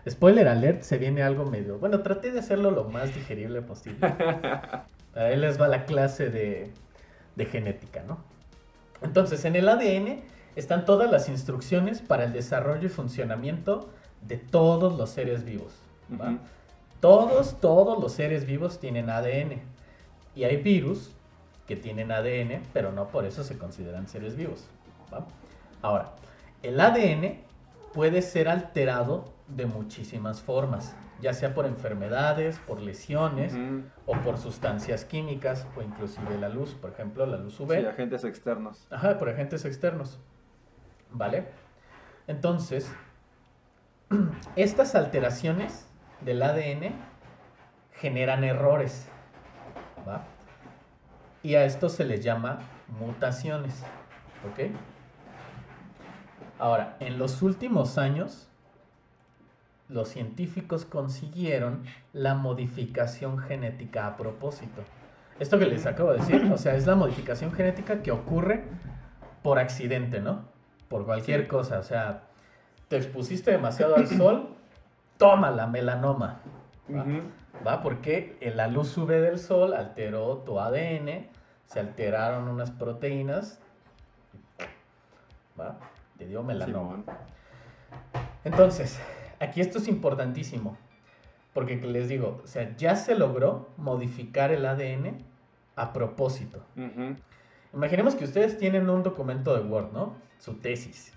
Spoiler 0.09 0.47
alert, 0.47 0.83
se 0.83 0.97
viene 0.97 1.21
algo 1.21 1.43
medio... 1.43 1.77
Bueno, 1.79 1.99
traté 1.99 2.31
de 2.31 2.39
hacerlo 2.39 2.71
lo 2.71 2.85
más 2.85 3.13
digerible 3.13 3.61
posible. 3.61 3.99
Ahí 5.15 5.35
les 5.35 5.59
va 5.59 5.67
la 5.67 5.83
clase 5.83 6.29
de, 6.29 6.71
de 7.35 7.45
genética, 7.45 8.03
¿no? 8.07 8.19
Entonces, 9.01 9.43
en 9.43 9.57
el 9.57 9.67
ADN 9.67 10.21
están 10.55 10.85
todas 10.85 11.11
las 11.11 11.27
instrucciones 11.27 12.01
para 12.01 12.23
el 12.23 12.31
desarrollo 12.31 12.85
y 12.85 12.89
funcionamiento 12.89 13.89
de 14.21 14.37
todos 14.37 14.97
los 14.97 15.09
seres 15.09 15.43
vivos. 15.43 15.73
¿va? 16.09 16.37
Todos, 16.99 17.59
todos 17.59 18.01
los 18.01 18.13
seres 18.13 18.45
vivos 18.45 18.79
tienen 18.79 19.09
ADN. 19.09 19.61
Y 20.35 20.43
hay 20.43 20.57
virus 20.57 21.15
que 21.67 21.75
tienen 21.75 22.11
ADN, 22.11 22.61
pero 22.73 22.91
no 22.91 23.07
por 23.07 23.25
eso 23.25 23.43
se 23.43 23.57
consideran 23.57 24.07
seres 24.07 24.35
vivos. 24.35 24.67
¿va? 25.13 25.25
Ahora, 25.81 26.13
el 26.63 26.79
ADN 26.79 27.39
puede 27.93 28.21
ser 28.21 28.49
alterado 28.49 29.33
de 29.47 29.65
muchísimas 29.65 30.41
formas, 30.41 30.95
ya 31.21 31.33
sea 31.33 31.53
por 31.53 31.65
enfermedades, 31.65 32.59
por 32.59 32.81
lesiones 32.81 33.53
o 34.05 34.13
por 34.17 34.37
sustancias 34.37 35.05
químicas 35.05 35.65
o 35.77 35.81
inclusive 35.81 36.37
la 36.37 36.49
luz, 36.49 36.73
por 36.73 36.91
ejemplo, 36.91 37.25
la 37.25 37.37
luz 37.37 37.59
UV. 37.59 37.79
Sí, 37.79 37.85
agentes 37.85 38.23
externos. 38.23 38.87
Ajá, 38.89 39.17
por 39.17 39.29
agentes 39.29 39.63
externos. 39.65 40.19
¿Vale? 41.11 41.45
Entonces, 42.27 42.91
estas 44.55 44.95
alteraciones 44.95 45.87
del 46.25 46.41
ADN 46.41 46.93
generan 47.93 48.43
errores. 48.43 49.07
¿Va? 50.07 50.23
Y 51.43 51.55
a 51.55 51.63
esto 51.63 51.89
se 51.89 52.03
les 52.03 52.23
llama 52.23 52.59
mutaciones. 52.99 53.83
¿Ok? 54.51 54.71
Ahora, 56.57 56.97
en 56.99 57.17
los 57.17 57.41
últimos 57.41 57.97
años, 57.97 58.49
los 59.87 60.09
científicos 60.09 60.85
consiguieron 60.85 61.83
la 62.13 62.33
modificación 62.33 63.37
genética 63.37 64.07
a 64.07 64.17
propósito. 64.17 64.83
Esto 65.39 65.59
que 65.59 65.65
les 65.65 65.85
acabo 65.85 66.13
de 66.13 66.19
decir, 66.19 66.49
o 66.51 66.57
sea, 66.57 66.75
es 66.75 66.87
la 66.87 66.95
modificación 66.95 67.51
genética 67.51 68.01
que 68.01 68.11
ocurre 68.11 68.63
por 69.43 69.59
accidente, 69.59 70.21
¿no? 70.21 70.45
Por 70.87 71.05
cualquier 71.05 71.47
cosa, 71.47 71.79
o 71.79 71.83
sea, 71.83 72.23
te 72.87 72.97
expusiste 72.97 73.51
demasiado 73.51 73.95
al 73.95 74.07
sol, 74.07 74.54
toma 75.17 75.51
la 75.51 75.67
melanoma, 75.67 76.41
¿va? 76.93 77.03
Ujú. 77.03 77.21
¿va? 77.65 77.81
Porque 77.81 78.37
en 78.41 78.57
la 78.57 78.67
luz 78.67 78.97
UV 78.97 79.09
del 79.09 79.39
sol 79.39 79.73
alteró 79.73 80.37
tu 80.39 80.59
ADN, 80.59 81.27
se 81.65 81.79
alteraron 81.79 82.47
unas 82.47 82.71
proteínas, 82.71 83.59
¿va? 85.59 85.79
Te 86.17 86.25
dio 86.25 86.43
melanoma. 86.43 87.03
Entonces, 88.43 88.99
aquí 89.39 89.61
esto 89.61 89.79
es 89.79 89.87
importantísimo, 89.87 90.77
porque 91.53 91.75
les 91.77 92.07
digo, 92.07 92.41
o 92.43 92.47
sea, 92.47 92.75
ya 92.77 92.95
se 92.95 93.15
logró 93.15 93.69
modificar 93.77 94.51
el 94.51 94.65
ADN 94.65 95.23
a 95.75 95.93
propósito. 95.93 96.63
Imaginemos 97.73 98.15
que 98.15 98.25
ustedes 98.25 98.57
tienen 98.57 98.89
un 98.89 99.03
documento 99.03 99.55
de 99.55 99.61
Word, 99.67 99.91
¿no? 99.91 100.15
Su 100.37 100.55
tesis. 100.55 101.13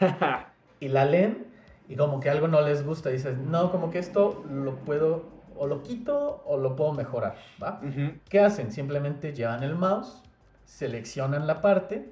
Y 0.78 0.88
la 0.88 1.06
leen 1.06 1.46
y 1.88 1.96
como 1.96 2.20
que 2.20 2.30
algo 2.30 2.48
no 2.48 2.60
les 2.60 2.84
gusta, 2.84 3.10
dicen, 3.10 3.50
no, 3.50 3.70
como 3.70 3.90
que 3.90 3.98
esto 3.98 4.44
lo 4.50 4.76
puedo, 4.76 5.24
o 5.56 5.66
lo 5.66 5.82
quito 5.82 6.42
o 6.46 6.56
lo 6.58 6.76
puedo 6.76 6.92
mejorar, 6.92 7.36
¿va? 7.62 7.80
¿Qué 8.28 8.40
hacen? 8.40 8.72
Simplemente 8.72 9.32
llevan 9.32 9.62
el 9.62 9.74
mouse, 9.74 10.22
seleccionan 10.64 11.46
la 11.46 11.60
parte, 11.60 12.10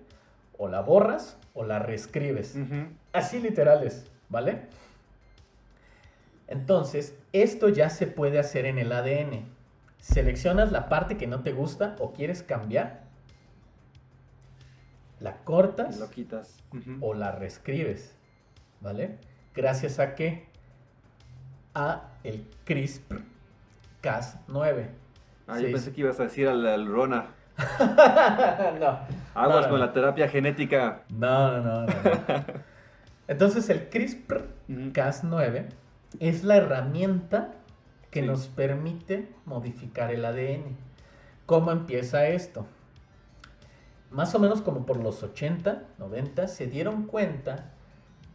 o 0.56 0.68
la 0.68 0.80
borras 0.80 1.36
o 1.52 1.64
la 1.64 1.78
reescribes. 1.80 2.56
Ujú. 2.56 2.86
Así 3.12 3.40
literales, 3.40 4.10
¿vale? 4.28 4.68
Entonces, 6.46 7.18
esto 7.32 7.68
ya 7.68 7.90
se 7.90 8.06
puede 8.06 8.38
hacer 8.38 8.66
en 8.66 8.78
el 8.78 8.92
ADN. 8.92 9.46
Seleccionas 9.98 10.70
la 10.70 10.88
parte 10.88 11.16
que 11.16 11.26
no 11.26 11.42
te 11.42 11.52
gusta 11.52 11.96
o 11.98 12.12
quieres 12.12 12.42
cambiar, 12.42 13.04
la 15.20 15.38
cortas 15.38 15.98
lo 15.98 16.10
quitas. 16.10 16.58
O 17.00 17.14
la 17.14 17.32
reescribes, 17.32 18.14
¿vale? 18.80 19.18
Gracias 19.55 19.98
a 19.98 20.14
qué? 20.14 20.46
A 21.74 22.09
el 22.22 22.46
CRISPR-Cas9. 22.66 24.86
Ah, 25.46 25.57
Sí, 25.59 25.64
yo 25.64 25.72
pensé 25.72 25.92
que 25.92 26.00
ibas 26.00 26.18
a 26.20 26.24
decir 26.24 26.48
al, 26.48 26.66
al 26.66 26.86
Rona. 26.86 27.26
no. 28.80 28.98
Aguas 29.34 29.36
No, 29.57 29.61
no, 29.62 29.68
con 29.68 29.80
la 29.80 29.92
terapia 29.92 30.28
genética. 30.28 31.02
No, 31.11 31.61
no, 31.61 31.86
no. 31.86 31.92
Entonces 33.28 33.68
el 33.70 33.88
CRISPR 33.88 34.48
Ujú. 34.68 34.80
Cas9 34.92 35.66
es 36.20 36.44
la 36.44 36.57
herramienta 36.57 37.52
que 38.11 38.20
Sí. 38.20 38.26
nos 38.26 38.46
permite 38.48 39.28
modificar 39.44 40.11
el 40.12 40.24
ADN. 40.24 40.76
¿Cómo 41.46 41.70
empieza 41.72 42.26
esto? 42.28 42.66
Más 44.11 44.34
o 44.34 44.38
menos 44.38 44.62
como 44.62 44.86
por 44.86 44.96
los 44.98 45.22
80, 45.22 45.82
90, 45.98 46.48
se 46.48 46.66
dieron 46.66 47.05
cuenta 47.07 47.70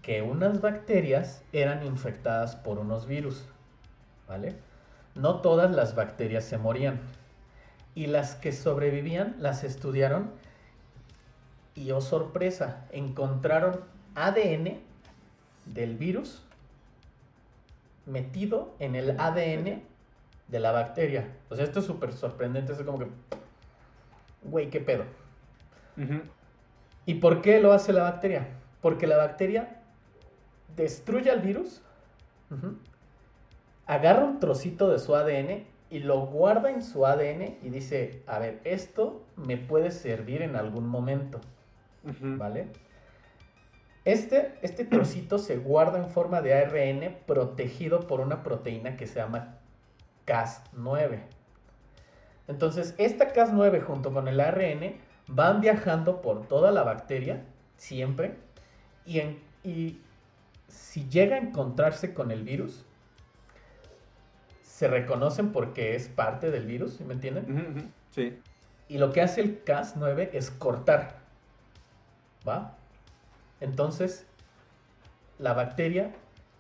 que 0.02 0.22
unas 0.22 0.62
bacterias 0.62 1.44
eran 1.52 1.86
infectadas 1.86 2.56
por 2.56 2.80
unos 2.80 3.06
virus, 3.06 3.44
¿vale? 4.28 4.56
No 5.16 5.42
todas 5.42 5.72
las 5.72 5.96
bacterias 5.96 6.46
se 6.46 6.58
morían. 6.58 7.00
Y 7.96 8.08
las 8.08 8.36
que 8.36 8.52
sobrevivían 8.52 9.36
las 9.40 9.64
estudiaron 9.64 10.32
y, 11.76 11.92
oh 11.92 12.02
sorpresa, 12.02 12.86
encontraron 12.92 13.82
ADN 14.16 14.80
del 15.66 15.98
virus 15.98 16.44
metido 18.06 18.74
en 18.80 18.96
el 18.96 19.20
ADN 19.20 19.84
de 20.48 20.60
la 20.60 20.72
bacteria. 20.72 21.28
O 21.50 21.56
sea, 21.56 21.66
esto 21.66 21.80
es 21.80 21.86
súper 21.86 22.14
sorprendente. 22.14 22.74
Es 22.74 22.82
como 22.82 23.00
que, 23.00 23.08
güey, 24.44 24.70
¿qué 24.70 24.80
pedo? 24.80 25.04
¿Y 27.06 27.16
por 27.16 27.42
qué 27.42 27.60
lo 27.60 27.74
hace 27.74 27.92
la 27.92 28.04
bacteria? 28.04 28.48
Porque 28.82 29.06
la 29.06 29.18
bacteria 29.18 29.79
destruye 30.80 31.30
al 31.30 31.42
virus, 31.42 31.82
agarra 33.86 34.24
un 34.26 34.40
trocito 34.40 34.90
de 34.90 35.00
su 35.00 35.16
ADN 35.16 35.66
y 35.90 36.00
lo 36.00 36.22
guarda 36.28 36.70
en 36.72 36.84
su 36.84 37.06
ADN 37.06 37.58
y 37.64 37.70
dice, 37.70 38.24
a 38.28 38.40
ver, 38.40 38.60
esto 38.64 39.24
me 39.36 39.58
puede 39.58 39.92
servir 39.92 40.42
en 40.42 40.56
algún 40.56 40.88
momento. 40.88 41.40
¿Vale? 42.38 42.68
Este, 44.06 44.58
este 44.62 44.86
trocito 44.86 45.38
se 45.38 45.58
guarda 45.58 45.98
en 46.00 46.10
forma 46.10 46.42
de 46.42 46.54
ARN 46.54 47.18
protegido 47.26 48.08
por 48.08 48.22
una 48.22 48.42
proteína 48.44 48.96
que 48.98 49.06
se 49.08 49.16
llama 49.20 49.58
Cas9. 50.26 51.20
Entonces, 52.48 52.96
esta 52.98 53.34
Cas9 53.34 53.84
junto 53.84 54.12
con 54.14 54.28
el 54.28 54.40
ARN 54.40 54.96
van 55.28 55.62
viajando 55.62 56.22
por 56.22 56.48
toda 56.48 56.72
la 56.72 56.84
bacteria, 56.84 57.44
siempre, 57.78 58.36
y, 59.06 59.20
en- 59.20 59.40
y 59.64 60.00
si 60.70 61.08
llega 61.10 61.36
a 61.36 61.40
encontrarse 61.40 62.14
con 62.14 62.32
el 62.32 62.44
virus, 62.44 62.86
se 64.62 64.88
reconocen 64.88 65.52
porque 65.52 65.96
es 65.96 66.08
parte 66.08 66.52
del 66.52 66.66
virus, 66.66 66.94
¿sí 66.94 67.04
¿me 67.04 67.14
entienden? 67.14 67.92
Sí. 68.12 68.40
Y 68.88 68.98
lo 68.98 69.12
que 69.12 69.22
hace 69.22 69.42
el 69.42 69.64
Cas9 69.66 70.30
es 70.34 70.52
cortar. 70.52 71.18
¿Va? 72.48 72.78
Entonces, 73.60 74.26
la 75.38 75.54
bacteria 75.54 76.14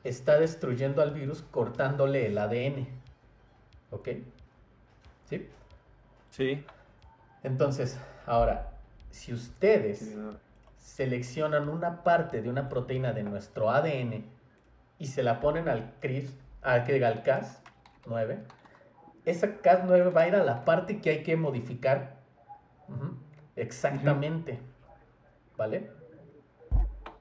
está 0.03 0.37
destruyendo 0.37 1.01
al 1.01 1.13
virus 1.13 1.43
cortándole 1.49 2.27
el 2.27 2.37
ADN. 2.37 2.87
¿Ok? 3.91 4.09
¿Sí? 5.29 5.47
Sí. 6.29 6.65
Entonces, 7.43 7.97
ahora, 8.25 8.71
si 9.11 9.33
ustedes 9.33 9.99
Sí, 9.99 10.15
no. 10.15 10.48
Seleccionan 10.89 11.69
una 11.69 12.03
parte 12.03 12.41
de 12.41 12.49
una 12.49 12.67
proteína 12.67 13.13
de 13.13 13.23
nuestro 13.23 13.69
ADN 13.69 14.25
y 14.97 15.05
se 15.07 15.23
la 15.23 15.39
ponen 15.39 15.69
al 15.69 15.93
CRIS, 15.99 16.35
al, 16.61 16.81
al 16.81 17.23
Cas9, 17.23 18.39
esa 19.25 19.47
Cas9 19.61 20.15
va 20.15 20.21
a 20.21 20.27
ir 20.27 20.35
a 20.35 20.43
la 20.43 20.65
parte 20.65 20.99
que 20.99 21.11
hay 21.11 21.23
que 21.23 21.37
modificar 21.37 22.17
exactamente. 23.55 24.59
¿Vale? 25.55 25.91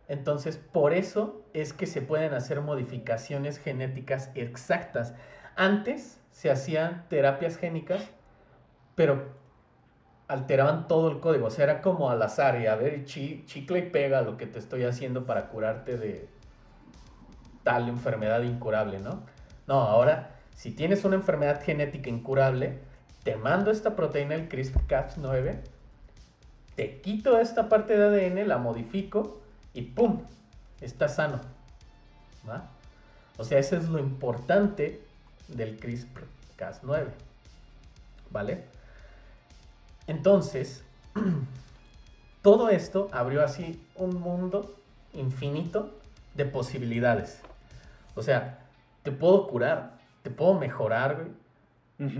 Entonces, 0.07 0.57
por 0.57 0.95
eso 0.95 1.45
es 1.53 1.73
que 1.73 1.87
se 1.87 2.01
pueden 2.01 2.33
hacer 2.33 2.61
modificaciones 2.63 3.59
genéticas 3.59 4.31
exactas. 4.35 5.15
Antes 5.57 6.21
se 6.31 6.51
hacían 6.51 7.07
terapias 7.09 7.59
génicas, 7.59 8.09
pero 8.95 9.27
alteraban 10.29 10.87
todo 10.89 11.11
el 11.11 11.21
código. 11.21 11.47
O 11.47 11.51
sea, 11.51 11.65
era 11.65 11.83
como 11.83 12.11
al 12.11 12.23
azar 12.23 12.61
y 12.61 12.67
a 12.67 12.77
ver, 12.77 13.05
chi- 13.05 13.45
chicle 13.47 13.79
y 13.81 13.91
pega 13.91 14.23
lo 14.23 14.37
que 14.37 14.47
te 14.47 14.59
estoy 14.59 14.85
haciendo 14.85 15.25
para 15.27 15.49
curarte 15.49 15.97
de 15.97 16.29
tal 17.65 17.89
enfermedad 17.89 18.43
incurable, 18.43 19.01
¿no? 19.01 19.23
No, 19.67 19.81
ahora, 19.81 20.37
si 20.55 20.71
tienes 20.71 21.05
una 21.05 21.17
enfermedad 21.17 21.63
genética 21.63 22.11
incurable, 22.11 22.79
te 23.25 23.37
mando 23.37 23.71
esta 23.71 23.97
proteína, 23.97 24.35
el 24.35 24.49
CRISPR-Cas9, 24.49 25.59
te 26.77 27.01
quito 27.01 27.39
esta 27.41 27.69
parte 27.69 27.97
de 27.97 28.05
ADN, 28.05 28.47
la 28.47 28.59
modifico 28.59 29.41
y 29.75 29.83
¡pum! 29.83 30.23
Está 30.81 31.09
sano. 31.09 31.41
¿Va? 32.49 32.69
O 33.37 33.45
sea, 33.45 33.59
eso 33.59 33.77
es 33.77 33.89
lo 33.89 33.99
importante 33.99 35.03
del 35.49 35.79
CRISPR-Cas9. 35.81 37.07
¿Vale? 38.31 38.65
Entonces, 40.09 40.83
todo 42.43 42.71
esto 42.71 43.09
abrió 43.13 43.45
así 43.45 43.81
un 43.95 44.21
mundo 44.21 44.75
infinito 45.13 45.95
de 46.35 46.47
posibilidades. 46.47 47.41
O 48.17 48.23
sea, 48.23 48.59
te 49.05 49.13
puedo 49.13 49.47
curar, 49.47 49.99
te 50.23 50.31
puedo 50.31 50.55
mejorar, 50.55 51.17
güey. 51.17 51.49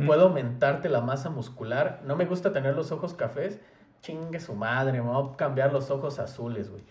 Puedo 0.07 0.25
aumentarte 0.25 0.89
la 0.89 1.01
masa 1.01 1.31
muscular. 1.31 2.01
No 2.05 2.17
me 2.17 2.25
gusta 2.25 2.53
tener 2.53 2.75
los 2.75 2.91
ojos 2.91 3.15
cafés. 3.15 3.61
Chingue 4.03 4.41
su 4.41 4.55
madre, 4.55 4.93
me 4.93 5.01
voy 5.01 5.33
a 5.33 5.37
cambiar 5.37 5.73
los 5.73 5.91
ojos 5.91 6.19
azules, 6.19 6.69
güey. 6.69 6.83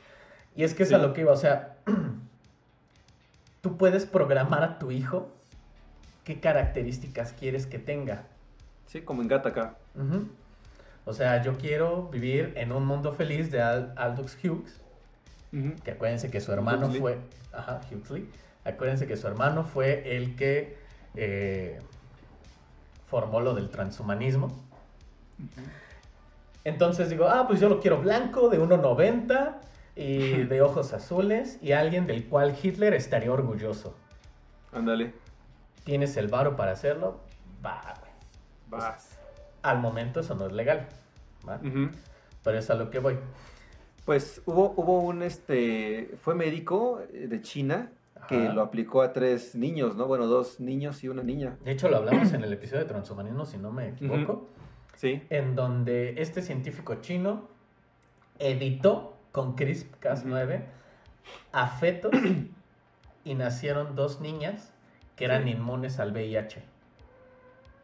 Y 0.55 0.63
es 0.63 0.73
que 0.73 0.83
es 0.83 0.93
a 0.93 0.97
lo 0.97 1.13
que 1.13 1.21
iba, 1.21 1.33
o 1.33 1.37
sea, 1.37 1.75
tú 3.61 3.75
puedes 3.75 4.05
programar 4.05 4.63
a 4.63 4.79
tu 4.79 4.91
hijo 4.91 5.29
qué 6.23 6.39
características 6.39 7.33
quieres 7.33 7.67
que 7.67 7.77
tenga. 7.77 8.23
Sí, 8.85 9.01
como 9.01 9.21
en 9.21 9.27
Gattaca. 9.27 9.75
Ujú. 9.95 10.29
O 11.07 11.13
sea, 11.13 11.41
yo 11.41 11.57
quiero 11.57 12.09
vivir 12.09 12.53
en 12.57 12.71
un 12.71 12.85
mundo 12.85 13.13
feliz 13.13 13.49
de 13.49 13.61
Al- 13.61 13.93
Aldous 13.95 14.37
Hughes, 14.43 14.81
que 15.83 15.91
acuérdense 15.91 16.29
que 16.29 16.39
su 16.41 16.51
hermano 16.51 16.85
Huxley. 16.87 16.99
fue, 17.01 17.17
ajá, 17.53 17.79
Huxley, 17.91 18.29
acuérdense 18.65 19.07
que 19.07 19.15
su 19.17 19.25
hermano 19.27 19.63
fue 19.63 20.15
el 20.17 20.35
que 20.35 20.77
eh, 21.15 21.79
formó 23.07 23.39
lo 23.41 23.55
del 23.55 23.69
transhumanismo. 23.69 24.49
Entonces 26.63 27.09
digo, 27.09 27.27
ah, 27.29 27.47
pues 27.47 27.59
yo 27.59 27.69
lo 27.69 27.79
quiero 27.79 28.01
blanco, 28.01 28.49
de 28.49 28.59
1,90 28.59 29.55
y 29.95 30.43
de 30.43 30.61
ojos 30.61 30.93
azules 30.93 31.57
y 31.61 31.71
alguien 31.71 32.05
del 32.07 32.25
cual 32.27 32.55
Hitler 32.61 32.93
estaría 32.93 33.31
orgulloso. 33.31 33.95
Ándale. 34.73 35.13
¿Tienes 35.85 36.17
el 36.17 36.27
varo 36.27 36.57
para 36.57 36.73
hacerlo? 36.73 37.21
Va, 37.65 37.93
güey. 38.01 38.11
Vas. 38.81 39.16
Al 39.61 39.79
momento 39.79 40.19
eso 40.19 40.35
no 40.35 40.47
es 40.47 40.53
legal. 40.53 40.87
Pero 42.43 42.57
es 42.57 42.69
a 42.69 42.75
lo 42.75 42.89
que 42.89 42.99
voy. 42.99 43.17
Pues 44.05 44.41
hubo, 44.45 44.73
hubo 44.77 45.01
un, 45.01 45.21
este, 45.21 46.15
fue 46.21 46.33
médico 46.35 47.01
eh, 47.13 47.27
de 47.27 47.41
China 47.41 47.91
que 48.27 48.49
lo 48.49 48.61
aplicó 48.61 49.01
a 49.03 49.13
tres 49.13 49.55
niños, 49.55 49.95
¿no? 49.95 50.05
Bueno, 50.05 50.27
dos 50.27 50.59
niños 50.59 51.01
y 51.03 51.07
una 51.07 51.23
niña. 51.23 51.55
De 51.63 51.71
hecho, 51.71 51.87
lo 51.87 51.97
hablamos 51.97 52.33
en 52.33 52.43
el 52.43 52.51
episodio 52.51 52.81
de 52.83 52.89
transhumanismo, 52.89 53.45
si 53.45 53.57
no 53.57 53.71
me 53.71 53.89
equivoco, 53.89 54.49
Sí. 54.95 55.21
en 55.29 55.55
donde 55.55 56.21
este 56.21 56.41
científico 56.41 56.95
chino 56.95 57.47
editó 58.39 59.15
con 59.31 59.55
CRISPR-Cas9 59.55 60.61
a 61.53 61.67
fetos 61.67 62.11
y 63.23 63.35
nacieron 63.35 63.95
dos 63.95 64.19
niñas 64.19 64.73
que 65.15 65.25
eran 65.25 65.43
Sí. 65.43 65.51
inmunes 65.51 65.99
al 65.99 66.11
VIH. 66.11 66.63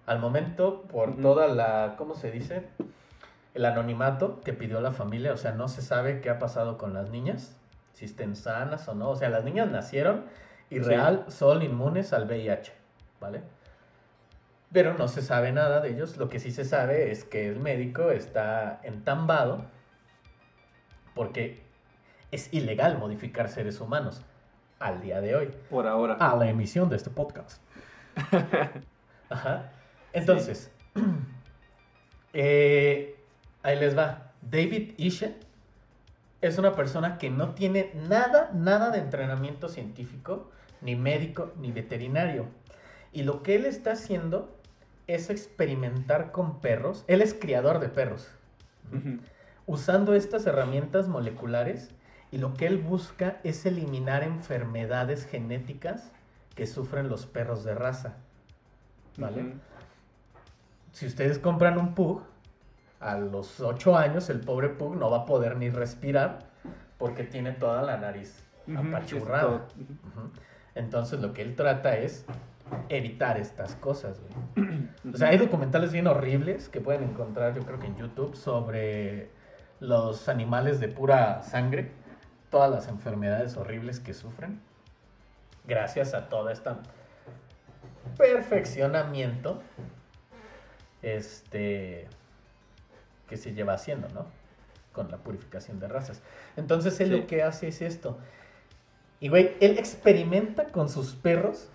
Al 0.06 0.20
momento, 0.20 0.82
por 0.84 1.12
Ujú. 1.12 1.22
toda 1.22 1.48
la, 1.48 1.96
¿cómo 1.98 2.16
se 2.16 2.30
dice? 2.32 2.68
El 3.54 3.66
anonimato 3.66 4.42
que 4.42 4.52
pidió 4.54 4.82
la 4.82 4.92
familia, 4.92 5.32
o 5.34 5.38
sea, 5.38 5.52
no 5.52 5.68
se 5.68 5.82
sabe 5.82 6.20
qué 6.22 6.30
ha 6.30 6.40
pasado 6.40 6.78
con 6.78 6.94
las 6.94 7.10
niñas, 7.10 7.56
si 7.94 8.06
estén 8.06 8.36
sanas 8.36 8.88
o 8.88 8.96
no. 8.96 9.10
O 9.12 9.16
sea, 9.16 9.30
las 9.30 9.44
niñas 9.44 9.70
nacieron 9.70 10.26
y 10.70 10.76
Sí. 10.78 10.82
real 10.82 11.26
son 11.28 11.62
inmunes 11.62 12.12
al 12.14 12.26
VIH, 12.26 12.74
¿vale? 13.22 13.42
Pero 14.72 14.96
no 14.96 15.08
se 15.08 15.22
sabe 15.22 15.52
nada 15.52 15.82
de 15.82 15.90
ellos. 15.92 16.18
Lo 16.18 16.30
que 16.30 16.40
sí 16.40 16.52
se 16.52 16.66
sabe 16.66 17.12
es 17.12 17.24
que 17.24 17.48
el 17.48 17.60
médico 17.60 18.10
está 18.10 18.80
entambado 18.84 19.66
porque 21.14 21.64
es 22.32 22.52
ilegal 22.54 22.98
modificar 22.98 23.50
seres 23.50 23.80
humanos 23.80 24.24
al 24.80 25.00
día 25.00 25.22
de 25.22 25.36
hoy. 25.36 25.52
Por 25.70 25.86
ahora. 25.88 26.16
A 26.20 26.36
la 26.36 26.50
emisión 26.50 26.90
de 26.90 26.96
este 26.96 27.12
podcast. 27.12 27.62
Ajá. 29.30 29.70
Entonces, 30.14 30.72
eh, 32.34 33.16
ahí 33.64 33.80
les 33.80 33.98
va. 33.98 34.32
David 34.42 34.94
Ishe 34.98 35.36
es 36.42 36.58
una 36.58 36.76
persona 36.76 37.18
que 37.18 37.30
no 37.30 37.54
tiene 37.56 37.92
nada, 38.08 38.52
nada 38.54 38.90
de 38.92 39.00
entrenamiento 39.00 39.70
científico, 39.70 40.52
ni 40.82 40.96
médico, 40.96 41.52
ni 41.60 41.72
veterinario. 41.72 42.46
Y 43.12 43.24
lo 43.24 43.44
que 43.44 43.56
él 43.56 43.66
está 43.66 43.94
haciendo 43.94 44.58
es 45.08 45.30
experimentar 45.30 46.32
con 46.32 46.62
perros. 46.62 47.04
Él 47.08 47.22
es 47.22 47.34
criador 47.34 47.80
de 47.80 47.90
perros 47.90 48.30
usando 49.66 50.14
estas 50.14 50.46
herramientas 50.46 51.08
moleculares 51.08 51.92
y 52.32 52.38
lo 52.38 52.54
que 52.54 52.68
él 52.68 52.78
busca 52.78 53.40
es 53.44 53.66
eliminar 53.66 54.24
enfermedades 54.24 55.26
genéticas 55.26 56.12
que 56.56 56.68
sufren 56.68 57.08
los 57.08 57.26
perros 57.26 57.64
de 57.64 57.76
raza. 57.76 58.16
¿Vale? 59.18 59.54
Si 60.94 61.08
ustedes 61.08 61.40
compran 61.40 61.78
un 61.78 61.96
pug, 61.96 62.22
a 63.00 63.18
los 63.18 63.60
8 63.60 63.98
años 63.98 64.30
el 64.30 64.40
pobre 64.40 64.70
pug 64.70 64.96
no 64.96 65.10
va 65.10 65.18
a 65.18 65.26
poder 65.26 65.58
ni 65.58 65.70
respirar 65.70 66.40
porque 66.98 67.24
tiene 67.24 67.52
toda 67.52 67.82
la 67.82 67.98
nariz 67.98 68.48
apachurrada. 68.78 69.66
Entonces 70.76 71.20
lo 71.20 71.34
que 71.34 71.42
él 71.42 71.56
trata 71.56 71.98
es 71.98 72.26
evitar 72.90 73.38
estas 73.38 73.76
cosas, 73.76 74.22
güey. 74.56 74.88
O 75.14 75.18
sea, 75.18 75.30
hay 75.30 75.38
documentales 75.38 75.92
bien 75.92 76.08
horribles 76.08 76.70
que 76.70 76.80
pueden 76.80 77.04
encontrar, 77.04 77.56
yo 77.56 77.64
creo 77.64 77.80
que 77.80 77.88
en 77.88 77.98
YouTube, 77.98 78.36
sobre 78.36 79.32
los 79.80 80.30
animales 80.30 80.80
de 80.80 80.88
pura 80.88 81.42
sangre, 81.42 81.92
todas 82.50 82.72
las 82.72 82.88
enfermedades 82.88 83.58
horribles 83.58 84.00
que 84.00 84.14
sufren, 84.14 84.62
gracias 85.68 86.14
a 86.14 86.30
todo 86.30 86.50
este 86.50 86.70
perfeccionamiento 88.18 89.62
este, 91.04 92.08
que 93.28 93.38
se 93.38 93.54
lleva 93.54 93.74
haciendo, 93.74 94.08
¿no? 94.10 94.26
Con 94.92 95.10
la 95.12 95.18
purificación 95.18 95.80
de 95.80 95.88
razas. 95.88 96.22
Entonces 96.58 97.00
él 97.00 97.10
Sí. 97.10 97.18
lo 97.22 97.28
que 97.28 97.44
hace 97.44 97.68
es 97.68 97.82
esto. 97.82 98.18
Y, 99.20 99.30
güey, 99.30 99.56
él 99.62 99.78
experimenta 99.78 100.66
con 100.66 100.90
sus 100.90 101.14
perros 101.16 101.70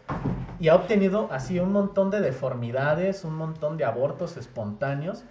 y 0.60 0.68
ha 0.68 0.74
obtenido 0.74 1.28
así 1.32 1.58
un 1.60 1.72
montón 1.72 2.10
de 2.10 2.20
deformidades, 2.20 3.24
un 3.24 3.34
montón 3.36 3.78
de 3.78 3.84
abortos 3.86 4.36
espontáneos, 4.36 5.24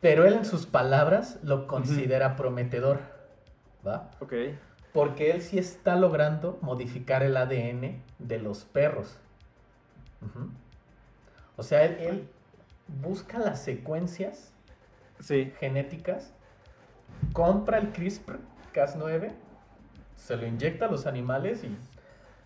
pero 0.00 0.24
él 0.26 0.34
en 0.34 0.44
sus 0.44 0.66
palabras 0.66 1.38
lo 1.42 1.66
considera 1.68 2.34
prometedor, 2.36 2.98
¿va? 3.86 4.10
Ok. 4.20 4.32
Porque 4.92 5.30
él 5.30 5.40
sí 5.42 5.58
está 5.58 5.94
logrando 5.94 6.58
modificar 6.62 7.22
el 7.22 7.36
ADN 7.36 8.02
de 8.18 8.38
los 8.38 8.64
perros. 8.64 9.18
O 11.56 11.62
sea, 11.62 11.84
él, 11.84 11.96
él 12.00 12.28
busca 12.88 13.38
las 13.38 13.62
secuencias 13.62 14.52
Sí. 15.20 15.52
genéticas, 15.58 16.32
compra 17.32 17.78
el 17.78 17.92
CRISPR-Cas9, 17.92 19.32
se 20.16 20.36
lo 20.36 20.46
inyecta 20.46 20.86
a 20.86 20.90
los 20.90 21.06
animales 21.06 21.64
y 21.64 21.76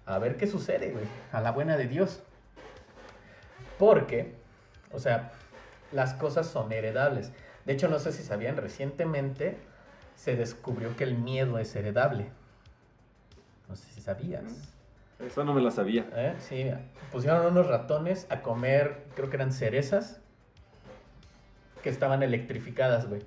a 0.06 0.18
ver 0.18 0.36
qué 0.36 0.46
sucede, 0.46 0.90
güey. 0.92 1.04
A 1.32 1.40
la 1.40 1.50
buena 1.52 1.76
de 1.76 1.86
Dios. 1.88 2.22
Porque, 3.78 4.34
o 4.92 4.98
sea, 4.98 5.32
las 5.92 6.14
cosas 6.14 6.46
son 6.46 6.72
heredables. 6.72 7.32
De 7.64 7.72
hecho, 7.72 7.88
no 7.88 7.98
sé 7.98 8.12
si 8.12 8.22
sabían, 8.22 8.56
recientemente 8.56 9.56
se 10.16 10.36
descubrió 10.36 10.96
que 10.96 11.04
el 11.04 11.16
miedo 11.16 11.58
es 11.58 11.74
heredable. 11.74 12.28
No 13.68 13.76
sé 13.76 13.88
si 13.92 14.00
sabías. 14.00 14.44
Eso 15.18 15.44
no 15.44 15.54
me 15.54 15.60
lo 15.60 15.70
sabía. 15.70 16.06
¿Eh? 16.14 16.34
Sí, 16.38 16.70
pusieron 17.12 17.46
unos 17.46 17.66
ratones 17.66 18.26
a 18.30 18.42
comer, 18.42 19.04
creo 19.14 19.28
que 19.30 19.36
eran 19.36 19.52
cerezas, 19.52 20.20
que 21.82 21.90
estaban 21.90 22.22
electrificadas, 22.22 23.08
güey. 23.08 23.22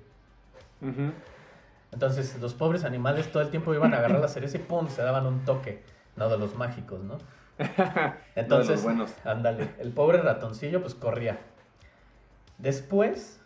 Entonces 1.92 2.38
los 2.40 2.54
pobres 2.54 2.84
animales 2.84 3.30
todo 3.30 3.42
el 3.42 3.50
tiempo 3.50 3.72
iban 3.74 3.94
a 3.94 3.98
agarrar 3.98 4.20
la 4.20 4.28
cereza 4.28 4.56
y 4.58 4.60
¡pum! 4.60 4.88
se 4.88 5.02
daban 5.02 5.26
un 5.26 5.44
toque. 5.44 5.82
No 6.16 6.28
de 6.28 6.38
los 6.38 6.54
mágicos, 6.54 7.00
¿no? 7.02 7.18
Entonces, 8.34 8.82
buenos. 8.82 9.12
ándale, 9.24 9.70
el 9.78 9.92
pobre 9.92 10.18
ratoncillo 10.18 10.80
pues 10.80 10.94
corría. 10.94 11.38
Después 12.58 13.40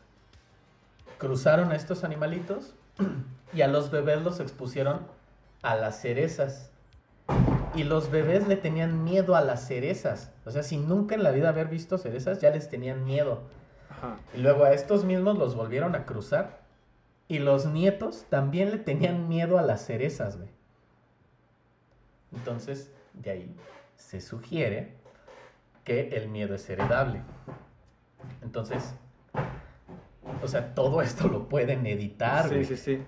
cruzaron 1.19 1.73
a 1.73 1.77
estos 1.77 2.05
animalitos 2.05 2.75
y 3.53 3.63
a 3.63 3.69
los 3.69 3.91
bebés 3.91 4.23
los 4.23 4.41
expusieron 4.41 5.01
a 5.63 5.77
las 5.77 6.01
cerezas. 6.01 6.71
Y 7.75 7.85
los 7.85 8.11
bebés 8.11 8.49
le 8.49 8.57
tenían 8.57 9.05
miedo 9.05 9.37
a 9.37 9.43
las 9.43 9.67
cerezas. 9.67 10.33
O 10.47 10.51
sea, 10.51 10.63
sin 10.63 10.89
nunca 10.89 11.15
en 11.15 11.23
la 11.23 11.31
vida 11.31 11.51
haber 11.51 11.69
visto 11.69 11.99
cerezas, 11.99 12.41
ya 12.41 12.51
les 12.51 12.71
tenían 12.71 13.05
miedo. 13.05 13.43
Ajá. 13.99 14.17
Y 14.35 14.39
luego 14.39 14.65
a 14.65 14.73
estos 14.73 15.05
mismos 15.05 15.39
los 15.39 15.55
volvieron 15.55 15.95
a 15.95 16.05
cruzar. 16.07 16.61
Y 17.29 17.41
los 17.41 17.67
nietos 17.67 18.25
también 18.31 18.71
le 18.71 18.79
tenían 18.79 19.29
miedo 19.29 19.59
a 19.59 19.63
las 19.63 19.85
cerezas, 19.85 20.39
güey. 20.39 20.49
Entonces, 22.33 22.91
de 23.15 23.31
ahí 23.31 23.57
se 23.97 24.21
sugiere 24.21 24.95
que 25.85 26.09
el 26.17 26.29
miedo 26.29 26.55
es 26.55 26.69
heredable. 26.71 27.23
Entonces, 28.43 28.95
o 30.43 30.49
sea, 30.49 30.75
todo 30.75 31.03
esto 31.03 31.29
lo 31.29 31.49
pueden 31.49 31.87
editar, 31.87 32.45
Sí, 32.45 32.55
güey. 32.55 32.65
sí, 32.65 32.77
sí. 32.77 33.05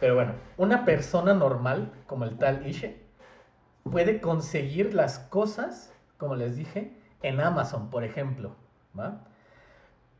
Pero 0.00 0.14
bueno, 0.14 0.34
una 0.58 0.84
persona 0.84 1.32
normal, 1.32 1.92
como 2.06 2.24
el 2.24 2.36
tal 2.36 2.66
Ishe, 2.66 3.00
puede 3.90 4.20
conseguir 4.20 4.94
las 4.94 5.18
cosas, 5.18 5.92
como 6.18 6.36
les 6.36 6.56
dije, 6.56 6.92
en 7.22 7.40
Amazon, 7.40 7.88
por 7.90 8.04
ejemplo. 8.04 8.54
¿va? 8.98 9.24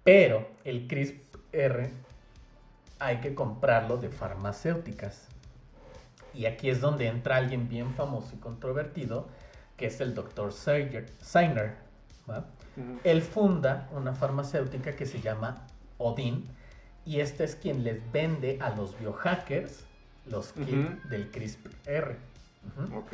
Pero 0.06 0.46
el 0.62 0.86
CRISPR 0.86 1.90
hay 3.00 3.16
que 3.16 3.34
comprarlo 3.34 3.96
de 3.96 4.08
farmacéuticas. 4.08 5.26
Y 6.32 6.46
aquí 6.46 6.70
es 6.70 6.80
donde 6.80 7.08
entra 7.08 7.36
alguien 7.36 7.68
bien 7.68 7.92
famoso 7.92 8.36
y 8.36 8.38
controvertido, 8.38 9.26
que 9.76 9.86
es 9.86 10.00
el. 10.00 10.16
¿va? 10.16 12.44
Ujú. 12.76 13.00
Él 13.02 13.20
funda 13.20 13.88
una 13.90 14.14
farmacéutica 14.14 14.94
que 14.94 15.06
se 15.06 15.20
llama 15.20 15.66
Odin 15.98 16.46
y 17.04 17.18
este 17.18 17.42
es 17.42 17.56
quien 17.56 17.82
les 17.82 18.00
vende 18.12 18.58
a 18.60 18.70
los 18.70 18.96
biohackers 19.00 19.86
los 20.26 20.52
kits 20.52 21.10
del 21.10 21.32
CRISPR. 21.32 22.16
Ujú. 22.78 22.98
Ok. 22.98 23.12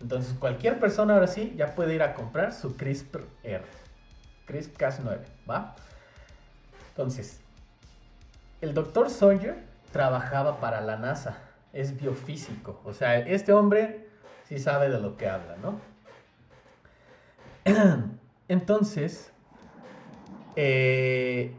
Entonces 0.00 0.32
cualquier 0.38 0.78
persona 0.78 1.14
ahora 1.14 1.26
sí 1.26 1.54
ya 1.56 1.74
puede 1.74 1.96
ir 1.96 2.04
a 2.04 2.14
comprar 2.14 2.52
su 2.52 2.76
CRISPR. 2.76 3.24
CRISPR-Cas9, 4.46 5.18
¿va? 5.50 5.74
Entonces, 6.90 7.40
el 8.60 8.74
doctor 8.74 9.10
Sawyer 9.10 9.64
trabajaba 9.92 10.60
para 10.60 10.80
la 10.80 10.96
NASA, 10.96 11.38
es 11.72 11.98
biofísico, 11.98 12.80
o 12.84 12.92
sea, 12.92 13.18
este 13.18 13.52
hombre 13.52 14.08
sí 14.48 14.58
sabe 14.58 14.88
de 14.88 15.00
lo 15.00 15.16
que 15.16 15.28
habla, 15.28 15.56
¿no? 15.56 15.80
Entonces, 18.48 19.32
eh, 20.56 21.54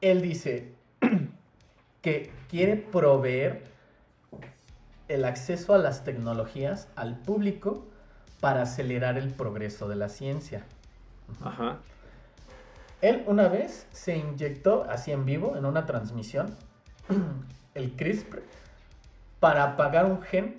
él 0.00 0.22
dice 0.22 0.72
que 2.02 2.30
quiere 2.48 2.76
proveer 2.76 3.64
el 5.08 5.24
acceso 5.24 5.74
a 5.74 5.78
las 5.78 6.04
tecnologías 6.04 6.88
al 6.94 7.18
público 7.18 7.86
para 8.40 8.62
acelerar 8.62 9.18
el 9.18 9.30
progreso 9.30 9.88
de 9.88 9.96
la 9.96 10.08
ciencia. 10.08 10.64
Ajá. 11.42 11.78
Él 13.00 13.22
una 13.26 13.48
vez 13.48 13.86
se 13.92 14.16
inyectó 14.16 14.84
así 14.88 15.12
en 15.12 15.24
vivo, 15.24 15.56
en 15.56 15.64
una 15.64 15.86
transmisión, 15.86 16.56
el 17.74 17.92
CRISPR 17.92 18.42
para 19.38 19.62
apagar 19.62 20.06
un 20.06 20.20
gen 20.20 20.56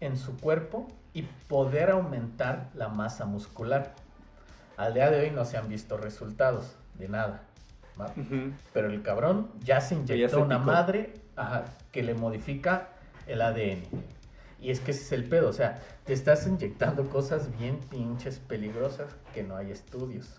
en 0.00 0.16
su 0.16 0.38
cuerpo 0.38 0.86
y 1.12 1.22
poder 1.22 1.90
aumentar 1.90 2.70
la 2.74 2.88
masa 2.88 3.26
muscular. 3.26 3.94
Al 4.78 4.94
día 4.94 5.10
de 5.10 5.20
hoy 5.20 5.30
no 5.30 5.44
se 5.44 5.58
han 5.58 5.68
visto 5.68 5.98
resultados 5.98 6.76
de 6.94 7.08
nada. 7.08 7.42
Pero 8.72 8.88
el 8.88 9.02
cabrón 9.02 9.50
ya 9.62 9.80
se 9.80 9.94
ya 9.94 10.14
inyectó 10.14 10.36
se 10.36 10.42
una 10.42 10.58
picó. 10.58 10.70
madre 10.70 11.14
ajá, 11.34 11.64
que 11.92 12.02
le 12.02 12.14
modifica 12.14 12.88
el 13.26 13.42
ADN. 13.42 13.82
Y 14.60 14.70
es 14.70 14.80
que 14.80 14.92
ese 14.92 15.02
es 15.02 15.12
el 15.12 15.24
pedo, 15.24 15.50
o 15.50 15.52
sea, 15.52 15.82
te 16.04 16.14
estás 16.14 16.46
inyectando 16.46 17.08
cosas 17.10 17.56
bien 17.58 17.78
pinches 17.90 18.38
peligrosas 18.38 19.14
que 19.34 19.42
no 19.42 19.56
hay 19.56 19.70
estudios 19.70 20.34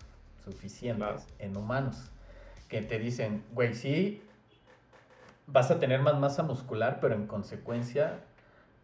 suficientes 0.52 0.96
Claro. 0.98 1.22
en 1.38 1.56
humanos. 1.56 2.10
Que 2.68 2.82
te 2.82 2.98
dicen, 2.98 3.44
güey, 3.52 3.74
sí, 3.74 4.22
vas 5.46 5.70
a 5.70 5.78
tener 5.78 6.00
más 6.02 6.18
masa 6.18 6.42
muscular, 6.42 6.98
pero 7.00 7.14
en 7.14 7.26
consecuencia, 7.26 8.20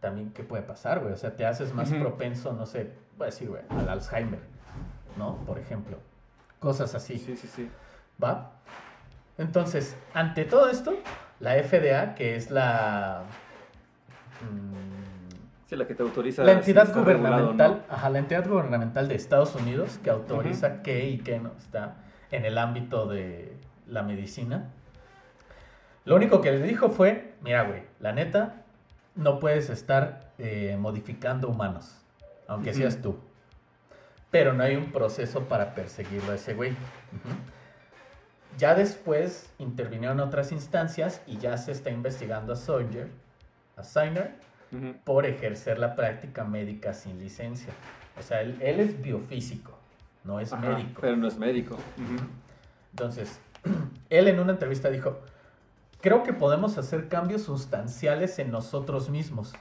también, 0.00 0.32
¿qué 0.32 0.42
puede 0.42 0.62
pasar, 0.62 1.00
güey? 1.00 1.12
O 1.12 1.16
sea, 1.16 1.36
te 1.36 1.44
haces 1.46 1.74
más 1.74 1.90
propenso, 1.90 2.52
no 2.52 2.66
sé, 2.66 2.92
voy 3.16 3.24
a 3.24 3.30
decir, 3.30 3.48
güey, 3.48 3.62
al 3.70 3.88
Alzheimer, 3.88 4.40
¿no? 5.18 5.36
Por 5.46 5.58
ejemplo. 5.58 5.98
Cosas 6.60 6.94
así. 6.94 7.18
Sí, 7.18 7.36
sí, 7.36 7.46
sí. 7.46 7.70
¿Va? 8.22 8.52
Entonces, 9.36 9.96
ante 10.14 10.44
todo 10.44 10.68
esto, 10.70 10.94
la 11.40 11.54
FDA, 11.62 12.14
que 12.14 12.36
es 12.36 12.50
la, 12.50 13.24
mm, 14.42 14.93
Sí, 15.66 15.76
la 15.76 15.86
que 15.86 15.94
te 15.94 16.02
autoriza. 16.02 16.44
la 16.44 16.52
si 16.52 16.58
entidad 16.58 16.94
regulado, 16.94 17.04
gubernamental, 17.04 17.70
¿no? 17.88 17.94
ajá, 17.94 18.10
la 18.10 18.18
entidad 18.18 18.46
gubernamental 18.46 19.08
de 19.08 19.14
Estados 19.14 19.54
Unidos 19.54 19.98
que 20.02 20.10
autoriza 20.10 20.82
qué 20.82 21.08
y 21.08 21.18
qué 21.18 21.40
no 21.40 21.52
está 21.56 21.96
en 22.30 22.44
el 22.44 22.58
ámbito 22.58 23.06
de 23.06 23.56
la 23.86 24.02
medicina. 24.02 24.70
Lo 26.04 26.16
único 26.16 26.42
que 26.42 26.52
le 26.52 26.62
dijo 26.62 26.90
fue, 26.90 27.34
mira, 27.42 27.62
güey, 27.62 27.82
la 27.98 28.12
neta, 28.12 28.64
no 29.14 29.38
puedes 29.38 29.70
estar 29.70 30.32
eh, 30.38 30.76
modificando 30.78 31.48
humanos, 31.48 31.96
aunque 32.46 32.74
seas 32.74 33.00
tú. 33.00 33.18
Pero 34.30 34.52
no 34.52 34.64
hay 34.64 34.76
un 34.76 34.92
proceso 34.92 35.44
para 35.44 35.74
perseguirlo 35.74 36.32
a 36.32 36.34
ese 36.34 36.54
güey. 36.54 36.76
Ya 38.58 38.74
después 38.74 39.52
intervinieron 39.58 40.20
otras 40.20 40.52
instancias 40.52 41.22
y 41.26 41.38
ya 41.38 41.56
se 41.56 41.72
está 41.72 41.90
investigando 41.90 42.52
a 42.52 42.56
Sawyer, 42.56 43.08
a 43.76 43.82
Por 45.04 45.26
ejercer 45.26 45.78
la 45.78 45.94
práctica 45.94 46.44
médica 46.44 46.92
sin 46.92 47.18
licencia. 47.18 47.72
O 48.18 48.22
sea, 48.22 48.40
él, 48.40 48.56
él 48.60 48.80
es 48.80 49.00
biofísico, 49.00 49.76
no 50.24 50.40
es 50.40 50.52
Ajá, 50.52 50.70
médico. 50.70 51.00
Pero 51.00 51.16
no 51.16 51.26
es 51.26 51.36
médico. 51.36 51.76
Entonces, 52.90 53.40
él 54.10 54.28
en 54.28 54.40
una 54.40 54.52
entrevista 54.52 54.90
dijo, 54.90 55.20
creo 56.00 56.22
que 56.22 56.32
podemos 56.32 56.78
hacer 56.78 57.08
cambios 57.08 57.42
sustanciales 57.42 58.38
en 58.38 58.50
nosotros 58.50 59.10
mismos. 59.10 59.52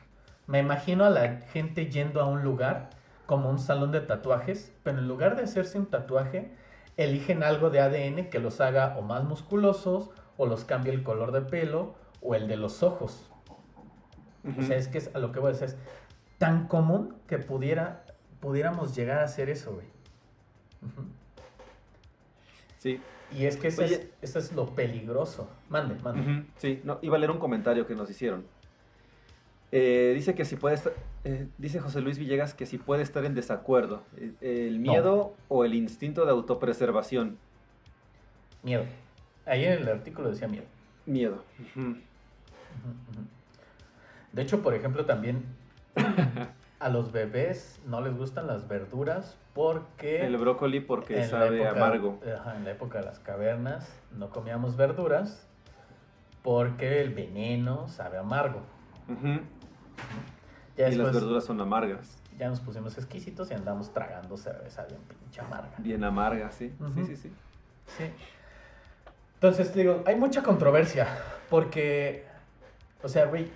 Me 0.46 0.60
imagino 0.60 1.06
a 1.06 1.10
la 1.10 1.38
gente 1.38 1.90
yendo 1.90 2.22
a 2.22 2.26
un 2.26 2.44
lugar 2.44 2.90
como 3.26 3.50
un 3.50 3.60
salón 3.60 3.92
de 3.92 4.02
tatuajes, 4.02 4.74
pero 4.84 5.00
en 5.00 5.08
lugar 5.08 5.36
de 5.36 5.44
hacerse 5.44 5.80
un 5.80 5.86
tatuaje, 5.86 6.52
eligen 6.98 7.44
algo 7.44 7.70
de 7.70 7.80
ADN 7.80 8.30
que 8.30 8.40
los 8.40 8.62
haga 8.62 8.96
o 8.98 9.02
más 9.02 9.24
musculosos, 9.24 10.10
o 10.38 10.46
los 10.46 10.66
cambie 10.66 10.94
el 10.94 11.04
color 11.04 11.32
de 11.32 11.42
pelo, 11.42 11.96
o 12.22 12.36
el 12.36 12.48
de 12.48 12.58
los 12.58 12.84
ojos. 12.84 13.30
O 14.58 14.62
sea, 14.62 14.76
es 14.78 14.88
que 14.88 14.98
es 14.98 15.10
a 15.16 15.20
lo 15.20 15.32
que 15.32 15.40
voy 15.40 15.50
a 15.50 15.54
decir, 15.54 15.70
es 15.70 15.78
tan 16.38 16.68
común 16.68 17.16
que 17.28 17.38
pudiera, 17.38 18.06
pudiéramos 18.42 18.96
llegar 18.96 19.20
a 19.20 19.24
hacer 19.24 19.50
eso, 19.50 19.74
güey. 19.74 19.86
Sí. 22.80 23.00
Y 23.32 23.46
es 23.46 23.58
que 23.58 23.70
eso, 23.70 23.84
es, 23.84 24.08
eso 24.22 24.40
es 24.40 24.52
lo 24.52 24.76
peligroso. 24.76 25.50
Mande, 25.70 25.96
mande. 26.04 26.46
Sí, 26.58 26.82
no, 26.84 27.00
iba 27.02 27.16
a 27.16 27.20
leer 27.20 27.32
un 27.32 27.40
comentario 27.40 27.88
que 27.88 27.96
nos 27.96 28.10
hicieron. 28.10 28.46
Eh, 29.72 30.12
dice 30.14 30.36
que 30.36 30.46
si 30.46 30.56
puede 30.56 30.76
estar, 30.76 30.94
eh, 31.24 31.48
dice 31.58 31.80
José 31.80 32.02
Luis 32.02 32.20
Villegas 32.20 32.54
que 32.54 32.68
si 32.68 32.78
puede 32.78 33.02
estar 33.02 33.26
en 33.26 33.34
desacuerdo. 33.34 34.04
Eh, 34.18 34.68
el 34.68 34.84
No. 34.84 34.92
miedo 34.92 35.34
o 35.48 35.66
el 35.66 35.74
instinto 35.74 36.26
de 36.26 36.32
autopreservación. 36.32 37.38
Miedo. 38.62 38.86
Ahí 39.46 39.66
en 39.66 39.74
el 39.82 39.90
artículo 39.90 40.30
decía 40.30 40.48
miedo. 40.48 40.66
Miedo. 41.08 41.44
De 44.34 44.42
hecho, 44.42 44.62
por 44.62 44.74
ejemplo, 44.74 45.06
también 45.06 45.46
a 46.80 46.90
los 46.90 47.12
bebés 47.12 47.80
no 47.86 48.02
les 48.02 48.18
gustan 48.18 48.48
las 48.48 48.68
verduras 48.68 49.38
porque 49.54 50.26
El 50.26 50.36
brócoli 50.38 50.80
porque 50.80 51.24
sabe 51.24 51.62
época- 51.64 51.72
amargo. 51.86 52.20
ajá, 52.40 52.56
en 52.58 52.66
la 52.66 52.72
época 52.72 53.00
de 53.00 53.06
las 53.06 53.20
cavernas 53.20 53.88
no 54.12 54.30
comíamos 54.32 54.76
verduras 54.76 55.48
porque 56.42 57.00
el 57.02 57.14
veneno 57.14 57.88
sabe 57.88 58.18
amargo. 58.18 58.62
Ya 60.76 60.90
Y 60.90 60.96
las 60.96 61.14
verduras 61.14 61.44
son 61.46 61.62
amargas. 61.62 62.18
ya 62.40 62.50
nos 62.50 62.60
pusimos 62.60 62.98
exquisitos 62.98 63.52
y 63.52 63.54
andamos 63.54 63.94
tragando 63.94 64.36
cerveza 64.38 64.84
bien 64.86 65.00
pinche 65.02 65.40
amarga. 65.42 65.76
Bien 65.78 66.04
amargas, 66.04 66.56
sí. 66.56 66.74
Sí, 66.96 67.06
sí, 67.06 67.16
sí. 67.16 67.32
Sí. 67.98 68.04
Entonces, 69.36 69.74
digo, 69.76 70.04
hay 70.08 70.16
mucha 70.16 70.42
controversia 70.42 71.08
porque, 71.50 72.26
o 73.04 73.08
sea, 73.08 73.26
güey, 73.26 73.52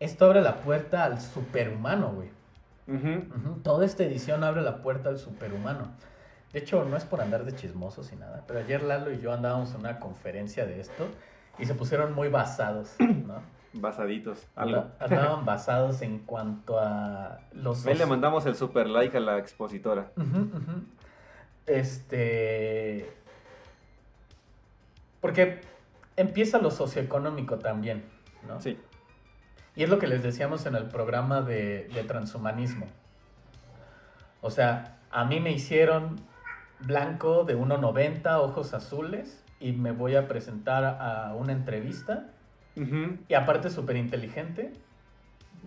esto 0.00 0.24
abre 0.26 0.40
la 0.42 0.56
puerta 0.62 1.04
al 1.04 1.20
superhumano, 1.20 2.12
güey. 2.12 2.28
Toda 3.62 3.84
esta 3.84 4.04
edición 4.04 4.44
abre 4.44 4.62
la 4.62 4.82
puerta 4.82 5.08
al 5.08 5.18
superhumano. 5.18 5.88
De 6.52 6.60
hecho, 6.60 6.84
no 6.84 6.96
es 6.96 7.04
por 7.04 7.20
andar 7.20 7.44
de 7.44 7.54
chismosos 7.54 8.12
y 8.12 8.16
nada, 8.16 8.44
pero 8.46 8.60
ayer 8.60 8.82
Lalo 8.82 9.12
y 9.12 9.20
yo 9.20 9.32
andábamos 9.32 9.74
en 9.74 9.80
una 9.80 9.98
conferencia 9.98 10.64
de 10.64 10.80
esto 10.80 11.06
y 11.58 11.66
se 11.66 11.74
pusieron 11.74 12.14
muy 12.14 12.28
basados, 12.28 12.94
¿no? 12.98 13.42
Basaditos. 13.72 14.46
Algo. 14.54 14.86
Anda- 15.00 15.04
Andaban 15.04 15.44
basados 15.44 16.00
en 16.02 16.20
cuanto 16.20 16.78
a 16.78 17.40
los... 17.52 17.84
Ven, 17.84 17.98
le 17.98 18.06
mandamos 18.06 18.46
el 18.46 18.54
super 18.54 18.86
like 18.88 19.16
a 19.16 19.20
la 19.20 19.36
expositora. 19.38 20.12
Este. 21.66 23.10
Porque 25.20 25.60
empieza 26.16 26.58
lo 26.58 26.70
socioeconómico 26.70 27.58
también, 27.58 28.04
¿no? 28.46 28.60
Sí. 28.60 28.78
Y 29.76 29.82
es 29.82 29.90
lo 29.90 29.98
que 29.98 30.06
les 30.06 30.22
decíamos 30.22 30.66
en 30.66 30.74
el 30.74 30.86
programa 30.86 31.42
de, 31.42 31.88
de 31.94 32.02
transhumanismo. 32.02 32.86
O 34.40 34.50
sea, 34.50 34.98
a 35.10 35.24
mí 35.24 35.38
me 35.38 35.52
hicieron 35.52 36.16
blanco 36.80 37.44
de 37.44 37.56
1,90, 37.56 38.40
ojos 38.40 38.74
azules, 38.74 39.44
y 39.60 39.72
me 39.72 39.92
voy 39.92 40.16
a 40.16 40.28
presentar 40.28 40.84
a 40.84 41.34
una 41.34 41.52
entrevista. 41.52 42.26
Ujú. 42.76 43.18
Y 43.28 43.34
aparte 43.34 43.70
súper 43.70 43.96
inteligente. 43.96 44.72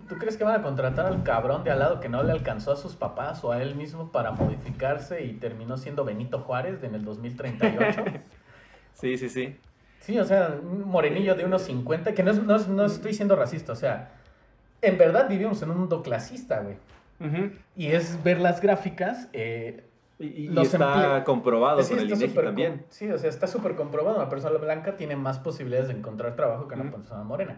¿Tú 0.08 0.16
crees 0.16 0.36
que 0.36 0.44
van 0.44 0.60
a 0.60 0.62
contratar 0.62 1.06
al 1.06 1.22
cabrón 1.22 1.62
de 1.62 1.70
al 1.70 1.80
lado 1.80 2.00
que 2.00 2.08
no 2.08 2.22
le 2.22 2.32
alcanzó 2.32 2.72
a 2.72 2.76
sus 2.76 2.96
papás 2.96 3.44
o 3.44 3.52
a 3.52 3.62
él 3.62 3.74
mismo 3.74 4.10
para 4.10 4.32
modificarse 4.32 5.24
y 5.24 5.34
terminó 5.34 5.76
siendo 5.76 6.04
Benito 6.04 6.40
Juárez 6.40 6.82
en 6.82 6.94
el 6.94 7.04
2038? 7.04 8.04
Sí, 8.92 9.16
sí, 9.16 9.30
sí. 9.30 9.56
Sí, 10.00 10.18
o 10.18 10.24
sea, 10.24 10.58
un 10.62 10.88
morenillo 10.88 11.34
de 11.34 11.44
unos 11.44 11.62
50, 11.62 12.12
que 12.14 12.22
no, 12.22 12.30
es- 12.32 12.42
no, 12.42 12.56
es- 12.56 12.68
no 12.68 12.84
estoy 12.84 13.14
siendo 13.14 13.36
racista, 13.36 13.72
o 13.72 13.76
sea, 13.76 14.10
en 14.82 14.98
verdad 14.98 15.28
vivimos 15.28 15.62
en 15.62 15.70
un 15.70 15.78
mundo 15.78 16.02
clasista, 16.02 16.60
güey. 16.60 16.76
Ujú. 17.20 17.52
Y 17.76 17.88
es 17.88 18.22
ver 18.24 18.40
las 18.40 18.60
gráficas. 18.60 19.28
eh, 19.32 19.84
Y, 20.18 20.26
y- 20.26 20.28
y 20.44 20.48
Los 20.48 20.74
está 20.74 21.24
comprobado 21.24 21.82
sí, 21.82 21.94
con 21.94 22.00
el 22.00 22.10
INEGI 22.10 22.28
también. 22.34 22.72
com- 22.78 22.86
Sí, 22.90 23.10
o 23.10 23.16
sea, 23.16 23.30
está 23.30 23.46
súper 23.46 23.74
comprobado. 23.74 24.16
Una 24.18 24.28
persona 24.28 24.58
blanca 24.58 24.98
tiene 24.98 25.16
más 25.16 25.38
posibilidades 25.38 25.88
de 25.88 25.94
encontrar 25.94 26.36
trabajo 26.36 26.68
que 26.68 26.74
una 26.74 26.90
persona 26.90 27.22
morena. 27.22 27.56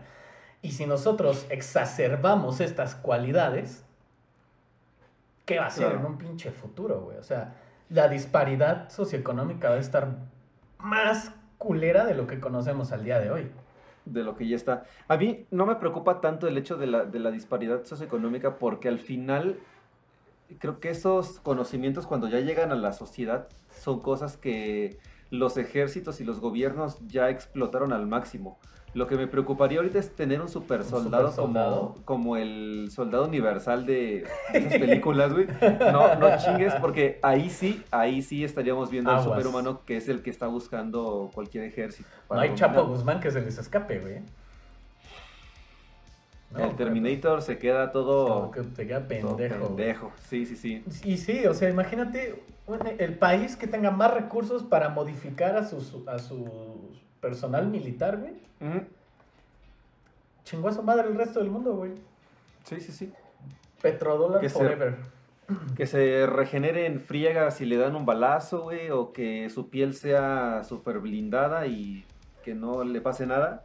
Y 0.63 0.71
si 0.71 0.87
nosotros 0.87 1.45
exacerbamos 1.51 2.61
estas 2.61 2.95
cualidades, 2.95 3.85
¿qué 5.45 5.59
va 5.59 5.67
a 5.67 5.71
ser 5.71 5.87
Claro. 5.87 5.99
en 6.01 6.07
un 6.07 6.19
pinche 6.19 6.53
futuro, 6.53 7.01
güey? 7.01 7.19
O 7.19 7.25
sea, 7.25 7.55
la 7.91 8.07
disparidad 8.09 8.89
socioeconómica 8.91 9.71
va 9.71 9.75
a 9.75 9.81
estar 9.81 10.09
más 10.79 11.33
culera 11.63 12.05
de 12.05 12.15
lo 12.15 12.27
que 12.27 12.41
conocemos 12.41 12.93
al 12.93 13.05
día 13.05 13.19
de 13.19 13.31
hoy. 13.31 13.51
de 14.05 14.25
lo 14.25 14.37
que 14.37 14.49
ya 14.49 14.57
está. 14.57 14.85
A 15.07 15.17
mí 15.17 15.47
no 15.53 15.65
me 15.65 15.77
preocupa 15.77 16.21
tanto 16.21 16.49
el 16.49 16.59
hecho 16.59 16.77
de 16.77 16.89
la, 16.89 17.05
de 17.05 17.21
la 17.21 17.31
disparidad 17.31 17.85
socioeconómica 17.85 18.59
porque 18.59 18.89
al 18.89 18.99
final 18.99 19.61
creo 20.59 20.81
que 20.81 20.91
esos 20.91 21.39
conocimientos 21.39 22.09
cuando 22.09 22.29
ya 22.29 22.41
llegan 22.41 22.73
a 22.73 22.75
la 22.75 22.93
sociedad 22.93 23.47
son 23.71 24.01
cosas 24.01 24.37
que 24.37 24.99
los 25.31 25.57
ejércitos 25.57 26.21
y 26.21 26.25
los 26.25 26.41
gobiernos 26.41 26.99
ya 27.07 27.31
explotaron 27.31 27.93
al 27.93 28.07
máximo. 28.07 28.59
Lo 28.95 29.07
que 29.07 29.17
me 29.17 29.27
preocuparía 29.27 29.79
ahorita 29.79 29.99
es 29.99 30.15
tener 30.15 30.41
un 30.43 30.49
super 30.51 30.85
soldado? 30.85 31.35
Como, 31.35 31.97
como 32.05 32.37
el 32.37 32.89
soldado 32.91 33.25
universal 33.25 33.87
de, 33.87 34.27
esas 34.53 34.73
películas, 34.79 35.33
güey. 35.33 35.47
No, 35.91 36.15
no 36.17 36.37
chingues, 36.37 36.75
porque 36.75 37.19
ahí 37.23 37.49
sí, 37.49 37.83
ahí 37.91 38.21
sí 38.21 38.45
estaríamos 38.45 38.91
viendo 38.91 39.11
al 39.11 39.19
Aguas. 39.21 39.39
superhumano 39.39 39.83
que 39.87 39.97
es 39.97 40.09
el 40.11 40.23
que 40.23 40.29
está 40.29 40.47
buscando 40.47 41.31
cualquier 41.33 41.65
ejército. 41.65 42.09
No 42.29 42.39
hay 42.39 42.51
dominar. 42.51 42.71
Chapo 42.75 42.87
Guzmán 42.87 43.21
que 43.21 43.31
se 43.31 43.41
les 43.41 43.57
escape, 43.57 43.99
güey. 44.01 44.17
No, 46.51 46.59
el 46.67 46.77
Terminator 46.77 47.41
se 47.41 47.57
queda 47.57 47.93
todo, 47.93 48.51
Que 48.51 48.61
te 48.61 48.87
queda 48.87 49.09
pendejo. 49.09 49.69
pendejo. 49.69 50.13
Sí, 50.29 50.45
sí, 50.45 50.55
sí. 50.57 50.85
Y 51.03 51.17
sí, 51.17 51.47
o 51.47 51.55
sea, 51.55 51.71
imagínate 51.71 52.43
un- 52.67 52.79
el 52.99 53.15
país 53.17 53.57
que 53.57 53.67
tenga 53.67 53.91
más 53.91 54.13
recursos 54.13 54.63
para 54.63 54.91
modificar 54.91 55.57
a, 55.57 55.65
sus, 55.65 55.97
a 56.07 56.19
su 56.19 56.91
personal 57.27 57.69
militar, 57.69 58.19
güey. 58.19 58.35
Ujú. 58.61 58.85
Chingó 60.45 60.69
a 60.69 60.73
su 60.73 60.83
madre 60.83 61.09
el 61.09 61.15
resto 61.15 61.39
del 61.39 61.49
mundo, 61.51 61.73
güey. 61.75 61.93
Sí, 62.65 62.81
sí, 62.81 62.93
sí. 62.93 63.13
Petrodólar 63.81 64.41
Que 64.43 64.51
se- 64.51 64.59
forever. 64.59 64.97
Que 65.77 65.87
se 65.87 66.27
regenere 66.27 66.87
en 66.87 67.01
friega 67.01 67.51
si 67.51 67.65
le 67.67 67.77
dan 67.77 67.95
un 67.97 68.05
balazo, 68.07 68.63
güey, 68.63 68.91
o 68.91 69.13
que 69.13 69.49
su 69.51 69.69
piel 69.71 69.95
sea 69.95 70.63
súper 70.65 70.99
blindada 70.99 71.67
y 71.67 72.05
que 72.45 72.55
no 72.55 72.85
le 72.85 73.01
pase 73.01 73.27
nada. 73.27 73.65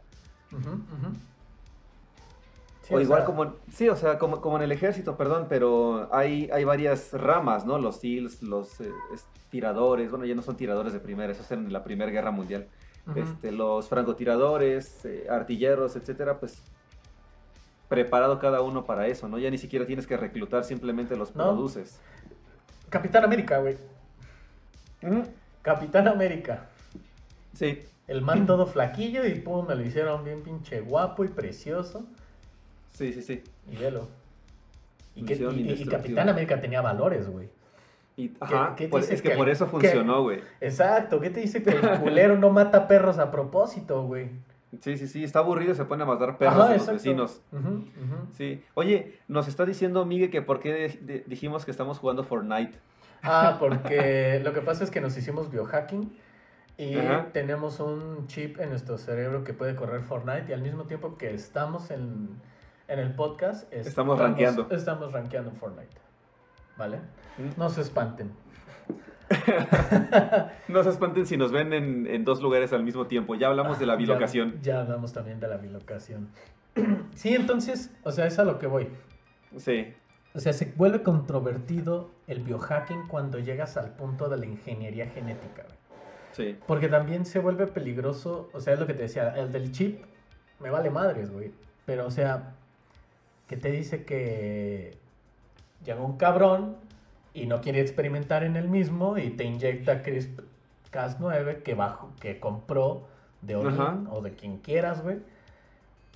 Sí, 2.82 2.94
o, 2.94 3.00
igual 3.00 3.20
sea, 3.20 3.26
como, 3.26 3.54
sí, 3.72 3.88
o 3.88 3.96
sea, 3.96 4.18
como, 4.18 4.40
como 4.40 4.56
en 4.56 4.62
el 4.62 4.72
ejército, 4.72 5.16
perdón, 5.16 5.46
pero 5.48 6.08
hay, 6.12 6.48
hay 6.52 6.64
varias 6.64 7.12
ramas, 7.12 7.64
¿no? 7.66 7.78
Los 7.78 8.00
SEALs, 8.00 8.42
los 8.42 8.80
eh, 8.80 8.90
es- 9.14 9.26
tiradores, 9.50 10.10
bueno, 10.10 10.24
ya 10.26 10.34
no 10.34 10.42
son 10.42 10.56
tiradores 10.56 10.92
de 10.92 11.00
primera, 11.00 11.32
eso 11.32 11.42
es 11.42 11.50
en 11.52 11.72
la 11.72 11.82
Primera 11.84 12.10
Guerra 12.10 12.30
Mundial. 12.30 12.66
Este, 13.16 13.52
los 13.52 13.88
francotiradores, 13.88 15.04
eh, 15.04 15.26
artilleros, 15.30 15.96
etcétera, 15.96 16.38
pues 16.38 16.62
preparado 17.88 18.38
cada 18.38 18.60
uno 18.60 18.84
para 18.84 19.06
eso, 19.06 19.28
¿no? 19.28 19.38
Ya 19.38 19.50
ni 19.50 19.58
siquiera 19.58 19.86
tienes 19.86 20.06
que 20.06 20.16
reclutar, 20.16 20.64
simplemente 20.64 21.16
los 21.16 21.34
No. 21.34 21.44
produces. 21.44 21.98
Capitán 22.90 23.24
América, 23.24 23.58
güey. 23.58 23.76
Capitán 25.62 26.08
América. 26.08 26.66
Sí, 27.54 27.82
El 28.06 28.22
man 28.22 28.46
todo 28.46 28.66
flaquillo 28.66 29.26
y 29.26 29.34
pum, 29.40 29.66
me 29.66 29.74
lo 29.74 29.82
hicieron 29.84 30.24
bien 30.24 30.42
pinche 30.42 30.80
guapo 30.80 31.24
y 31.24 31.28
precioso. 31.28 32.06
sí, 32.94 33.12
sí, 33.12 33.22
sí. 33.22 33.42
Y 33.70 33.76
velo. 33.76 34.08
Y, 35.14 35.24
que-. 35.24 35.86
Capitán 35.86 36.28
América 36.28 36.60
tenía 36.60 36.80
valores, 36.80 37.28
güey. 37.28 37.48
Y, 38.18 38.34
ajá, 38.40 38.74
qué 38.76 38.86
te 38.86 38.90
por- 38.90 39.00
es 39.00 39.22
que, 39.22 39.30
por 39.30 39.48
eso 39.48 39.68
funcionó, 39.68 40.22
güey. 40.24 40.40
Exacto, 40.60 41.20
¿qué 41.20 41.30
te 41.30 41.38
dice 41.38 41.62
que 41.62 41.70
el 41.70 41.80
culero 42.00 42.36
no 42.36 42.50
mata 42.50 42.88
perros 42.88 43.20
a 43.20 43.30
propósito, 43.30 44.02
güey? 44.02 44.30
Sí, 44.80 44.98
sí, 44.98 45.06
sí, 45.06 45.22
está 45.22 45.38
aburrido, 45.38 45.72
se 45.76 45.84
pone 45.84 46.02
a 46.02 46.06
matar 46.06 46.36
perros 46.36 46.56
Ajá, 46.56 46.68
de 46.72 46.78
los 46.78 46.86
vecinos. 46.88 47.40
Sí. 48.32 48.62
Oye, 48.74 49.20
nos 49.28 49.46
está 49.46 49.64
diciendo 49.64 50.04
Miguel 50.04 50.30
que 50.30 50.42
por 50.42 50.58
qué 50.58 51.24
dijimos 51.28 51.64
que 51.64 51.70
estamos 51.70 52.00
jugando 52.00 52.24
Fortnite. 52.24 52.76
Ah, 53.22 53.56
porque 53.60 54.40
lo 54.42 54.52
que 54.52 54.62
pasa 54.62 54.82
es 54.82 54.90
que 54.90 55.00
nos 55.00 55.16
hicimos 55.16 55.50
biohacking 55.52 56.12
y 56.76 56.96
tenemos 57.32 57.78
un 57.78 58.26
chip 58.26 58.58
en 58.58 58.70
nuestro 58.70 58.98
cerebro 58.98 59.44
que 59.44 59.54
puede 59.54 59.76
correr 59.76 60.02
Fortnite 60.02 60.46
y 60.48 60.52
al 60.54 60.62
mismo 60.62 60.84
tiempo 60.84 61.16
que 61.16 61.32
estamos 61.32 61.92
en, 61.92 62.28
en 62.88 62.98
el 62.98 63.14
podcast 63.14 63.72
Estamos 63.72 64.18
rankeando. 64.18 64.66
Estamos 64.70 65.12
rankeando 65.12 65.52
Fortnite. 65.52 66.07
¿Vale? 66.78 67.00
No 67.56 67.68
se 67.68 67.82
espanten. 67.82 68.30
No 70.68 70.82
se 70.82 70.90
espanten 70.90 71.26
si 71.26 71.36
nos 71.36 71.52
ven 71.52 71.72
en, 71.72 72.06
en 72.06 72.24
dos 72.24 72.40
lugares 72.42 72.72
al 72.72 72.82
mismo 72.82 73.06
tiempo. 73.06 73.34
Ya 73.34 73.48
hablamos 73.48 73.78
de 73.78 73.86
la 73.86 73.94
Ya- 73.94 73.98
bilocación. 73.98 74.60
Ya, 74.62 74.80
hablamos 74.80 75.12
también 75.12 75.40
de 75.40 75.48
la 75.48 75.56
bilocación. 75.56 76.28
Sí, 77.14 77.34
entonces, 77.34 77.90
o 78.04 78.12
sea, 78.12 78.26
es 78.26 78.38
a 78.38 78.44
lo 78.44 78.58
que 78.58 78.66
voy. 78.68 78.88
Sí. 79.56 79.92
O 80.34 80.38
sea, 80.40 80.52
se 80.52 80.72
vuelve 80.76 81.02
controvertido 81.02 82.10
el 82.28 82.40
biohacking 82.42 83.08
cuando 83.08 83.38
llegas 83.40 83.76
al 83.76 83.90
punto 83.96 84.28
de 84.28 84.36
la 84.36 84.46
ingeniería 84.46 85.06
genética. 85.08 85.64
Sí. 86.32 86.56
Porque 86.66 86.88
también 86.88 87.24
se 87.26 87.40
vuelve 87.40 87.66
peligroso, 87.66 88.48
o 88.52 88.60
sea, 88.60 88.74
es 88.74 88.80
lo 88.80 88.86
que 88.86 88.94
te 88.94 89.02
decía, 89.02 89.30
el 89.36 89.50
del 89.50 89.72
chip 89.72 90.04
me 90.60 90.70
vale 90.70 90.90
madres, 90.90 91.30
güey. 91.32 91.50
Pero, 91.86 92.06
o 92.06 92.10
sea, 92.12 92.54
que 93.48 93.56
te 93.56 93.70
dice 93.72 94.04
que 94.04 94.96
llega 95.88 96.02
un 96.02 96.18
cabrón 96.18 96.76
y 97.32 97.46
no 97.46 97.62
quiere 97.62 97.80
experimentar 97.80 98.44
en 98.44 98.56
el 98.56 98.68
mismo 98.68 99.16
y 99.16 99.30
te 99.30 99.44
inyecta 99.44 100.02
CRISPR-Cas9 100.02 101.62
que, 101.62 101.74
bajo, 101.74 102.10
que 102.20 102.38
compró 102.38 103.06
de 103.40 103.56
Odin 103.56 104.06
o 104.10 104.20
de 104.20 104.34
quien 104.34 104.58
quieras, 104.58 105.02
güey. 105.02 105.18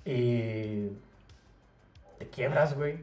Y 0.04 0.88
te 2.18 2.28
quiebras, 2.30 2.76
güey. 2.76 2.98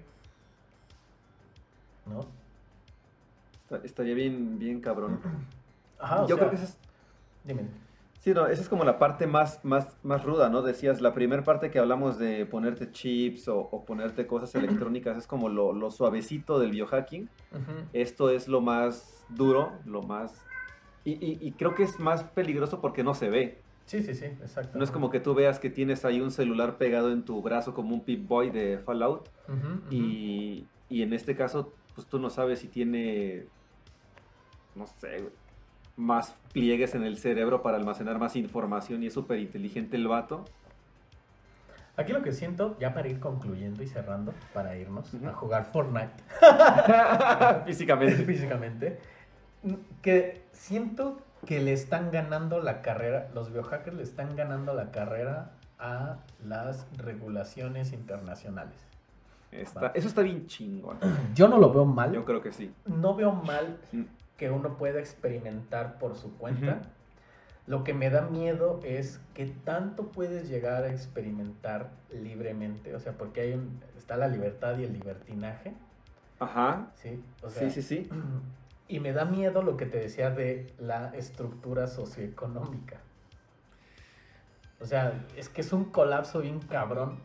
¿No? 2.06 2.28
Estaría 3.84 4.14
bien, 4.14 4.60
bien 4.60 4.80
cabrón. 4.80 5.20
Ajá, 6.00 6.24
o 6.24 6.28
Yo 6.28 6.36
sea, 6.36 6.50
creo 6.50 6.60
que 6.60 6.66
es, 6.66 6.78
Dime. 7.46 7.64
Sí, 8.30 8.36
no, 8.36 8.48
esa 8.48 8.62
es 8.62 8.70
como 8.70 8.84
la 8.84 8.98
parte 9.00 9.28
más, 9.28 9.64
más, 9.64 9.98
más 10.04 10.24
ruda, 10.24 10.50
¿no? 10.50 10.62
Decías, 10.62 11.02
la 11.02 11.14
primera 11.14 11.44
parte 11.44 11.70
que 11.72 11.80
hablamos 11.80 12.18
de 12.18 12.46
ponerte 12.46 12.92
chips 12.92 13.48
o, 13.48 13.60
o 13.60 13.86
ponerte 13.86 14.28
cosas 14.28 14.54
electrónicas 14.56 15.18
es 15.18 15.28
como 15.28 15.50
lo, 15.50 15.74
lo 15.74 15.92
suavecito 15.92 16.60
del 16.60 16.72
biohacking. 16.72 17.30
Esto 17.94 18.30
es 18.30 18.48
lo 18.48 18.62
más 18.62 19.26
duro, 19.30 19.82
lo 19.86 20.02
más... 20.04 20.46
Y, 21.06 21.14
y- 21.14 21.40
y 21.42 21.52
creo 21.54 21.74
que 21.76 21.84
es 21.84 22.00
más 22.00 22.24
peligroso 22.24 22.82
porque 22.82 23.04
no 23.04 23.14
se 23.14 23.30
ve. 23.30 23.62
Sí, 23.86 24.04
sí, 24.04 24.14
sí, 24.14 24.26
exacto. 24.26 24.78
No 24.78 24.84
es 24.84 24.92
como 24.92 25.10
que 25.10 25.20
tú 25.20 25.34
veas 25.34 25.60
que 25.60 25.70
tienes 25.72 26.06
ahí 26.06 26.22
un 26.22 26.30
celular 26.30 26.78
pegado 26.78 27.12
en 27.12 27.26
tu 27.26 27.42
brazo 27.42 27.74
como 27.74 27.96
un 27.96 28.06
Pip-Boy 28.06 28.52
de 28.52 28.78
Fallout. 28.86 29.28
Ujú, 29.48 29.58
ujú. 29.58 29.80
Y, 29.90 30.68
y 30.90 31.02
en 31.02 31.14
este 31.14 31.36
caso, 31.36 31.74
pues 31.96 32.08
tú 32.08 32.20
no 32.20 32.30
sabes 32.30 32.60
si 32.60 32.68
tiene, 32.68 33.48
no 34.76 34.86
sé, 34.86 35.20
güey, 35.20 35.34
más 36.00 36.34
pliegues 36.54 36.96
en 36.96 37.04
el 37.04 37.18
cerebro 37.18 37.62
para 37.62 37.78
almacenar 37.78 38.18
más 38.20 38.36
información 38.38 39.04
y 39.04 39.08
es 39.08 39.14
súper 39.14 39.38
inteligente 39.40 39.98
el 39.98 40.08
vato. 40.08 40.46
Aquí 41.98 42.14
lo 42.14 42.22
que 42.24 42.32
siento, 42.32 42.78
ya 42.80 42.94
para 42.94 43.10
ir 43.10 43.20
concluyendo 43.20 43.84
y 43.84 43.88
cerrando, 43.88 44.34
para 44.54 44.78
irnos 44.78 45.14
Ujú. 45.14 45.28
a 45.28 45.34
jugar 45.34 45.66
Fortnite 45.66 46.10
Físicamente. 47.66 48.24
físicamente, 48.24 49.00
que 50.02 50.42
siento 50.54 51.20
que 51.46 51.60
le 51.60 51.74
están 51.74 52.12
ganando 52.12 52.62
la 52.62 52.82
carrera, 52.82 53.28
los 53.36 53.52
biohackers 53.52 53.96
le 53.98 54.04
están 54.04 54.38
ganando 54.38 54.74
la 54.74 54.92
carrera 54.92 55.52
a 55.78 56.18
las 56.46 56.88
regulaciones 56.98 57.92
internacionales. 57.92 58.76
Está- 59.52 59.92
eso 59.96 60.08
está 60.08 60.22
bien 60.22 60.48
chingón. 60.48 60.98
Yo 61.36 61.48
no 61.50 61.58
lo 61.58 61.74
veo 61.74 61.84
mal, 61.86 62.14
Yo 62.14 62.24
creo 62.24 62.42
que 62.42 62.54
sí. 62.54 62.72
no 62.86 63.16
veo 63.16 63.34
mal 63.34 63.78
Mm. 63.92 64.04
Que 64.40 64.50
uno 64.50 64.78
pueda 64.78 65.00
experimentar 65.00 66.00
por 66.00 66.16
su 66.16 66.36
cuenta. 66.38 66.82
Lo 67.68 67.84
que 67.84 67.94
me 67.94 68.10
da 68.10 68.22
miedo 68.22 68.80
es 68.84 69.20
que 69.36 69.46
tanto 69.46 70.08
puedes 70.08 70.50
llegar 70.50 70.86
a 70.86 70.90
experimentar 70.90 71.92
libremente, 72.10 72.96
o 72.96 73.00
sea, 73.00 73.14
porque 73.14 73.42
hay 73.42 73.54
un, 73.54 73.80
está 73.98 74.16
la 74.16 74.30
libertad 74.30 74.80
y 74.80 74.86
el 74.86 74.94
libertinaje, 74.94 75.74
Ajá. 76.40 76.90
¿sí? 76.96 77.22
O 77.44 77.50
sea, 77.50 77.70
Sí, 77.70 77.82
sí, 77.82 78.04
sí. 78.04 78.10
Y 78.88 79.00
me 79.00 79.14
da 79.14 79.24
miedo 79.24 79.62
lo 79.62 79.78
que 79.78 79.86
te 79.86 80.00
decía 80.00 80.32
de 80.32 80.74
la 80.80 81.16
estructura 81.16 81.86
socioeconómica. 81.86 82.98
O 84.82 84.86
sea, 84.86 85.14
es 85.38 85.48
que 85.48 85.62
es 85.62 85.72
un 85.72 85.92
colapso 85.92 86.42
bien 86.42 86.60
cabrón. 86.60 87.20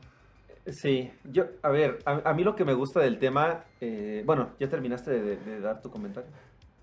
Sí, 0.67 1.11
yo, 1.25 1.45
a 1.63 1.71
ver, 1.71 2.01
a, 2.05 2.21
a 2.29 2.35
mí 2.35 2.45
lo 2.45 2.55
que 2.55 2.67
me 2.67 2.75
gusta 2.75 3.01
del 3.01 3.19
tema, 3.19 3.65
eh, 3.81 4.23
bueno, 4.27 4.51
ya 4.59 4.69
terminaste 4.69 5.11
de, 5.11 5.37
de 5.39 5.61
dar 5.61 5.81
tu 5.81 5.91
comentario. 5.91 6.31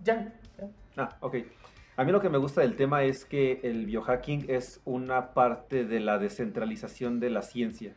Ya, 0.04 0.34
ya. 0.58 0.68
Ah, 0.98 1.10
ok. 1.22 1.36
A 1.98 2.04
mí 2.04 2.12
lo 2.12 2.22
que 2.22 2.30
me 2.30 2.38
gusta 2.38 2.62
del 2.62 2.76
tema 2.76 3.04
es 3.04 3.26
que 3.26 3.60
el 3.64 3.86
biohacking 3.86 4.46
es 4.50 4.82
una 4.86 5.34
parte 5.34 5.86
de 5.86 6.00
la 6.00 6.18
descentralización 6.18 7.20
de 7.20 7.30
la 7.30 7.42
ciencia, 7.42 7.94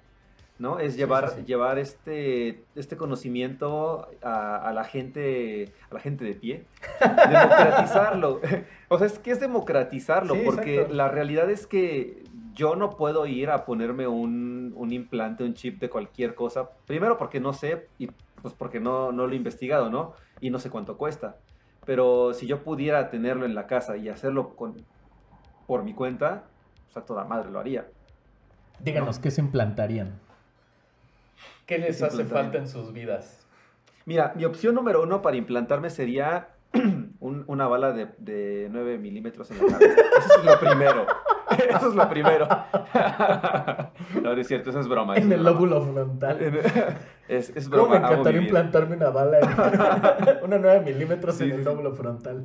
¿no? 0.59 0.79
Es 0.79 0.93
Sí, 0.93 0.99
llevar, 0.99 1.31
sí, 1.31 1.37
sí. 1.41 1.45
llevar 1.47 1.79
este, 1.79 2.65
este 2.75 2.97
conocimiento 2.97 4.09
a, 4.23 4.57
a 4.57 4.73
la 4.73 4.85
gente, 4.85 5.73
a 5.91 5.95
la 5.95 6.01
gente 6.01 6.25
de 6.25 6.35
pie, 6.35 6.65
democratizarlo. 7.01 8.41
o 8.89 8.99
sea, 8.99 9.07
es 9.07 9.19
que 9.19 9.31
es 9.31 9.41
democratizarlo, 9.41 10.35
Sí, 10.35 10.43
porque 10.45 10.75
exacto. 10.75 10.95
la 10.95 11.09
realidad 11.09 11.51
es 11.51 11.67
que 11.67 12.25
yo 12.55 12.77
no 12.77 12.91
puedo 12.91 13.27
ir 13.27 13.51
a 13.51 13.65
ponerme 13.65 14.07
un, 14.07 14.73
un 14.77 14.93
implante, 14.93 15.45
un 15.45 15.55
chip 15.55 15.81
de 15.81 15.89
cualquier 15.91 16.35
cosa. 16.35 16.71
Primero 16.87 17.17
porque 17.17 17.41
no 17.41 17.53
sé 17.53 17.89
y 17.99 18.09
pues 18.43 18.55
porque 18.55 18.79
no, 18.81 19.11
no 19.13 19.27
lo 19.27 19.33
he 19.33 19.37
investigado, 19.37 19.89
¿no? 19.91 20.13
Y 20.41 20.51
no 20.51 20.59
sé 20.59 20.69
cuánto 20.71 20.97
cuesta. 20.99 21.37
Pero 21.85 22.32
si 22.35 22.47
yo 22.47 22.62
pudiera 22.62 23.11
tenerlo 23.11 23.45
en 23.45 23.55
la 23.55 23.66
casa 23.66 23.97
y 23.97 24.09
hacerlo 24.09 24.55
con, 24.57 24.74
por 25.66 25.82
mi 25.85 25.95
cuenta, 25.95 26.45
pues 26.87 26.97
a 26.97 27.07
toda 27.07 27.24
madre 27.24 27.51
lo 27.51 27.59
haría. 27.61 27.87
Díganos, 28.80 29.18
¿qué 29.18 29.30
se 29.30 29.41
implantarían? 29.41 30.18
¿Qué 31.66 31.78
les 31.78 32.03
hace 32.03 32.24
falta 32.24 32.59
en 32.59 32.68
sus 32.68 32.93
vidas? 32.93 33.47
Mira, 34.07 34.32
mi 34.37 34.45
opción 34.45 34.74
número 34.74 35.03
uno 35.03 35.22
para 35.22 35.37
implantarme 35.37 35.89
sería 35.91 36.49
un- 37.20 37.45
una 37.47 37.66
bala 37.68 37.93
de, 37.93 38.09
de 38.18 38.68
9 38.70 38.99
milímetros 38.99 39.51
en 39.51 39.59
la 39.66 39.72
cabeza. 39.72 40.01
Eso 40.18 40.41
es 40.41 40.45
lo 40.45 40.59
primero. 40.61 41.07
Eso 41.77 41.89
es 41.91 41.95
lo 41.95 42.09
primero. 42.09 42.47
No, 44.23 44.35
no 44.35 44.41
es 44.41 44.47
cierto, 44.49 44.71
eso 44.71 44.81
es 44.81 44.89
broma. 44.89 45.15
eso 45.17 45.27
En 45.27 45.33
es 45.33 45.39
el 45.39 45.45
broma. 45.45 45.61
lóbulo 45.61 45.83
frontal. 45.93 46.39
Es, 47.29 47.51
es 47.57 47.69
¿Cómo 47.69 47.85
broma. 47.85 47.91
me 47.93 47.97
amo 47.99 48.09
encantaría 48.13 48.41
implantarme 48.43 48.97
una 48.97 49.09
bala, 49.11 49.39
en- 49.41 50.45
una 50.45 50.59
9 50.59 50.81
milímetros 50.85 51.37
Sí, 51.37 51.45
en 51.45 51.53
el 51.53 51.65
lóbulo 51.65 51.93
frontal? 51.95 52.45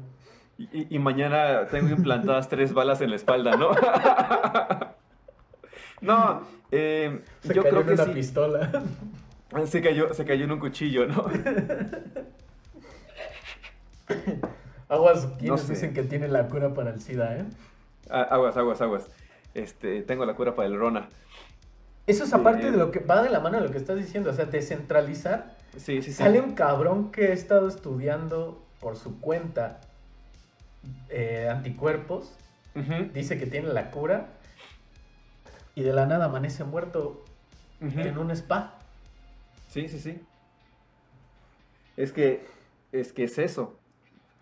Y, 0.57 0.97
mañana 0.99 1.67
tengo 1.67 1.89
implantadas 1.89 2.47
tres 2.49 2.73
balas 2.73 2.99
en 3.01 3.09
la 3.11 3.15
espalda, 3.17 3.55
¿no? 3.57 3.69
No, 6.01 6.41
eh, 6.71 7.21
Se 7.41 7.53
yo 7.53 7.61
cayó 7.63 7.69
creo 7.69 7.81
en 7.81 7.87
que 7.87 7.93
una 7.93 8.03
sí. 8.05 8.11
pistola. 8.11 8.69
Se 9.65 9.81
cayó, 9.81 10.13
se 10.13 10.25
cayó 10.25 10.45
en 10.45 10.51
un 10.53 10.59
cuchillo, 10.59 11.07
¿no? 11.07 11.25
Aguas, 14.87 15.27
quienes 15.39 15.61
sé. 15.61 15.73
dicen 15.73 15.93
que 15.93 16.03
tiene 16.03 16.27
la 16.27 16.47
cura 16.47 16.73
para 16.73 16.91
el 16.91 16.99
SIDA, 17.01 17.37
¿eh? 17.37 17.45
Ah, 18.09 18.21
Aguas, 18.31 18.57
aguas, 18.57 18.81
aguas. 18.81 19.07
Este, 19.53 20.01
tengo 20.03 20.25
la 20.25 20.35
cura 20.35 20.55
para 20.55 20.67
el 20.67 20.77
Rona. 20.77 21.09
Eso 22.07 22.23
es 22.23 22.33
aparte 22.33 22.67
Eh, 22.67 22.71
de 22.71 22.77
lo 22.77 22.91
que 22.91 22.99
va 22.99 23.21
de 23.21 23.29
la 23.29 23.39
mano 23.39 23.57
de 23.59 23.65
lo 23.67 23.71
que 23.71 23.77
estás 23.77 23.97
diciendo, 23.97 24.31
o 24.31 24.33
sea, 24.33 24.45
descentralizar. 24.45 25.55
Sí, 25.77 26.01
sí, 26.01 26.11
sí. 26.11 26.13
Sale 26.13 26.41
un 26.41 26.53
cabrón 26.55 27.11
que 27.11 27.27
ha 27.27 27.33
estado 27.33 27.67
estudiando 27.67 28.63
por 28.79 28.95
su 28.97 29.19
cuenta 29.19 29.81
eh, 31.09 31.47
anticuerpos, 31.51 32.31
dice 33.13 33.37
que 33.37 33.45
tiene 33.45 33.67
la 33.73 33.91
cura 33.91 34.27
y 35.75 35.81
de 35.83 35.91
la 35.91 36.05
nada 36.05 36.25
amanece 36.25 36.63
muerto 36.63 37.25
en 37.81 38.17
un 38.17 38.31
spa. 38.31 38.79
Sí, 39.67 39.87
sí, 39.89 39.99
sí. 39.99 40.21
Es 41.97 42.11
que, 42.13 42.45
es 42.91 43.11
que 43.13 43.25
es 43.25 43.37
eso. 43.37 43.77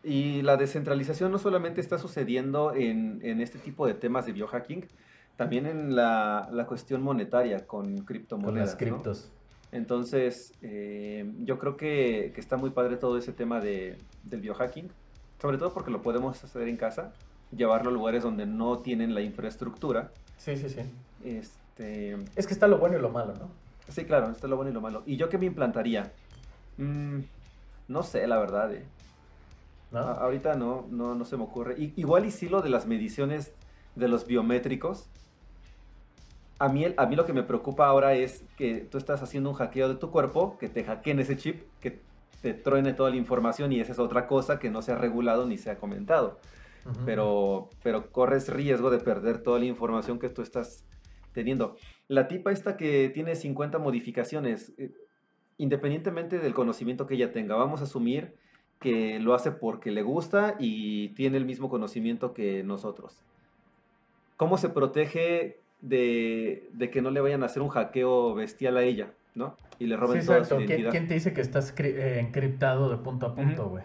Y 0.03 0.41
la 0.43 0.57
descentralización 0.57 1.31
no 1.31 1.37
solamente 1.39 1.81
está 1.81 1.97
sucediendo 1.97 2.73
en, 2.73 3.19
en 3.23 3.41
este 3.41 3.59
tipo 3.59 3.85
de 3.87 3.93
temas 3.93 4.25
de 4.25 4.31
biohacking, 4.33 4.85
también 5.35 5.65
en 5.65 5.95
la, 5.95 6.47
la 6.51 6.65
cuestión 6.65 7.01
monetaria 7.01 7.65
con 7.67 7.99
criptomonedas. 8.05 8.51
Con 8.53 8.59
las 8.59 8.71
¿no? 8.73 8.77
criptos. 8.77 9.31
Entonces, 9.71 10.53
eh, 10.61 11.29
yo 11.43 11.59
creo 11.59 11.75
que, 11.75 12.31
que 12.33 12.39
está 12.41 12.55
muy 12.57 12.69
padre 12.69 12.95
todo 12.97 13.17
ese 13.17 13.33
tema 13.33 13.59
de, 13.59 13.97
del 14.23 14.39
biohacking, 14.41 14.89
sobre 15.41 15.57
todo 15.57 15.73
porque 15.73 15.91
lo 15.91 16.01
podemos 16.01 16.41
hacer 16.43 16.67
en 16.67 16.77
casa, 16.77 17.11
llevarlo 17.55 17.89
a 17.89 17.93
lugares 17.93 18.23
donde 18.23 18.45
no 18.45 18.79
tienen 18.79 19.13
la 19.13 19.21
infraestructura. 19.21 20.11
Sí, 20.37 20.55
sí, 20.55 20.69
sí. 20.69 20.79
Este, 21.23 22.17
Es 22.35 22.47
que 22.47 22.53
está 22.53 22.67
lo 22.67 22.77
bueno 22.77 22.97
y 22.97 23.01
lo 23.01 23.09
malo, 23.09 23.33
¿no? 23.35 23.49
sí, 23.89 24.03
claro, 24.05 24.29
esto 24.31 24.47
es 24.47 24.49
lo 24.49 24.55
bueno 24.57 24.71
y 24.71 24.73
lo 24.73 24.81
malo. 24.81 25.03
¿Y 25.05 25.15
yo 25.17 25.29
qué 25.29 25.37
me 25.37 25.45
implantaría? 25.45 26.11
Mm, 26.77 27.19
no 27.87 28.03
sé, 28.03 28.25
la 28.27 28.37
verdad. 28.39 28.73
eh. 28.73 28.83
¿No? 29.91 29.99
A- 29.99 30.13
ahorita 30.13 30.55
no, 30.55 30.85
no, 30.89 31.15
no 31.15 31.25
se 31.25 31.37
me 31.37 31.43
ocurre. 31.43 31.75
Igual 31.95 32.25
y 32.25 32.31
sí 32.31 32.49
lo 32.49 32.61
de 32.61 32.69
las 32.69 32.85
mediciones 32.87 33.53
de 33.95 34.07
los 34.07 34.27
biométricos. 34.27 35.09
A 36.59 36.69
mí, 36.69 36.85
a 36.97 37.05
mí 37.05 37.15
lo 37.15 37.25
que 37.25 37.33
me 37.33 37.43
preocupa 37.43 37.85
ahora 37.85 38.13
es 38.15 38.43
que 38.57 38.79
tú 38.81 38.97
estás 38.97 39.21
haciendo 39.21 39.49
un 39.51 39.55
hackeo 39.55 39.89
de 39.89 39.95
tu 39.95 40.09
cuerpo, 40.09 40.57
que 40.57 40.69
te 40.69 40.83
hackeen 40.83 41.19
ese 41.19 41.37
chip, 41.37 41.61
que 41.79 42.01
te 42.41 42.53
truene 42.53 42.93
toda 42.93 43.11
la 43.11 43.15
información 43.15 43.71
y 43.71 43.79
esa 43.79 43.91
es 43.91 43.99
otra 43.99 44.27
cosa 44.27 44.57
que 44.57 44.69
no 44.71 44.81
se 44.81 44.91
ha 44.91 44.95
regulado 44.97 45.45
ni 45.45 45.57
se 45.57 45.69
ha 45.69 45.77
comentado. 45.77 46.39
Pero, 47.05 47.69
pero 47.83 48.11
corres 48.13 48.47
riesgo 48.47 48.89
de 48.89 48.99
perder 48.99 49.39
toda 49.43 49.59
la 49.59 49.65
información 49.65 50.19
que 50.19 50.29
tú 50.29 50.41
estás 50.41 50.85
teniendo. 51.33 51.75
La 52.07 52.29
tipa 52.29 52.51
esta 52.53 52.77
que 52.77 53.09
tiene 53.13 53.35
50 53.35 53.77
modificaciones, 53.77 54.71
eh, 54.77 54.93
independientemente 55.57 56.39
del 56.39 56.53
conocimiento 56.53 57.05
que 57.05 57.15
ella 57.15 57.33
tenga, 57.33 57.55
vamos 57.55 57.81
a 57.81 57.83
asumir 57.83 58.35
que 58.79 59.19
lo 59.19 59.33
hace 59.33 59.51
porque 59.51 59.91
le 59.91 60.01
gusta 60.03 60.55
y 60.59 61.09
tiene 61.09 61.37
el 61.37 61.45
mismo 61.45 61.69
conocimiento 61.69 62.33
que 62.33 62.63
nosotros. 62.63 63.23
¿Cómo 64.37 64.57
se 64.57 64.69
protege 64.69 65.59
de, 65.81 66.69
de 66.73 66.89
que 66.91 67.01
no 67.01 67.09
le 67.11 67.21
vayan 67.21 67.43
a 67.43 67.47
hacer 67.47 67.61
un 67.61 67.69
hackeo 67.69 68.33
bestial 68.35 68.77
a 68.77 68.83
ella, 68.83 69.11
¿no? 69.35 69.55
Y 69.79 69.85
le 69.87 69.95
Sí, 69.95 70.01
roben 70.01 70.25
toda 70.25 70.37
su 70.37 70.41
exacto. 70.43 70.55
¿Quién, 70.57 70.69
identidad. 70.69 70.91
quién 70.91 71.07
te 71.07 71.13
dice 71.15 71.33
que 71.33 71.41
estás 71.41 71.73
eh, 71.79 72.19
encriptado 72.19 72.89
de 72.89 72.97
punto 72.97 73.25
a 73.27 73.35
punto, 73.35 73.69
güey? 73.69 73.83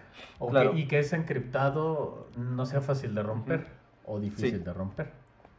Claro. 0.51 0.77
y 0.77 0.87
que 0.89 0.99
ese 0.99 1.17
encriptado 1.17 2.29
no 2.37 2.67
sea 2.67 2.81
fácil 2.81 3.15
de 3.15 3.23
romper 3.23 3.67
o 4.07 4.19
difícil 4.21 4.59
Sí. 4.59 4.65
de 4.65 4.73
romper. 4.73 5.11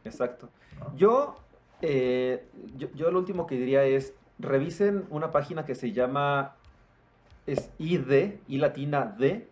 Exacto. 0.04 0.48
¿no? 0.78 0.96
Yo, 0.96 1.36
eh, 1.82 2.46
yo, 2.76 2.88
yo 2.94 3.10
lo 3.10 3.18
último 3.18 3.46
que 3.46 3.56
diría 3.56 3.84
es, 3.84 4.14
revisen 4.38 5.04
una 5.10 5.30
página 5.30 5.64
que 5.64 5.74
se 5.74 5.92
llama, 5.92 6.56
es 7.46 7.70
ID, 7.78 8.40
y 8.48 8.58
latina 8.58 9.14
D, 9.18 9.48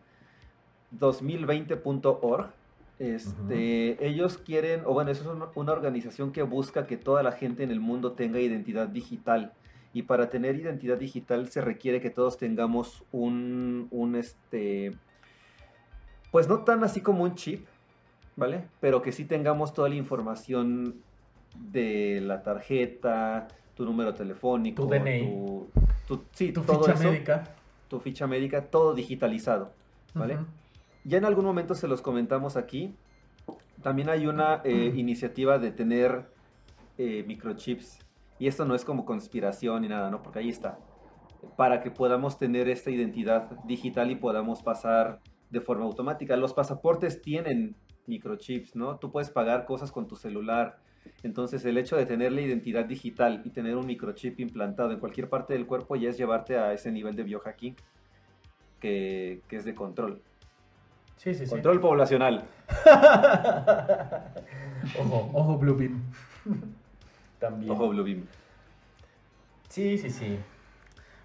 2020.org. 0.99 2.51
Este, 2.99 4.07
Ellos 4.07 4.39
quieren, 4.39 4.83
o 4.87 4.93
bueno, 4.93 5.11
eso 5.11 5.23
es 5.23 5.29
una, 5.29 5.49
una 5.55 5.73
organización 5.73 6.33
que 6.33 6.43
busca 6.43 6.87
que 6.87 6.97
toda 6.97 7.23
la 7.23 7.33
gente 7.33 7.63
en 7.65 7.71
el 7.71 7.81
mundo 7.81 8.13
tenga 8.13 8.39
identidad 8.41 8.89
digital. 8.89 9.53
Y 9.93 10.03
para 10.03 10.31
tener 10.31 10.57
identidad 10.57 10.97
digital 10.97 11.49
se 11.49 11.61
requiere 11.61 12.01
que 12.01 12.11
todos 12.11 12.39
tengamos 12.39 13.05
un, 13.13 13.89
un 13.91 14.15
este, 14.17 14.93
pues 16.31 16.49
no 16.49 16.61
tan 16.65 16.83
así 16.85 17.01
como 17.03 17.25
un 17.25 17.35
chip, 17.35 17.67
¿vale? 18.37 18.65
Pero 18.81 19.03
que 19.03 19.13
sí 19.13 19.25
tengamos 19.27 19.75
toda 19.75 19.89
la 19.91 19.97
información 19.97 20.95
de 21.71 22.21
la 22.23 22.43
tarjeta, 22.43 23.49
tu 23.75 23.85
número 23.85 24.15
telefónico, 24.15 24.85
Tu 24.85 24.89
DNI. 24.89 25.21
tu, 25.21 26.17
tu- 26.17 26.25
sí, 26.33 26.53
Tu 26.53 26.63
todo 26.63 26.81
ficha 26.87 26.93
eso, 26.95 27.11
médica. 27.11 27.45
Tu 27.93 28.01
ficha 28.01 28.27
médica, 28.27 28.71
todo 28.71 28.95
digitalizado, 28.95 29.75
¿vale? 30.15 30.39
Ya 31.05 31.19
en 31.19 31.27
algún 31.27 31.45
momento 31.45 31.75
se 31.75 31.87
los 31.87 32.01
comentamos 32.01 32.57
aquí. 32.57 32.95
También 33.83 34.09
hay 34.09 34.27
una 34.27 34.63
eh, 34.65 34.95
iniciativa 34.97 35.59
de 35.59 35.73
tener 35.73 36.25
eh, 36.97 37.23
microchips. 37.27 37.99
Y 38.39 38.47
esto 38.47 38.65
no 38.65 38.75
es 38.75 38.87
como 38.87 39.05
conspiración 39.05 39.83
ni 39.83 39.89
nada, 39.89 40.11
¿no? 40.11 40.23
Porque 40.23 40.39
ahí 40.39 40.49
está. 40.49 40.79
Para 41.59 41.83
que 41.83 41.91
podamos 41.91 42.39
tener 42.39 42.67
esta 42.71 42.91
identidad 42.91 43.51
digital 43.65 44.11
y 44.11 44.17
podamos 44.17 44.63
pasar 44.63 45.21
de 45.51 45.61
forma 45.61 45.85
automática. 45.85 46.35
Los 46.39 46.55
pasaportes 46.55 47.21
tienen 47.21 47.77
microchips, 48.07 48.75
¿no? 48.75 48.97
Tú 48.97 49.13
puedes 49.13 49.29
pagar 49.29 49.67
cosas 49.67 49.93
con 49.93 50.09
tu 50.09 50.17
celular. 50.17 50.79
Entonces 51.23 51.65
el 51.65 51.79
hecho 51.79 51.97
de 51.97 52.07
tener 52.07 52.33
la 52.33 52.41
identidad 52.41 52.85
digital 52.85 53.43
y 53.45 53.51
tener 53.51 53.77
un 53.77 53.87
microchip 53.87 54.41
implantado 54.41 54.93
en 54.93 54.99
cualquier 54.99 55.29
parte 55.29 55.53
del 55.55 55.67
cuerpo 55.67 55.97
ya 55.97 56.11
es 56.11 56.19
llevarte 56.19 56.59
a 56.59 56.73
ese 56.73 56.91
nivel 56.91 57.15
de 57.15 57.23
biohacking 57.23 57.77
que, 58.81 59.41
que 59.49 59.57
es 59.57 59.65
de 59.65 59.75
control. 59.75 60.21
Sí, 61.17 61.35
sí, 61.35 61.47
sí. 61.47 61.51
Control 61.51 61.81
poblacional. 61.81 62.45
ojo, 64.99 65.31
ojo, 65.33 65.59
Blue 65.59 65.77
Beam. 65.77 66.03
También. 67.43 67.73
Ojo 67.73 67.89
Bluebeam. 67.89 68.25
Sí, 69.69 69.99
sí, 69.99 70.11
sí. 70.11 70.39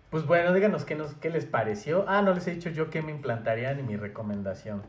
Pues 0.09 0.25
bueno, 0.25 0.51
díganos 0.51 0.83
qué, 0.83 0.95
nos, 0.95 1.13
qué 1.13 1.29
les 1.29 1.45
pareció. 1.45 2.05
Ah, 2.07 2.23
no 2.23 2.33
les 2.33 2.47
he 2.47 2.55
dicho 2.55 2.71
yo 2.71 2.89
qué 2.89 3.03
me 3.03 3.11
implantaría 3.11 3.71
ni 3.75 3.83
mi 3.83 3.97
recomendación. 3.97 4.81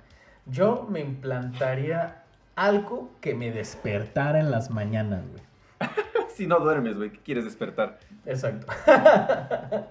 Yo 0.47 0.87
me 0.91 1.01
implantaría 1.01 2.23
algo 2.59 3.11
que 3.21 3.35
me 3.35 3.53
despertara 3.53 4.41
en 4.41 4.51
las 4.51 4.71
mañanas, 4.71 5.25
güey. 5.31 5.43
Si 6.29 6.47
no 6.47 6.61
duermes, 6.61 6.97
güey, 6.97 7.11
¿qué 7.11 7.19
quieres 7.19 7.45
despertar? 7.45 7.99
Exacto. 8.25 8.67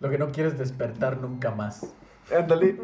Lo 0.00 0.10
que 0.10 0.18
no 0.18 0.30
quiero 0.30 0.48
es 0.48 0.58
despertar 0.58 1.18
nunca 1.20 1.50
más. 1.50 1.94
Ándale. 2.34 2.76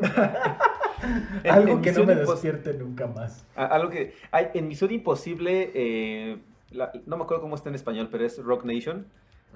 Algo 1.51 1.73
en 1.73 1.83
que 1.83 1.93
no 1.93 2.05
me 2.05 2.15
despierte 2.15 2.75
nunca 2.75 3.07
más. 3.07 3.47
Algo 3.57 3.91
que 3.91 4.15
hay 4.31 4.49
en 4.55 4.69
Misión 4.69 4.91
Imposible, 4.93 5.71
eh, 5.75 6.39
la- 6.71 6.93
no 7.07 7.17
me 7.17 7.25
acuerdo 7.25 7.43
cómo 7.43 7.55
está 7.55 7.69
en 7.71 7.75
español, 7.75 8.09
pero 8.11 8.25
es 8.25 8.39
Rock 8.43 8.65
Nation. 8.65 9.07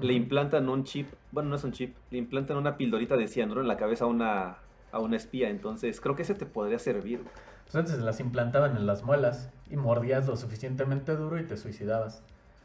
Le 0.01 0.13
implantan 0.13 0.69
un 0.69 0.85
chip, 0.85 1.09
bueno, 1.33 1.49
no 1.51 1.57
es 1.57 1.65
un 1.65 1.73
chip, 1.73 1.95
le 2.11 2.19
implantan 2.19 2.57
una 2.59 2.77
pildorita 2.77 3.17
de 3.17 3.29
cianuro 3.29 3.61
en 3.63 3.69
la 3.69 3.77
cabeza 3.79 4.05
a 4.05 4.09
una, 4.09 4.57
a 4.97 5.01
una 5.01 5.17
espía. 5.17 5.49
Entonces, 5.51 6.01
creo 6.01 6.17
que 6.17 6.23
ese 6.23 6.35
te 6.35 6.47
podría 6.47 6.79
servir. 6.79 7.25
Pues 7.65 7.75
antes 7.77 7.99
las 7.99 8.21
implantaban 8.21 8.77
en 8.77 8.87
las 8.87 9.03
muelas 9.03 9.51
y 9.71 9.77
mordías 9.77 10.27
lo 10.27 10.37
suficientemente 10.37 11.17
duro 11.17 11.39
y 11.39 11.45
te 11.45 11.57
suicidabas. 11.57 12.23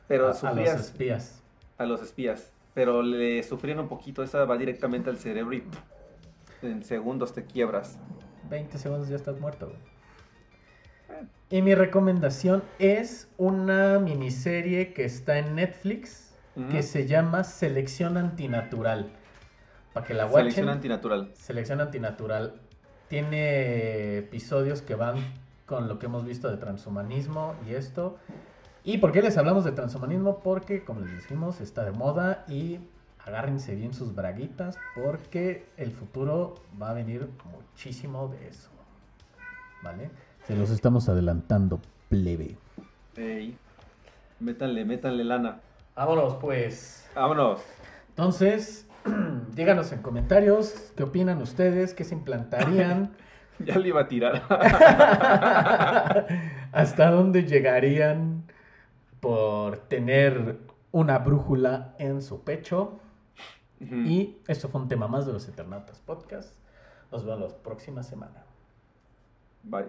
Pero 0.07 0.27
a, 0.27 0.31
a 0.31 0.53
los 0.53 0.69
espías. 0.69 1.41
a 1.77 1.85
los 1.85 2.01
espías. 2.01 2.51
Pero 2.73 3.01
le 3.01 3.41
sufrían 3.43 3.79
un 3.79 3.87
poquito, 3.87 4.23
esa 4.23 4.45
va 4.45 4.57
directamente 4.57 5.09
al 5.09 5.17
cerebro 5.17 5.53
y 5.55 5.63
en 6.61 6.83
segundos 6.83 7.33
te 7.33 7.45
quiebras. 7.45 7.97
20 8.49 8.77
segundos 8.77 9.09
ya 9.09 9.15
estás 9.15 9.39
muerto. 9.39 9.67
güey. 9.67 9.79
Y 11.49 11.61
mi 11.61 11.75
recomendación 11.75 12.63
es 12.79 13.27
una 13.37 13.99
miniserie 13.99 14.93
que 14.93 15.03
está 15.03 15.37
en 15.37 15.55
Netflix 15.55 16.33
que 16.69 16.83
se 16.83 17.07
llama 17.07 17.43
Selección 17.43 18.17
Antinatural. 18.17 19.11
Para 19.93 20.05
que 20.05 20.13
la 20.13 20.25
watchen. 20.25 20.41
Selección 20.41 20.69
antinatural. 20.69 21.31
Selección 21.35 21.81
Antinatural. 21.81 22.53
Tiene 23.07 24.17
episodios 24.19 24.81
que 24.81 24.95
van 24.95 25.15
con 25.65 25.87
lo 25.87 25.99
que 25.99 26.05
hemos 26.05 26.25
visto 26.25 26.49
de 26.49 26.57
transhumanismo 26.57 27.55
y 27.67 27.73
esto. 27.73 28.17
¿Y 28.83 28.97
por 28.97 29.11
qué 29.11 29.21
les 29.21 29.37
hablamos 29.37 29.63
de 29.63 29.73
transhumanismo? 29.73 30.39
Porque, 30.39 30.83
como 30.83 31.01
les 31.01 31.11
decimos, 31.11 31.61
está 31.61 31.83
de 31.83 31.91
moda 31.91 32.45
y 32.47 32.79
agárrense 33.25 33.75
bien 33.75 33.93
sus 33.93 34.15
braguitas 34.15 34.77
porque 34.95 35.65
el 35.77 35.91
futuro 35.91 36.55
va 36.81 36.91
a 36.91 36.93
venir 36.93 37.29
muchísimo 37.51 38.29
de 38.29 38.47
eso. 38.47 38.69
¿Vale? 39.83 40.09
Se 40.47 40.55
los 40.55 40.69
estamos 40.71 41.09
adelantando, 41.09 41.79
plebe. 42.09 42.57
Ey, 43.15 43.57
métanle, 44.39 44.85
métanle 44.85 45.23
lana. 45.23 45.59
Vámonos, 45.95 46.35
pues. 46.35 47.09
Vámonos. 47.13 47.61
Entonces, 48.09 48.87
díganos 49.55 49.91
en 49.91 50.01
comentarios 50.01 50.93
qué 50.95 51.03
opinan 51.03 51.41
ustedes, 51.41 51.93
qué 51.93 52.03
se 52.03 52.15
implantarían. 52.15 53.11
Ya 53.59 53.77
le 53.77 53.89
iba 53.89 54.01
a 54.01 54.07
tirar. 54.07 54.41
¿Hasta 56.71 57.11
dónde 57.11 57.43
llegarían 57.43 58.43
por 59.19 59.77
tener 59.87 60.57
una 60.91 61.19
brújula 61.19 61.93
en 61.99 62.23
su 62.23 62.43
pecho? 62.43 62.99
Y 63.79 64.37
esto 64.47 64.67
fue 64.67 64.81
un 64.81 64.87
tema 64.87 65.07
más 65.07 65.27
de 65.27 65.33
los 65.33 65.47
Eternautas 65.47 65.99
Podcast. 65.99 66.55
Nos 67.11 67.23
vemos 67.23 67.51
la 67.51 67.57
próxima 67.57 68.01
semana. 68.01 68.45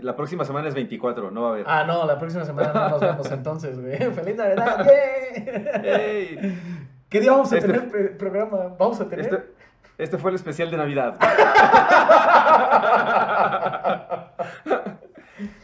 La 0.03 0.17
próxima 0.17 0.45
semana 0.45 0.69
es 0.69 0.75
24, 0.75 1.31
no 1.31 1.43
va 1.43 1.49
a 1.49 1.53
haber. 1.53 1.65
Ah, 1.67 1.85
no, 1.85 2.05
la 2.05 2.19
próxima 2.19 2.45
semana 2.45 2.73
no 2.75 2.89
nos 2.91 3.01
vemos 3.01 3.31
entonces, 3.31 3.81
güey. 3.81 3.97
¡Feliz 4.13 4.37
Navidad! 4.37 4.85
¡Yay! 4.85 5.45
Ey, 5.83 6.59
¿Qué 7.13 7.21
día 7.21 7.33
vamos 7.33 7.53
a 7.53 7.59
Este- 7.59 7.71
tener 7.71 8.17
programa? 8.17 8.75
¿Vamos 8.79 8.99
a 8.99 9.07
tener? 9.07 9.27
Este, 9.27 9.45
este 9.99 10.17
fue 10.17 10.31
el 10.31 10.37
especial 10.37 10.71
de 10.71 10.79
Navidad. 10.79 11.19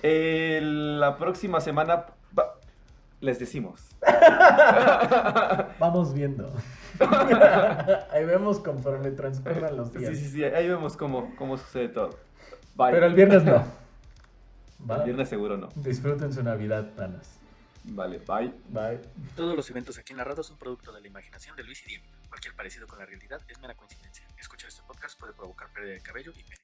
Eh, 0.02 0.60
la 0.62 1.16
próxima 1.18 1.60
semana 1.60 2.06
les 3.20 3.38
decimos. 3.38 3.88
Vamos 5.78 6.12
viendo. 6.14 6.50
Ahí 8.10 8.24
vemos 8.24 8.58
conforme 8.58 9.12
transcurran 9.12 9.76
los 9.76 9.92
días. 9.92 10.16
Sí, 10.16 10.24
sí, 10.24 10.30
sí, 10.30 10.44
ahí 10.44 10.68
vemos 10.68 10.96
cómo, 10.96 11.32
cómo 11.36 11.56
sucede 11.56 11.88
todo. 11.90 12.10
Bye. 12.74 12.90
Pero 12.90 13.06
el 13.06 13.14
viernes 13.14 13.44
no. 13.44 13.62
¿Va? 14.90 14.96
El 14.96 15.02
viernes 15.04 15.28
seguro 15.28 15.56
no. 15.56 15.68
Disfruten 15.76 16.32
su 16.32 16.42
Navidad, 16.42 16.86
panas. 16.96 17.37
Vale, 17.90 18.18
bye. 18.18 18.52
Bye. 18.68 19.00
Todos 19.36 19.56
los 19.56 19.68
eventos 19.70 19.98
aquí 19.98 20.14
narrados 20.14 20.46
son 20.46 20.58
producto 20.58 20.92
de 20.92 21.00
la 21.00 21.06
imaginación 21.08 21.56
de 21.56 21.64
Luis 21.64 21.82
y 21.84 21.88
Diego. 21.88 22.04
Cualquier 22.28 22.54
parecido 22.54 22.86
con 22.86 22.98
la 22.98 23.06
realidad 23.06 23.40
es 23.48 23.58
mera 23.60 23.74
coincidencia. 23.74 24.26
Escuchar 24.38 24.68
este 24.68 24.82
podcast 24.86 25.18
puede 25.18 25.32
provocar 25.32 25.72
pérdida 25.72 25.94
de 25.94 26.02
cabello 26.02 26.32
y 26.36 26.42
pene. 26.42 26.62